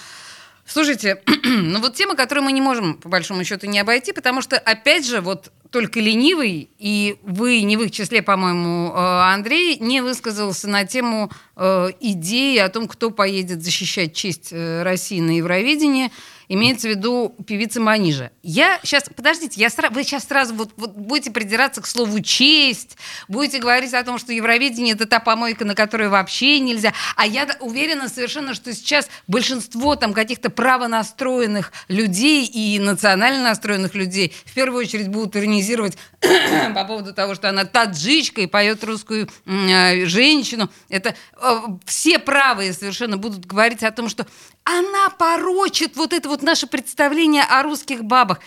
Слушайте, 0.64 1.22
ну 1.44 1.80
вот 1.80 1.94
тема, 1.94 2.14
которую 2.14 2.44
мы 2.44 2.52
не 2.52 2.60
можем, 2.60 2.94
по 2.94 3.08
большому 3.08 3.44
счету, 3.44 3.66
не 3.66 3.80
обойти, 3.80 4.12
потому 4.12 4.42
что, 4.42 4.58
опять 4.58 5.06
же, 5.06 5.20
вот 5.20 5.50
только 5.70 6.00
ленивый, 6.00 6.70
и 6.78 7.16
вы 7.22 7.62
не 7.62 7.76
в 7.76 7.82
их 7.82 7.90
числе, 7.90 8.22
по-моему, 8.22 8.90
э, 8.90 8.96
Андрей, 8.96 9.78
не 9.78 10.00
высказался 10.00 10.68
на 10.68 10.84
тему 10.84 11.30
э, 11.56 11.90
идеи 12.00 12.58
о 12.58 12.68
том, 12.68 12.88
кто 12.88 13.10
поедет 13.10 13.62
защищать 13.62 14.14
честь 14.14 14.48
э, 14.52 14.82
России 14.82 15.20
на 15.20 15.32
Евровидении– 15.32 16.10
имеется 16.48 16.88
в 16.88 16.90
виду 16.90 17.34
певица 17.46 17.80
Манижа. 17.80 18.30
Я 18.42 18.80
сейчас, 18.82 19.04
подождите, 19.14 19.60
я 19.60 19.68
сра- 19.68 19.92
вы 19.92 20.02
сейчас 20.02 20.24
сразу 20.24 20.54
вот, 20.54 20.70
вот 20.76 20.92
будете 20.96 21.30
придираться 21.30 21.80
к 21.80 21.86
слову 21.86 22.20
«честь», 22.20 22.96
будете 23.28 23.58
говорить 23.58 23.92
о 23.94 24.02
том, 24.02 24.18
что 24.18 24.32
Евровидение– 24.32 24.94
это 24.94 25.06
та 25.06 25.20
помойка, 25.20 25.64
на 25.64 25.74
которую 25.74 26.10
вообще 26.10 26.58
нельзя. 26.60 26.92
А 27.16 27.26
я 27.26 27.46
уверена 27.60 28.08
совершенно, 28.08 28.54
что 28.54 28.72
сейчас 28.72 29.08
большинство 29.26 29.94
там 29.96 30.12
каких-то 30.12 30.50
правонастроенных 30.50 31.72
людей 31.88 32.46
и 32.46 32.78
национально 32.78 33.42
настроенных 33.42 33.94
людей 33.94 34.34
в 34.46 34.54
первую 34.54 34.80
очередь 34.80 35.08
будут 35.08 35.36
иронизировать 35.59 35.98
по 36.74 36.84
поводу 36.84 37.12
того, 37.12 37.34
что 37.34 37.48
она 37.48 37.64
таджичка 37.64 38.40
и 38.40 38.46
поет 38.46 38.82
русскую 38.84 39.28
э, 39.46 40.06
женщину. 40.06 40.70
Это 40.88 41.14
э, 41.40 41.61
все 41.84 42.18
правые 42.18 42.72
совершенно 42.72 43.16
будут 43.16 43.46
говорить 43.46 43.82
о 43.82 43.90
том, 43.90 44.09
что 44.09 44.26
она 44.64 45.11
порочит 45.11 45.96
вот 45.96 46.12
это 46.12 46.28
вот 46.28 46.42
наше 46.42 46.66
представление 46.66 47.42
о 47.42 47.62
русских 47.62 48.04
бабах. 48.04 48.40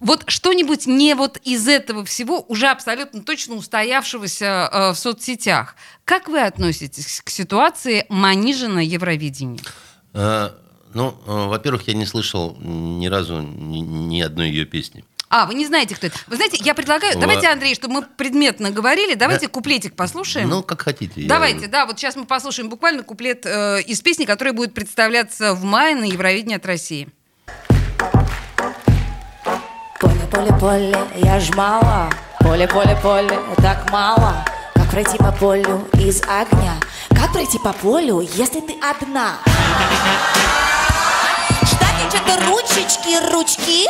Вот 0.00 0.24
что-нибудь 0.26 0.86
не 0.86 1.14
вот 1.14 1.36
из 1.44 1.68
этого 1.68 2.04
всего, 2.04 2.44
уже 2.48 2.66
абсолютно 2.66 3.22
точно 3.22 3.54
устоявшегося 3.54 4.44
э, 4.44 4.90
в 4.92 4.96
соцсетях. 4.96 5.76
Как 6.04 6.28
вы 6.28 6.40
относитесь 6.40 7.20
к 7.24 7.30
ситуации 7.30 8.06
Манижа 8.08 8.68
на 8.68 8.80
Евровидении? 8.80 9.60
Ну, 10.94 11.16
во-первых, 11.24 11.88
я 11.88 11.94
не 11.94 12.04
слышал 12.04 12.54
ни 12.60 13.06
разу 13.06 13.40
ни, 13.40 13.78
ни 13.78 14.20
одной 14.20 14.50
ее 14.50 14.66
песни. 14.66 15.06
А, 15.34 15.46
вы 15.46 15.54
не 15.54 15.64
знаете, 15.64 15.94
кто 15.94 16.08
это. 16.08 16.18
Вы 16.26 16.36
знаете, 16.36 16.58
я 16.62 16.74
предлагаю, 16.74 17.18
давайте, 17.18 17.48
Андрей, 17.48 17.74
чтобы 17.74 17.94
мы 17.94 18.02
предметно 18.02 18.70
говорили, 18.70 19.14
давайте 19.14 19.46
да. 19.46 19.52
куплетик 19.52 19.96
послушаем. 19.96 20.50
Ну, 20.50 20.62
как 20.62 20.82
хотите. 20.82 21.22
Давайте, 21.26 21.62
я... 21.62 21.68
да, 21.68 21.86
вот 21.86 21.98
сейчас 21.98 22.16
мы 22.16 22.26
послушаем 22.26 22.68
буквально 22.68 23.02
куплет 23.02 23.46
э, 23.46 23.80
из 23.80 24.02
песни, 24.02 24.26
которая 24.26 24.52
будет 24.52 24.74
представляться 24.74 25.54
в 25.54 25.64
мае 25.64 25.96
на 25.96 26.04
Евровидении 26.04 26.56
от 26.56 26.66
России. 26.66 27.08
Поле, 29.98 30.20
поле, 30.30 30.52
поле, 30.60 30.98
я 31.16 31.40
ж 31.40 31.48
мало. 31.54 32.10
Поле, 32.40 32.68
поле, 32.68 32.94
поле, 33.02 33.38
так 33.56 33.90
мало. 33.90 34.44
Как 34.74 34.90
пройти 34.90 35.16
по 35.16 35.32
полю 35.32 35.88
из 35.94 36.20
огня? 36.24 36.74
Как 37.08 37.32
пройти 37.32 37.58
по 37.58 37.72
полю, 37.72 38.20
если 38.20 38.60
ты 38.60 38.74
одна? 38.82 39.38
Ждать 41.62 42.10
что-то 42.10 42.38
ручечки, 42.44 43.32
ручки. 43.32 43.88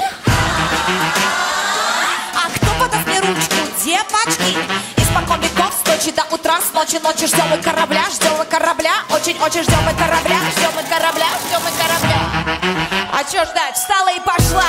А 2.35 2.49
кто 2.55 2.67
подаст 2.79 3.07
мне 3.07 3.21
ручку, 3.21 3.57
девочки? 3.85 4.57
Испокон 4.97 5.41
веков, 5.41 5.75
с 5.83 5.89
ночи 5.89 6.11
до 6.13 6.25
утра, 6.35 6.61
с 6.61 6.73
ночи 6.73 6.99
ночи 7.03 7.27
ждем 7.27 7.49
мы 7.51 7.59
корабля, 7.59 8.05
ждем 8.13 8.33
мы 8.39 8.45
корабля, 8.45 8.93
очень-очень 9.11 9.63
ждем 9.63 9.83
мы 9.85 9.93
корабля, 9.93 10.39
ждем 10.57 10.71
мы 10.75 10.83
корабля, 10.83 11.27
ждем 11.47 11.61
мы 11.63 11.71
корабля. 11.81 12.21
А 13.13 13.25
чё 13.25 13.45
ждать? 13.45 13.77
Встала 13.77 14.09
и 14.09 14.21
пошла. 14.21 14.65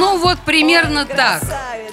Ну 0.00 0.18
вот 0.18 0.38
примерно 0.40 1.04
так. 1.04 1.42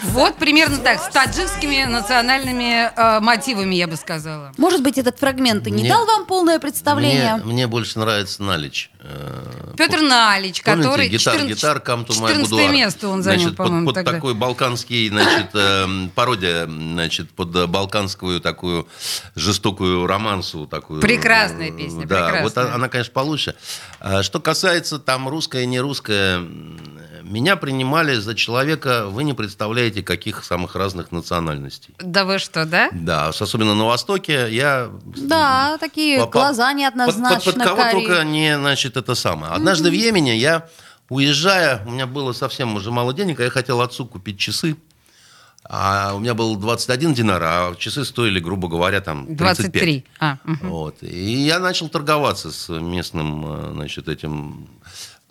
Вот 0.03 0.37
примерно 0.37 0.77
так, 0.77 1.01
с 1.01 1.07
таджикскими 1.09 1.83
национальными 1.83 2.89
э, 2.95 3.19
мотивами, 3.19 3.75
я 3.75 3.87
бы 3.87 3.97
сказала. 3.97 4.53
Может 4.57 4.81
быть, 4.81 4.97
этот 4.97 5.19
фрагмент 5.19 5.67
и 5.67 5.71
не 5.71 5.81
Мне- 5.81 5.89
дал 5.89 6.05
вам 6.05 6.25
полное 6.25 6.59
представление? 6.59 7.35
Мне, 7.37 7.53
мне 7.53 7.67
больше 7.67 7.99
нравится 7.99 8.41
Налич. 8.43 8.89
Э, 9.01 9.73
Петр 9.75 9.99
Налич, 10.01 10.61
Помните, 10.63 10.87
который... 10.87 11.07
гитар, 11.09 11.33
14 11.33 11.57
гитар, 11.57 11.77
my 11.85 12.05
14 12.07 12.51
boudoir. 12.51 12.71
место 12.71 13.09
он 13.09 13.23
занял, 13.23 13.39
значит, 13.41 13.57
под- 13.57 13.67
по-моему, 13.67 13.85
под, 13.87 13.95
тогда. 13.95 14.11
такой 14.13 14.33
балканский, 14.35 15.09
значит, 15.09 15.49
э, 15.53 15.87
пародия, 16.15 16.65
значит, 16.67 17.31
под 17.31 17.67
балканскую 17.69 18.39
такую 18.39 18.87
жестокую 19.35 20.07
романсу 20.07 20.67
такую. 20.67 21.01
Прекрасная 21.01 21.71
песня, 21.71 22.05
Да, 22.05 22.29
прекрасная. 22.29 22.43
вот 22.43 22.57
она, 22.75 22.87
конечно, 22.87 23.13
получше. 23.13 23.55
А 23.99 24.23
Что 24.23 24.39
касается 24.39 24.99
там 24.99 25.27
русская, 25.27 25.65
не 25.65 25.79
русская, 25.79 26.41
меня 27.27 27.55
принимали 27.55 28.15
за 28.15 28.33
человека, 28.35 29.07
вы 29.07 29.23
не 29.23 29.33
представляете, 29.33 30.01
каких 30.03 30.43
самых 30.43 30.75
разных 30.75 31.11
национальностей. 31.11 31.93
Да 31.99 32.25
вы 32.25 32.39
что, 32.39 32.65
да? 32.65 32.89
Да, 32.91 33.27
особенно 33.27 33.75
на 33.75 33.85
Востоке 33.85 34.47
я 34.49 34.89
Да, 35.17 35.77
такие 35.79 36.19
по- 36.19 36.27
глаза 36.31 36.69
под, 36.69 36.77
неоднозначно 36.77 37.51
под- 37.51 37.55
под 37.55 37.63
кого 37.63 37.77
карие. 37.77 38.07
только 38.07 38.23
не, 38.23 38.57
значит, 38.57 38.97
это 38.97 39.15
самое. 39.15 39.53
Однажды 39.53 39.89
в 39.89 39.93
Йемене 39.93 40.37
я, 40.37 40.67
уезжая, 41.09 41.83
у 41.85 41.91
меня 41.91 42.07
было 42.07 42.33
совсем 42.33 42.75
уже 42.75 42.91
мало 42.91 43.13
денег, 43.13 43.39
а 43.39 43.43
я 43.43 43.49
хотел 43.49 43.81
отцу 43.81 44.05
купить 44.05 44.39
часы. 44.39 44.75
А 45.69 46.13
у 46.15 46.19
меня 46.19 46.33
был 46.33 46.55
21 46.55 47.13
динар, 47.13 47.43
а 47.43 47.75
часы 47.77 48.05
стоили, 48.05 48.39
грубо 48.39 48.69
говоря, 48.69 49.01
там 49.01 49.25
35. 49.35 49.37
23. 49.37 50.05
А, 50.19 50.37
мгм. 50.45 50.69
Вот. 50.69 50.95
И 51.03 51.33
я 51.45 51.59
начал 51.59 51.89
торговаться 51.89 52.51
с 52.53 52.69
местным, 52.69 53.45
э, 53.45 53.71
значит, 53.73 54.07
этим... 54.07 54.69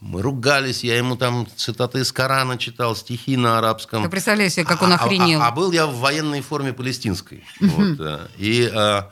Мы 0.00 0.20
ругались, 0.20 0.84
я 0.84 0.98
ему 0.98 1.16
там 1.16 1.46
цитаты 1.56 2.00
из 2.00 2.12
Корана 2.12 2.58
читал, 2.58 2.94
стихи 2.94 3.36
на 3.36 3.58
арабском. 3.58 4.02
Ты 4.02 4.10
представляешь 4.10 4.52
себе, 4.52 4.66
как 4.66 4.82
он 4.82 4.92
А- 4.92 4.96
а- 4.96 5.04
охренел. 5.04 5.40
А, 5.40 5.48
а 5.48 5.50
был 5.52 5.72
я 5.72 5.86
в 5.86 5.96
военной 5.96 6.42
форме 6.42 6.72
палестинской. 6.74 7.44
Вот, 7.60 7.98
э, 8.00 8.26
и 8.36 8.70
а, 8.74 9.10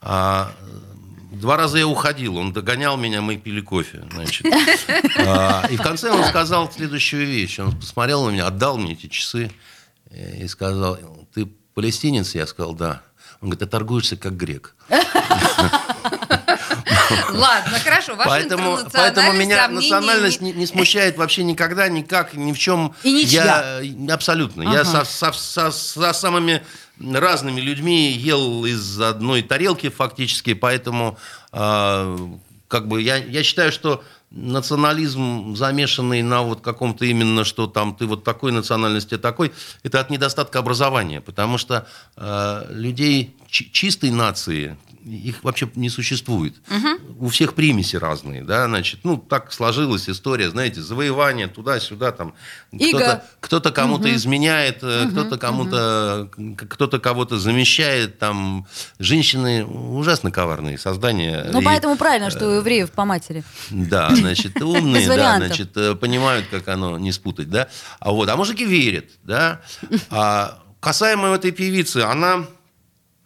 а, 0.00 0.52
два 1.32 1.56
раза 1.56 1.78
я 1.78 1.88
уходил, 1.88 2.36
он 2.36 2.52
догонял 2.52 2.96
меня, 2.96 3.20
мы 3.20 3.36
пили 3.36 3.60
кофе. 3.60 4.04
Значит. 4.12 4.46
А, 5.26 5.66
и 5.70 5.76
в 5.76 5.82
конце 5.82 6.10
он 6.10 6.24
сказал 6.24 6.70
следующую 6.70 7.26
вещь. 7.26 7.58
Он 7.58 7.76
посмотрел 7.76 8.24
на 8.26 8.30
меня, 8.30 8.46
отдал 8.46 8.78
мне 8.78 8.92
эти 8.92 9.08
часы 9.08 9.50
э, 10.10 10.44
и 10.44 10.48
сказал, 10.48 10.98
ты 11.34 11.46
палестинец? 11.74 12.34
Я 12.34 12.46
сказал, 12.46 12.74
да. 12.74 13.02
Он 13.40 13.48
говорит, 13.48 13.60
ты 13.60 13.66
торгуешься 13.66 14.16
как 14.16 14.36
грек. 14.36 14.76
Ладно, 17.32 17.78
хорошо, 17.78 18.14
ваша 18.16 18.28
Поэтому, 18.30 18.78
поэтому 18.92 19.32
меня 19.32 19.68
национальность 19.68 20.40
не- 20.40 20.52
не, 20.52 20.66
смущает 20.66 21.16
вообще 21.18 21.42
никогда, 21.44 21.88
никак, 21.88 22.34
ни 22.34 22.52
в 22.52 22.58
чем. 22.58 22.94
И 23.02 23.12
ничья. 23.12 23.80
Я, 23.80 24.14
абсолютно. 24.14 24.62
Я 24.62 24.84
со, 24.84 25.04
со- 25.04 25.32
со- 25.32 25.70
со 25.70 26.12
самыми 26.12 26.62
разными 27.00 27.60
людьми 27.60 28.10
ел 28.12 28.64
из 28.64 29.00
одной 29.00 29.42
тарелки 29.42 29.88
фактически, 29.88 30.54
поэтому 30.54 31.18
а, 31.52 32.16
как 32.68 32.86
бы 32.88 33.00
я, 33.02 33.16
я 33.16 33.42
считаю, 33.42 33.72
что 33.72 34.02
национализм, 34.30 35.54
замешанный 35.56 36.22
на 36.22 36.42
вот 36.42 36.60
каком-то 36.62 37.04
именно, 37.04 37.44
что 37.44 37.66
там 37.66 37.94
ты 37.94 38.06
вот 38.06 38.24
такой 38.24 38.52
национальности, 38.52 39.18
такой, 39.18 39.52
это 39.82 40.00
от 40.00 40.10
недостатка 40.10 40.58
образования, 40.58 41.20
потому 41.20 41.58
что 41.58 41.86
а, 42.16 42.66
людей 42.70 43.36
чи- 43.50 43.70
чистой 43.70 44.10
нации 44.10 44.76
их 45.04 45.42
вообще 45.44 45.68
не 45.74 45.88
существует. 45.90 46.54
У 47.18 47.28
всех 47.28 47.54
примеси 47.54 47.96
разные, 47.96 48.42
да, 48.44 48.66
значит, 48.66 49.00
ну, 49.04 49.16
так 49.16 49.52
сложилась 49.52 50.08
история, 50.08 50.50
знаете, 50.50 50.80
завоевание 50.80 51.48
туда-сюда, 51.48 52.12
там, 52.12 52.34
кто-то, 52.72 53.24
кто-то 53.40 53.70
кому-то 53.72 54.14
изменяет, 54.14 54.78
э, 54.82 55.08
кто-то 55.10 55.38
кому-то, 55.38 56.28
к- 56.56 56.66
кто-то 56.68 56.98
кого-то 57.00 57.38
замещает, 57.38 58.18
там, 58.18 58.66
женщины 58.98 59.64
ужасно 59.64 60.30
коварные 60.30 60.78
создания. 60.78 61.48
Ну, 61.52 61.60
И, 61.60 61.64
поэтому 61.64 61.96
правильно, 61.96 62.30
что 62.30 62.48
у 62.48 62.52
евреев 62.56 62.90
по 62.92 63.04
матери. 63.04 63.42
да, 63.70 64.14
значит, 64.14 64.60
умные, 64.62 65.06
да, 65.08 65.36
значит, 65.46 65.76
э, 65.76 65.94
понимают, 65.94 66.46
как 66.50 66.68
оно 66.68 66.98
не 66.98 67.12
спутать, 67.12 67.50
да. 67.50 67.68
А 68.00 68.12
вот, 68.12 68.28
а 68.28 68.36
мужики 68.36 68.64
верят, 68.64 69.06
да. 69.24 69.60
А 70.10 70.58
касаемо 70.80 71.28
этой 71.34 71.52
певицы, 71.52 71.98
она, 71.98 72.46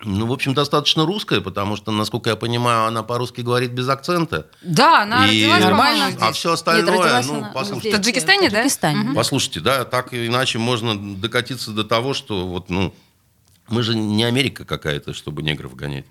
ну, 0.05 0.26
в 0.26 0.32
общем, 0.32 0.53
достаточно 0.55 1.07
русская, 1.07 1.40
потому 1.40 1.74
что, 1.76 1.90
насколько 1.90 2.28
я 2.30 2.36
понимаю, 2.36 2.84
она 2.86 3.03
по-русски 3.03 3.40
говорит 3.40 3.70
без 3.72 3.88
акцента. 3.88 4.47
Да, 4.62 5.03
она 5.03 5.26
И- 5.26 5.42
родилась, 5.42 5.62
Нормально. 5.64 5.99
по-моему, 6.05 6.18
А 6.20 6.26
здесь. 6.28 6.36
все 6.36 6.53
остальное, 6.53 6.86
родилась 6.99 7.26
ну, 7.26 7.47
послушайте, 7.55 7.80
здесь, 7.80 7.94
В 7.94 7.97
Таджикистане, 7.97 8.49
в 8.49 8.53
да? 8.53 8.57
Таджикистане. 8.59 8.99
Мгм. 8.99 9.14
Послушайте, 9.14 9.61
да, 9.61 9.84
так 9.84 10.12
или 10.12 10.26
иначе 10.26 10.59
можно 10.59 11.16
докатиться 11.16 11.70
до 11.70 11.82
того, 11.82 12.12
что 12.14 12.47
вот, 12.47 12.68
ну, 12.68 12.92
мы 13.68 13.82
же 13.82 13.97
не 13.97 14.22
Америка 14.22 14.64
какая-то, 14.64 15.12
чтобы 15.12 15.42
негров 15.42 15.74
гонять. 15.74 16.05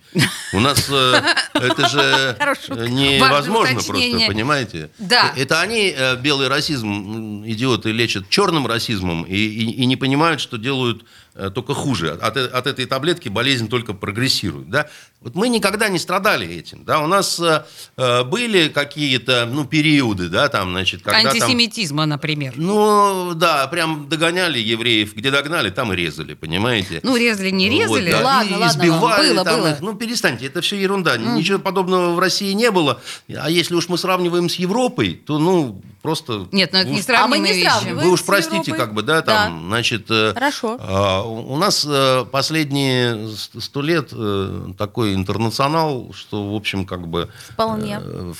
У 0.51 0.59
нас 0.59 0.87
э, 0.89 1.21
это 1.53 1.87
же 1.87 2.35
э, 2.37 2.87
невозможно 2.89 3.75
просто, 3.81 3.93
понимаете? 4.27 4.89
Да. 4.99 5.31
Э, 5.35 5.41
Это 5.43 5.61
они 5.61 5.93
э, 5.95 6.17
белый 6.17 6.47
расизм, 6.49 7.43
идиоты, 7.45 7.91
лечат 7.91 8.29
черным 8.29 8.67
расизмом 8.67 9.23
и, 9.23 9.35
и- 9.35 9.71
и 9.71 9.85
не 9.85 9.95
понимают, 9.95 10.41
что 10.41 10.57
делают 10.57 11.05
только 11.53 11.73
хуже. 11.73 12.11
От, 12.11 12.37
э- 12.37 12.47
от 12.47 12.67
этой 12.67 12.85
таблетки 12.85 13.29
болезнь 13.29 13.69
только 13.69 13.93
прогрессирует. 13.93 14.69
Да? 14.69 14.89
Вот 15.25 15.33
мы 15.33 15.49
никогда 15.49 15.89
не 15.89 15.97
страдали 15.97 16.47
этим. 16.47 16.85
Да? 16.85 16.99
У 16.99 17.07
нас 17.07 17.39
э, 17.39 17.65
э, 17.97 18.23
были 18.25 18.67
какие-то 18.69 19.49
ну, 19.51 19.65
периоды, 19.65 20.29
да, 20.29 20.49
там, 20.49 20.69
значит, 20.69 21.01
когда 21.01 21.23
там... 21.23 21.31
Антисемитизма, 21.31 22.05
например. 22.05 22.53
Ну, 22.57 23.33
да, 23.33 23.65
прям 23.65 24.07
догоняли 24.07 24.59
евреев, 24.59 25.15
где 25.15 25.31
догнали, 25.31 25.71
там 25.71 25.91
и 25.91 25.95
резали, 25.95 26.35
понимаете? 26.35 26.99
Ну, 27.01 27.17
резали, 27.17 27.49
не 27.49 27.71
резали. 27.71 28.11
да, 28.11 28.21
Ладно, 28.21 28.49
и 28.49 28.53
ладно, 28.59 28.83
избивали 28.83 29.33
было, 29.33 29.43
там 29.43 29.61
было. 29.61 29.71
их. 29.71 29.81
Ну, 29.81 29.95
перестаньте, 29.95 30.45
это 30.45 30.61
все 30.61 30.75
ерунда. 30.79 31.17
Ничего 31.17 31.57
подобного 31.57 32.13
в 32.13 32.19
России 32.19 32.51
не 32.53 32.69
было. 32.69 33.01
А 33.35 33.49
если 33.49 33.73
уж 33.73 33.89
мы 33.89 33.97
сравниваем 33.97 34.47
с 34.47 34.55
Европой, 34.57 35.15
то, 35.15 35.39
ну, 35.39 35.81
просто... 36.03 36.47
Нет, 36.51 36.69
ну 36.71 36.77
это 36.77 36.89
не 36.89 36.99
уж- 36.99 37.09
А 37.09 37.27
не 37.27 37.41
вещи. 37.41 37.63
сравниваем. 37.63 38.07
Вы 38.07 38.13
уж 38.13 38.23
простите, 38.23 38.57
Европой. 38.57 38.77
как 38.77 38.93
бы, 38.93 39.01
да, 39.01 39.23
там, 39.23 39.65
значит... 39.69 40.05
э, 40.11 40.33
Хорошо. 40.35 40.77
а, 40.79 41.23
у 41.23 41.57
нас 41.57 41.83
э, 41.89 42.25
последние 42.31 43.27
сто 43.59 43.81
лет 43.81 44.09
э, 44.11 44.67
такой 44.77 45.14
интернационал, 45.15 46.13
что, 46.13 46.51
в 46.51 46.55
общем, 46.55 46.85
как 46.85 47.07
бы... 47.07 47.29
Вполне. 47.49 47.99
э, 48.01 48.33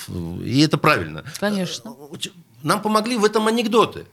И 0.43 0.61
это 0.61 0.77
правильно. 0.77 1.23
Конечно. 1.39 1.95
Нам 2.63 2.81
помогли 2.81 3.17
в 3.17 3.25
этом 3.25 3.47
анекдоты. 3.47 4.05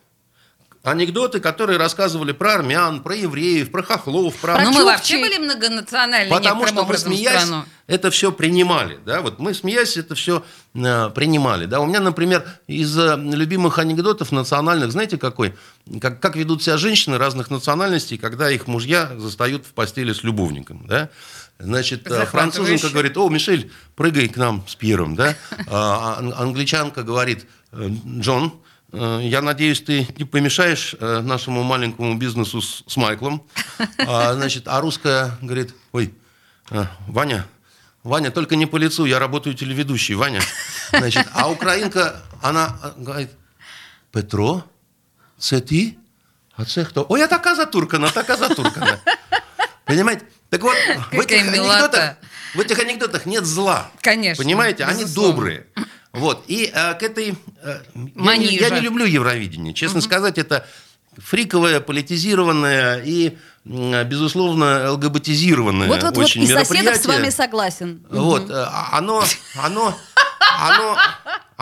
Анекдоты, 0.84 1.38
которые 1.38 1.78
рассказывали 1.78 2.32
про 2.32 2.54
армян, 2.54 3.04
про 3.04 3.14
евреев, 3.14 3.70
про 3.70 3.84
хохлов, 3.84 4.34
про... 4.38 4.60
Ну, 4.62 4.72
мы 4.72 4.84
вообще 4.84 5.16
были 5.18 5.38
многонациональны 5.38 6.28
Потому 6.28 6.66
что 6.66 6.84
мы, 6.84 6.98
смеясь, 6.98 7.42
страну. 7.44 7.64
это 7.86 8.10
все 8.10 8.32
принимали. 8.32 8.98
Да? 9.06 9.20
Вот 9.20 9.38
мы, 9.38 9.54
смеясь, 9.54 9.96
это 9.96 10.16
все 10.16 10.42
принимали. 10.72 11.66
Да? 11.66 11.78
У 11.78 11.86
меня, 11.86 12.00
например, 12.00 12.44
из 12.66 12.98
э, 12.98 13.16
любимых 13.16 13.78
анекдотов 13.78 14.32
национальных, 14.32 14.90
знаете, 14.90 15.18
какой? 15.18 15.54
Как, 16.00 16.18
как 16.18 16.34
ведут 16.34 16.64
себя 16.64 16.76
женщины 16.78 17.16
разных 17.16 17.48
национальностей, 17.48 18.18
когда 18.18 18.50
их 18.50 18.66
мужья 18.66 19.12
застают 19.18 19.64
в 19.64 19.74
постели 19.74 20.12
с 20.12 20.24
любовником. 20.24 20.84
Да? 20.88 21.10
Значит, 21.58 22.10
э, 22.10 22.26
француженка 22.26 22.88
говорит, 22.88 23.16
о, 23.16 23.28
Мишель, 23.28 23.70
прыгай 23.94 24.28
к 24.28 24.36
нам 24.36 24.64
с 24.66 24.74
Пьером. 24.74 25.14
Да? 25.14 25.36
А 25.68 26.16
ан- 26.18 26.34
англичанка 26.36 27.02
говорит, 27.02 27.46
«Э, 27.72 27.88
Джон, 28.20 28.52
э, 28.92 29.20
я 29.22 29.42
надеюсь, 29.42 29.80
ты 29.80 30.06
не 30.18 30.24
помешаешь 30.24 30.96
нашему 31.00 31.62
маленькому 31.62 32.16
бизнесу 32.16 32.60
с, 32.60 32.82
с 32.86 32.96
Майклом. 32.96 33.42
А, 33.98 34.34
значит, 34.34 34.64
а 34.66 34.80
русская 34.80 35.38
говорит, 35.40 35.74
ой, 35.92 36.12
а, 36.70 36.86
Ваня, 37.06 37.46
Ваня, 38.02 38.30
только 38.30 38.56
не 38.56 38.66
по 38.66 38.76
лицу, 38.76 39.04
я 39.04 39.18
работаю 39.18 39.54
телеведущей, 39.54 40.14
Ваня. 40.14 40.40
Значит, 40.90 41.26
а 41.34 41.50
украинка, 41.50 42.22
она 42.42 42.78
а, 42.82 42.94
говорит, 42.96 43.30
Петро, 44.10 44.62
це 45.38 45.60
ти? 45.60 45.94
А 46.56 46.64
це 46.64 46.84
хто? 46.84 47.06
Ой, 47.08 47.22
а 47.22 47.26
така 47.26 47.54
затуркана, 47.54 48.10
така 48.10 48.36
затуркана. 48.36 48.98
Понимаете? 49.84 50.24
Так 50.52 50.60
вот, 50.60 50.76
в 51.12 51.18
этих, 51.18 51.48
анекдотах, 51.48 52.16
в 52.54 52.60
этих 52.60 52.78
анекдотах 52.78 53.24
нет 53.24 53.46
зла. 53.46 53.90
Конечно, 54.02 54.44
Понимаете? 54.44 54.84
Они 54.84 55.04
безусловно. 55.04 55.32
добрые. 55.32 55.66
Вот. 56.12 56.44
И 56.46 56.70
э, 56.70 56.92
к 56.92 57.02
этой... 57.02 57.36
э, 57.62 57.80
я, 57.94 58.36
не, 58.36 58.56
я 58.56 58.68
не 58.68 58.80
люблю 58.80 59.06
Евровидение. 59.06 59.72
Честно 59.72 60.02
сказать, 60.02 60.36
это 60.36 60.66
фриковое, 61.16 61.80
политизированное 61.80 63.00
и, 63.02 63.38
безусловно, 63.64 64.92
ЛГБТизированное 64.92 65.88
Вот, 65.88 66.02
вот, 66.02 66.16
вот, 66.16 66.24
очень 66.24 66.42
и 66.42 66.46
соседов 66.46 66.66
с 66.66 66.70
мероприятие. 66.74 67.12
вами 67.12 67.30
согласен. 67.30 68.02
Вот, 68.10 68.50
а- 68.50 68.90
оно, 68.92 69.24
оно, 69.56 69.98
оно, 70.60 70.98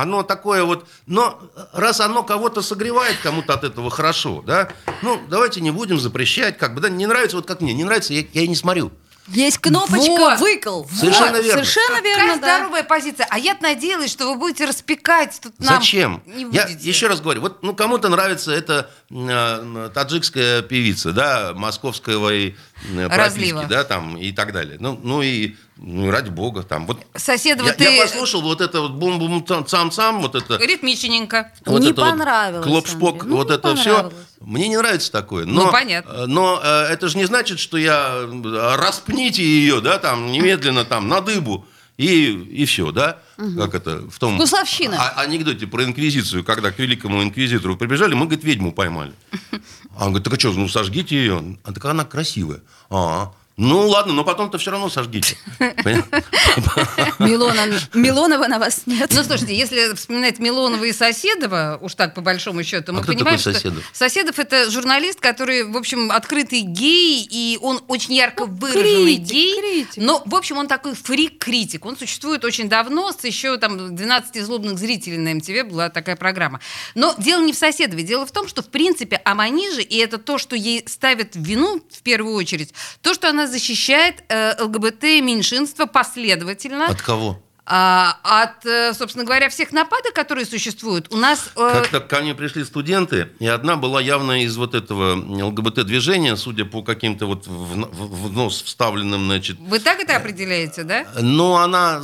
оно 0.03 0.23
такое 0.23 0.65
вот, 0.65 0.87
но 1.07 1.41
раз 1.73 2.01
оно 2.01 2.23
кого-то 2.23 2.63
согревает, 2.63 3.17
кому-то 3.23 3.55
от 3.55 3.65
этого 3.65 3.91
хорошо, 3.91 4.43
да, 4.47 4.69
ну, 5.03 5.21
давайте 5.29 5.61
не 5.61 5.71
будем 5.71 5.99
запрещать, 5.99 6.59
как 6.59 6.75
бы, 6.75 6.81
да, 6.81 6.89
не 6.89 7.07
нравится, 7.07 7.37
вот 7.37 7.47
как 7.47 7.61
мне, 7.61 7.73
не 7.73 7.85
нравится, 7.85 8.15
я, 8.15 8.25
я 8.33 8.43
и 8.43 8.49
не 8.49 8.57
смотрю. 8.57 8.91
Есть 9.29 9.59
кнопочка 9.59 10.11
Вот. 10.11 10.41
«выкл». 10.41 10.85
Совершенно 10.93 11.37
Вот, 11.37 11.45
верно. 11.45 11.65
Совершенно 11.65 11.97
Какая 11.99 12.17
верно, 12.17 12.37
да. 12.41 12.57
здоровая 12.57 12.83
позиция. 12.83 13.27
А 13.31 13.39
я 13.39 13.57
надеялась, 13.61 14.11
что 14.11 14.27
вы 14.27 14.37
будете 14.37 14.65
распекать 14.65 15.39
тут 15.41 15.59
нам. 15.61 15.77
Зачем? 15.77 16.23
Не 16.27 16.49
Я 16.53 16.67
еще 16.67 17.07
раз 17.07 17.21
говорю, 17.21 17.43
вот 17.43 17.63
ну 17.63 17.75
кому-то 17.75 18.09
нравится 18.09 18.51
эта 18.51 18.91
э, 19.11 19.91
таджикская 19.95 20.63
певица, 20.63 21.13
да, 21.13 21.53
московского 21.55 22.35
и 22.35 22.51
э, 22.51 22.55
Разлива. 23.09 23.61
прописки, 23.61 23.71
да, 23.71 23.85
там 23.85 24.17
и 24.17 24.33
так 24.33 24.53
далее. 24.53 24.77
Ну, 24.81 24.99
ну 25.03 25.23
и 25.23 25.55
ну, 25.77 26.07
и 26.09 26.11
ради 26.11 26.29
бога, 26.29 26.63
там 26.63 26.87
вот. 26.87 26.99
Соседова, 27.15 27.69
я, 27.69 27.73
ты 27.73 27.85
я 27.85 28.03
послушал 28.03 28.43
вот 28.43 28.61
это 28.61 28.83
вот 28.83 28.93
бум-бум 28.93 29.45
цам-цам, 29.67 30.21
вот 30.21 30.35
это. 30.35 30.57
ритмичненько. 30.59 31.53
Вот 31.65 31.81
Не 31.81 31.91
это 31.91 32.03
вот 32.03 32.11
понравилось, 32.11 32.67
Клоп-шпок, 32.67 33.13
Андрей, 33.23 33.31
ну, 33.31 33.37
вот 33.37 33.49
не 33.49 33.55
это 33.55 33.77
все. 33.77 34.13
Мне 34.41 34.69
не 34.69 34.77
нравится 34.77 35.11
такое. 35.11 35.47
Но, 35.47 35.67
Ну, 35.67 35.73
понятно. 35.73 36.11
э, 36.11 36.27
Но 36.27 36.61
э, 36.63 36.85
это 36.91 37.09
же 37.09 37.17
не 37.19 37.25
значит, 37.25 37.59
что 37.61 37.77
я 37.77 38.13
э, 38.25 38.77
распните 38.77 39.43
ее, 39.43 39.81
да, 39.81 39.99
там, 39.99 40.31
немедленно 40.33 40.85
там, 40.85 41.09
на 41.09 41.21
дыбу. 41.21 41.67
И, 42.01 42.33
и 42.33 42.65
все, 42.65 42.93
да? 42.93 43.19
Как 43.37 43.75
это? 43.75 44.09
В 44.11 44.19
том 44.19 44.37
Вкусовщина. 44.37 44.97
а- 44.99 45.21
анекдоте 45.21 45.67
про 45.67 45.85
инквизицию, 45.85 46.43
когда 46.45 46.73
к 46.73 46.79
великому 46.79 47.23
инквизитору 47.23 47.77
прибежали, 47.77 48.15
мы, 48.15 48.25
говорит, 48.25 48.43
ведьму 48.43 48.73
поймали. 48.73 49.13
А 49.97 50.07
он 50.07 50.13
говорит, 50.13 50.25
так 50.25 50.33
а 50.33 50.41
что, 50.41 50.53
ну 50.53 50.67
сожгите 50.67 51.15
ее. 51.17 51.59
А 51.63 51.73
так 51.75 51.85
она 51.85 52.07
красивая. 52.07 52.63
А, 52.89 53.35
ну 53.61 53.89
ладно, 53.89 54.15
но 54.15 54.25
потом-то 54.25 54.57
все 54.57 54.71
равно 54.71 54.89
сожгите. 54.89 55.37
Милонова 57.93 58.47
на 58.47 58.59
вас 58.59 58.85
нет. 58.87 59.13
Ну, 59.15 59.23
слушайте, 59.23 59.55
если 59.55 59.95
вспоминать 59.95 60.39
Милонова 60.39 60.83
и 60.85 60.95
Соседова, 60.95 61.79
уж 61.83 61.95
так 61.95 62.15
по 62.15 62.23
большому 62.23 62.65
счету, 62.65 62.95
мы 62.95 63.01
А 63.01 63.03
кто 63.03 63.13
понимаем, 63.13 63.37
такой 63.37 63.53
что 63.53 63.53
Соседов? 63.53 63.85
Соседов 63.93 64.39
это 64.39 64.71
журналист, 64.71 65.21
который, 65.21 65.65
в 65.65 65.77
общем, 65.77 66.11
открытый 66.11 66.63
гей, 66.63 67.29
и 67.31 67.59
он 67.61 67.83
очень 67.87 68.15
ярко 68.15 68.47
выраженный 68.47 69.17
критик, 69.17 69.31
гей. 69.31 69.61
критик. 69.61 70.03
Но, 70.03 70.23
в 70.25 70.35
общем, 70.35 70.57
он 70.57 70.67
такой 70.67 70.95
фрик-критик. 70.95 71.85
Он 71.85 71.99
существует 71.99 72.47
очень 72.47 72.71
давно, 72.71 73.13
с 73.13 73.23
еще 73.25 73.59
там 73.59 73.95
12 73.95 74.43
злобных 74.43 74.79
зрителей 74.79 75.19
на 75.19 75.35
МТВ 75.35 75.71
была 75.71 75.91
такая 75.91 76.17
программа. 76.17 76.61
Но 76.95 77.15
дело 77.19 77.43
не 77.43 77.53
в 77.53 77.59
Соседове. 77.59 78.05
Дело 78.05 78.25
в 78.25 78.33
том, 78.33 78.49
что, 78.49 78.63
в 78.63 78.69
принципе, 78.69 79.17
о 79.17 79.35
Маниже, 79.35 79.83
и 79.83 79.99
это 79.99 80.17
то, 80.17 80.39
что 80.39 80.57
ей 80.57 80.83
ставят 80.89 81.35
в 81.35 81.43
вину, 81.43 81.83
в 81.91 82.01
первую 82.01 82.37
очередь, 82.37 82.73
то, 83.03 83.13
что 83.13 83.29
она 83.29 83.50
защищает 83.51 84.25
э, 84.29 84.55
ЛГБТ-меньшинство 84.63 85.87
последовательно. 85.87 86.87
От 86.87 87.03
кого? 87.03 87.39
А, 87.67 88.17
от, 88.25 88.67
э, 88.67 88.93
собственно 88.95 89.25
говоря, 89.25 89.49
всех 89.49 89.71
нападок, 89.73 90.13
которые 90.13 90.45
существуют, 90.45 91.13
у 91.13 91.17
нас... 91.17 91.51
э, 91.57 91.71
Как-то 91.73 92.01
ко 92.01 92.21
мне 92.21 92.35
пришли 92.35 92.65
студенты, 92.65 93.29
и 93.39 93.47
одна 93.47 93.77
была 93.77 94.01
явно 94.01 94.43
из 94.43 94.57
вот 94.57 94.75
этого 94.75 95.15
ЛГБТ-движения, 95.15 96.37
судя 96.37 96.65
по 96.65 96.83
каким-то 96.83 97.27
вот 97.27 97.47
в, 97.47 97.75
в- 97.75 98.33
нос 98.33 98.63
вставленным, 98.63 99.27
значит. 99.27 99.59
Вы 99.61 99.79
так 99.79 100.01
это 100.01 100.17
определяете, 100.17 100.83
да? 100.83 101.07
Но 101.21 101.59
она 101.59 102.01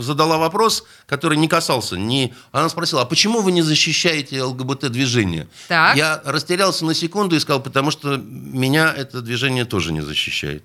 задала 0.00 0.38
вопрос, 0.38 0.84
который 1.06 1.38
не 1.38 1.48
касался 1.48 1.96
ни... 1.96 2.32
Она 2.52 2.68
спросила, 2.68 3.02
а 3.02 3.04
почему 3.04 3.40
вы 3.40 3.50
не 3.52 3.62
защищаете 3.62 4.42
ЛГБТ-движение? 4.42 5.48
Так. 5.68 5.96
Я 5.96 6.20
растерялся 6.24 6.84
на 6.84 6.94
секунду 6.94 7.34
и 7.36 7.40
сказал, 7.40 7.62
потому 7.62 7.90
что 7.90 8.16
меня 8.16 8.92
это 8.96 9.20
движение 9.22 9.64
тоже 9.64 9.92
не 9.92 10.02
защищает. 10.02 10.62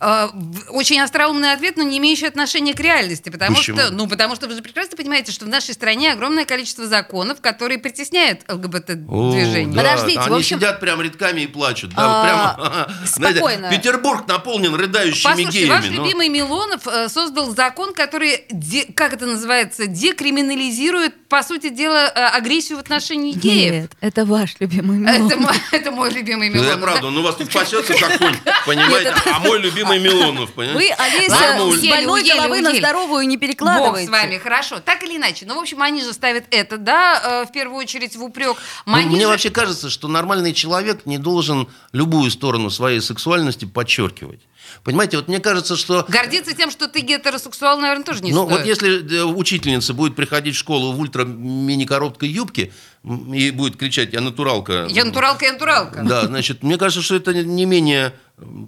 В- 0.00 0.70
Очень 0.70 1.00
остроумный 1.00 1.52
ответ, 1.52 1.76
но 1.76 1.82
не 1.82 1.98
имеющий 1.98 2.26
отношения 2.26 2.72
к 2.74 2.80
реальности. 2.80 3.30
Потому 3.30 3.56
Почему? 3.56 3.78
что, 3.78 3.90
ну, 3.90 4.06
потому 4.06 4.36
что 4.36 4.46
вы 4.46 4.54
же 4.54 4.62
прекрасно 4.62 4.96
понимаете, 4.96 5.32
что 5.32 5.44
в 5.44 5.48
нашей 5.48 5.74
стране 5.74 6.12
огромное 6.12 6.44
количество 6.44 6.86
законов, 6.86 7.40
которые 7.40 7.78
притесняют 7.78 8.42
ЛГБТ-движение. 8.48 9.74
да, 9.74 9.82
Подождите, 9.82 10.20
они 10.20 10.28
в 10.30 10.34
общем- 10.38 10.58
сидят 10.58 10.80
прям 10.80 11.00
рядками 11.02 11.40
и 11.42 11.46
плачут. 11.46 11.90
Да, 11.94 12.02
А, 12.04 12.08
вот 12.08 12.22
прямо, 12.24 12.88
знаете, 13.06 13.38
спокойно. 13.38 13.70
Петербург 13.70 14.28
наполнен 14.28 14.74
рыдающими 14.74 15.22
Послушайте, 15.24 15.58
геями. 15.58 15.70
ваш 15.70 15.84
ну. 15.86 15.92
любимый 16.04 16.28
Милонов 16.28 16.86
э, 16.86 17.08
создал 17.08 17.50
закон, 17.54 17.92
который, 17.92 18.44
де- 18.50 18.86
как 18.94 19.12
это 19.14 19.26
называется, 19.26 19.86
декриминализирует, 19.86 21.14
по 21.28 21.42
сути 21.42 21.70
дела, 21.70 22.06
э, 22.14 22.26
агрессию 22.36 22.78
в 22.78 22.80
отношении 22.80 23.32
геев. 23.32 23.72
Нет, 23.72 23.90
это 24.00 24.24
ваш 24.24 24.56
любимый 24.60 25.02
Это 25.02 25.18
Милонов. 25.18 25.40
мой, 25.40 25.54
это 25.72 25.90
мой 25.90 26.10
любимый 26.12 26.48
Ну, 26.50 26.54
Милонов. 26.56 26.74
я 26.76 26.80
правда, 26.82 27.02
да? 27.02 27.10
ну 27.10 27.20
у 27.20 27.22
вас 27.24 27.34
тут 27.36 27.50
пасется 27.52 27.92
какой-нибудь, 27.94 28.40
понимаете, 28.66 29.14
а 29.34 29.38
мой 29.40 29.58
любимый 29.58 29.87
Милонов, 29.96 30.52
понимаете? 30.52 30.94
Вы, 30.96 31.04
Олеся, 31.04 31.78
с 31.78 31.90
больной 31.90 32.22
головы 32.22 32.60
на 32.60 32.74
здоровую 32.74 33.26
не 33.26 33.36
Бог 33.36 33.42
перекладываете. 33.42 34.08
с 34.08 34.10
вами, 34.10 34.38
хорошо. 34.38 34.80
Так 34.80 35.02
или 35.02 35.16
иначе. 35.16 35.46
Ну, 35.46 35.54
в 35.54 35.58
общем, 35.58 35.82
они 35.82 36.02
же 36.02 36.12
ставят 36.12 36.44
это, 36.50 36.78
да, 36.78 37.42
э, 37.42 37.48
в 37.48 37.52
первую 37.52 37.78
очередь 37.78 38.16
в 38.16 38.22
упрек. 38.22 38.56
Ну, 38.86 38.96
Мне 38.96 39.26
вообще 39.26 39.50
кажется, 39.50 39.90
что 39.90 40.08
нормальный 40.08 40.52
человек 40.52 41.06
не 41.06 41.18
должен 41.18 41.68
любую 41.92 42.30
сторону 42.30 42.70
своей 42.70 43.00
сексуальности 43.00 43.64
подчеркивать. 43.64 44.40
Понимаете, 44.84 45.16
вот 45.16 45.28
мне 45.28 45.40
кажется, 45.40 45.76
что... 45.76 46.04
Гордиться 46.08 46.54
тем, 46.54 46.70
что 46.70 46.88
ты 46.88 47.00
гетеросексуал, 47.00 47.78
наверное, 47.78 48.04
тоже 48.04 48.22
не 48.22 48.32
ну, 48.32 48.44
стоит. 48.44 48.58
вот 48.58 48.66
если 48.66 49.18
э, 49.18 49.24
учительница 49.24 49.94
будет 49.94 50.14
приходить 50.14 50.54
в 50.54 50.58
школу 50.58 50.92
в 50.92 51.00
ультра-мини-короткой 51.00 52.28
юбке 52.28 52.72
и 53.04 53.50
будет 53.50 53.76
кричать 53.76 54.12
«я 54.12 54.20
натуралка», 54.20 54.86
Я 54.90 55.04
натуралка, 55.04 55.46
я 55.46 55.52
натуралка. 55.52 56.02
Да, 56.02 56.26
значит, 56.26 56.62
мне 56.62 56.76
кажется, 56.76 57.02
что 57.02 57.14
это 57.14 57.32
не 57.32 57.64
менее 57.64 58.12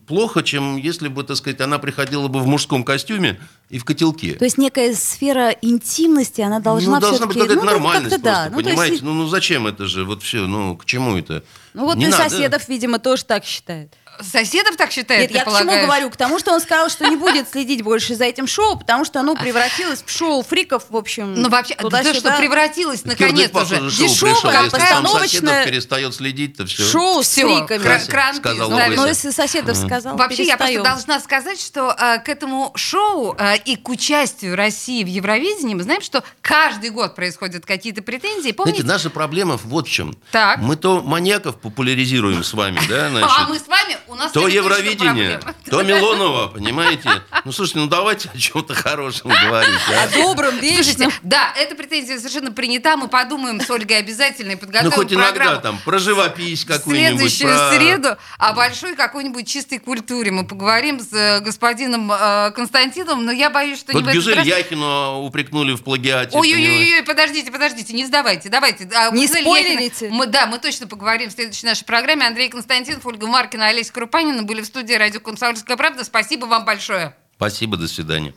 плохо, 0.06 0.42
чем 0.42 0.76
если 0.76 1.08
бы, 1.08 1.22
так 1.24 1.36
сказать, 1.36 1.60
она 1.60 1.78
приходила 1.78 2.28
бы 2.28 2.40
в 2.40 2.46
мужском 2.46 2.82
костюме 2.84 3.40
и 3.68 3.78
в 3.78 3.84
котелке. 3.84 4.34
То 4.34 4.44
есть 4.44 4.58
некая 4.58 4.94
сфера 4.94 5.50
интимности, 5.50 6.40
она 6.40 6.60
должна 6.60 6.94
ну, 6.96 7.00
должна 7.00 7.26
быть 7.26 7.38
какая-то 7.38 7.64
нормальность 7.64 8.10
как-то 8.16 8.24
да. 8.24 8.34
просто, 8.50 8.50
Ну, 8.56 8.62
то 8.62 8.68
есть- 8.68 8.78
понимаете? 8.80 9.04
Ну, 9.04 9.12
ну, 9.14 9.26
зачем 9.28 9.66
это 9.66 9.86
же? 9.86 10.04
Вот 10.04 10.22
все, 10.22 10.46
ну, 10.46 10.76
к 10.76 10.84
чему 10.86 11.16
это? 11.16 11.44
Ну 11.74 11.84
вот 11.84 11.96
Не 11.96 12.06
и 12.06 12.08
надо. 12.08 12.28
соседов, 12.28 12.68
видимо, 12.68 12.98
тоже 12.98 13.24
так 13.24 13.44
считает. 13.44 13.94
Соседов 14.22 14.76
так 14.76 14.90
считает, 14.92 15.22
Нет, 15.22 15.30
я 15.32 15.40
к 15.42 15.44
чему 15.46 15.56
полагаешь? 15.58 15.84
говорю? 15.86 16.10
К 16.10 16.16
тому, 16.16 16.38
что 16.38 16.52
он 16.52 16.60
сказал, 16.60 16.88
что 16.90 17.06
не 17.08 17.16
будет 17.16 17.48
следить 17.50 17.82
больше 17.82 18.14
за 18.14 18.24
этим 18.24 18.46
шоу, 18.46 18.78
потому 18.78 19.04
что 19.04 19.20
оно 19.20 19.34
превратилось 19.34 20.02
в 20.04 20.10
шоу 20.10 20.42
фриков, 20.42 20.84
в 20.88 20.96
общем, 20.96 21.34
Ну 21.34 21.48
вообще, 21.48 21.74
да 21.76 21.82
туда-сюда. 21.82 22.14
что 22.14 22.36
превратилось 22.38 23.02
Кирдык, 23.02 23.20
наконец 23.20 23.50
похоже, 23.50 23.82
уже. 23.82 23.96
шоу 24.08 24.08
Дешевое, 24.08 24.70
постановочное 24.70 25.28
соседов 25.28 25.64
перестает 25.64 26.14
следить, 26.14 26.56
то 26.56 26.66
все. 26.66 26.82
Шоу 26.84 27.22
с 27.22 27.28
Всё, 27.28 27.48
фриками. 27.66 27.82
кра- 27.82 27.98
кранты 28.06 28.38
Сказал. 28.40 28.70
Но 28.70 28.76
Лысый. 28.76 29.08
если 29.08 29.30
соседов 29.30 29.76
сказал, 29.76 30.16
Вообще, 30.16 30.44
я 30.44 30.56
просто 30.56 30.74
перестаем. 30.74 30.82
должна 30.96 31.20
сказать, 31.20 31.60
что 31.60 31.94
э, 31.98 32.18
к 32.18 32.28
этому 32.28 32.72
шоу 32.74 33.34
э, 33.38 33.56
и 33.64 33.76
к 33.76 33.88
участию 33.88 34.56
России 34.56 35.02
в 35.04 35.08
Евровидении 35.08 35.74
мы 35.74 35.82
знаем, 35.82 36.00
что 36.02 36.22
каждый 36.40 36.90
год 36.90 37.14
происходят 37.14 37.64
какие-то 37.66 38.02
претензии. 38.02 38.52
Помните? 38.52 38.82
Знаете, 38.82 39.04
наша 39.04 39.10
проблема 39.10 39.56
вот 39.64 39.88
в 39.88 39.90
чем. 39.90 40.16
Так. 40.32 40.58
Мы 40.60 40.76
то 40.76 41.00
маньяков 41.02 41.60
популяризируем 41.60 42.42
с 42.44 42.52
вами, 42.52 42.80
да, 42.88 43.08
значит, 43.10 43.30
а 43.38 43.48
мы 43.48 43.58
с 43.58 43.66
вами, 43.66 43.96
у 44.10 44.14
нас 44.16 44.32
то 44.32 44.48
Евровидение, 44.48 45.40
то 45.70 45.82
Милонова, 45.82 46.48
понимаете? 46.48 47.08
Ну, 47.44 47.52
слушайте, 47.52 47.78
ну 47.78 47.86
давайте 47.86 48.28
о 48.34 48.38
чем-то 48.38 48.74
хорошем 48.74 49.30
говорить, 49.30 49.70
О 49.88 50.02
а? 50.04 50.08
добром, 50.08 50.54
Слушайте, 50.58 50.92
вечном. 50.94 51.12
да, 51.22 51.52
эта 51.56 51.74
претензия 51.74 52.18
совершенно 52.18 52.50
принята. 52.52 52.96
Мы 52.96 53.08
подумаем 53.08 53.60
с 53.60 53.70
Ольгой 53.70 53.98
обязательно 53.98 54.50
и 54.52 54.54
Ну, 54.54 54.60
подготовим 54.60 54.92
хоть 54.92 55.12
иногда 55.12 55.32
программу. 55.32 55.60
там 55.60 55.78
про 55.84 55.98
живопись 55.98 56.64
В 56.64 56.66
какую-нибудь. 56.68 57.18
следующую 57.32 57.48
про- 57.56 57.72
среду 57.76 58.16
о 58.38 58.52
большой 58.52 58.96
какой-нибудь 58.96 59.46
чистой 59.46 59.78
культуре 59.78 60.30
мы 60.32 60.46
поговорим 60.46 61.00
с 61.00 61.12
э, 61.12 61.40
господином 61.40 62.10
э, 62.12 62.50
Константином, 62.52 63.24
но 63.24 63.32
я 63.32 63.48
боюсь, 63.50 63.78
что 63.78 63.92
Вот 63.92 64.00
не 64.00 64.04
в 64.04 64.08
этот 64.08 64.22
Гюзель 64.22 64.34
раз. 64.36 64.46
Яхину 64.46 65.20
упрекнули 65.22 65.74
в 65.74 65.82
плагиате. 65.82 66.36
Ой-ой-ой, 66.36 67.02
подождите, 67.04 67.50
подождите, 67.50 67.92
не 67.94 68.04
сдавайте, 68.06 68.48
давайте. 68.48 68.88
А, 68.94 69.10
Не 69.10 69.26
Гузель 69.26 69.42
спойлерите. 69.42 70.06
Яхина- 70.06 70.14
Мы, 70.16 70.26
да, 70.26 70.46
мы 70.46 70.58
точно 70.58 70.86
поговорим 70.86 71.30
в 71.30 71.32
следующей 71.32 71.66
нашей 71.66 71.84
программе. 71.84 72.26
Андрей 72.26 72.48
Константинов, 72.48 73.04
Ольга 73.06 73.26
Маркина, 73.26 73.68
Олеся 73.68 73.92
Крупанина 74.00 74.44
были 74.44 74.62
в 74.62 74.64
студии 74.64 74.94
«Радио 74.94 75.20
Комсомольская 75.20 75.76
правда». 75.76 76.04
Спасибо 76.04 76.46
вам 76.46 76.64
большое. 76.64 77.14
Спасибо, 77.36 77.76
до 77.76 77.86
свидания. 77.86 78.34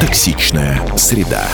Токсичная 0.00 0.84
среда. 0.96 1.48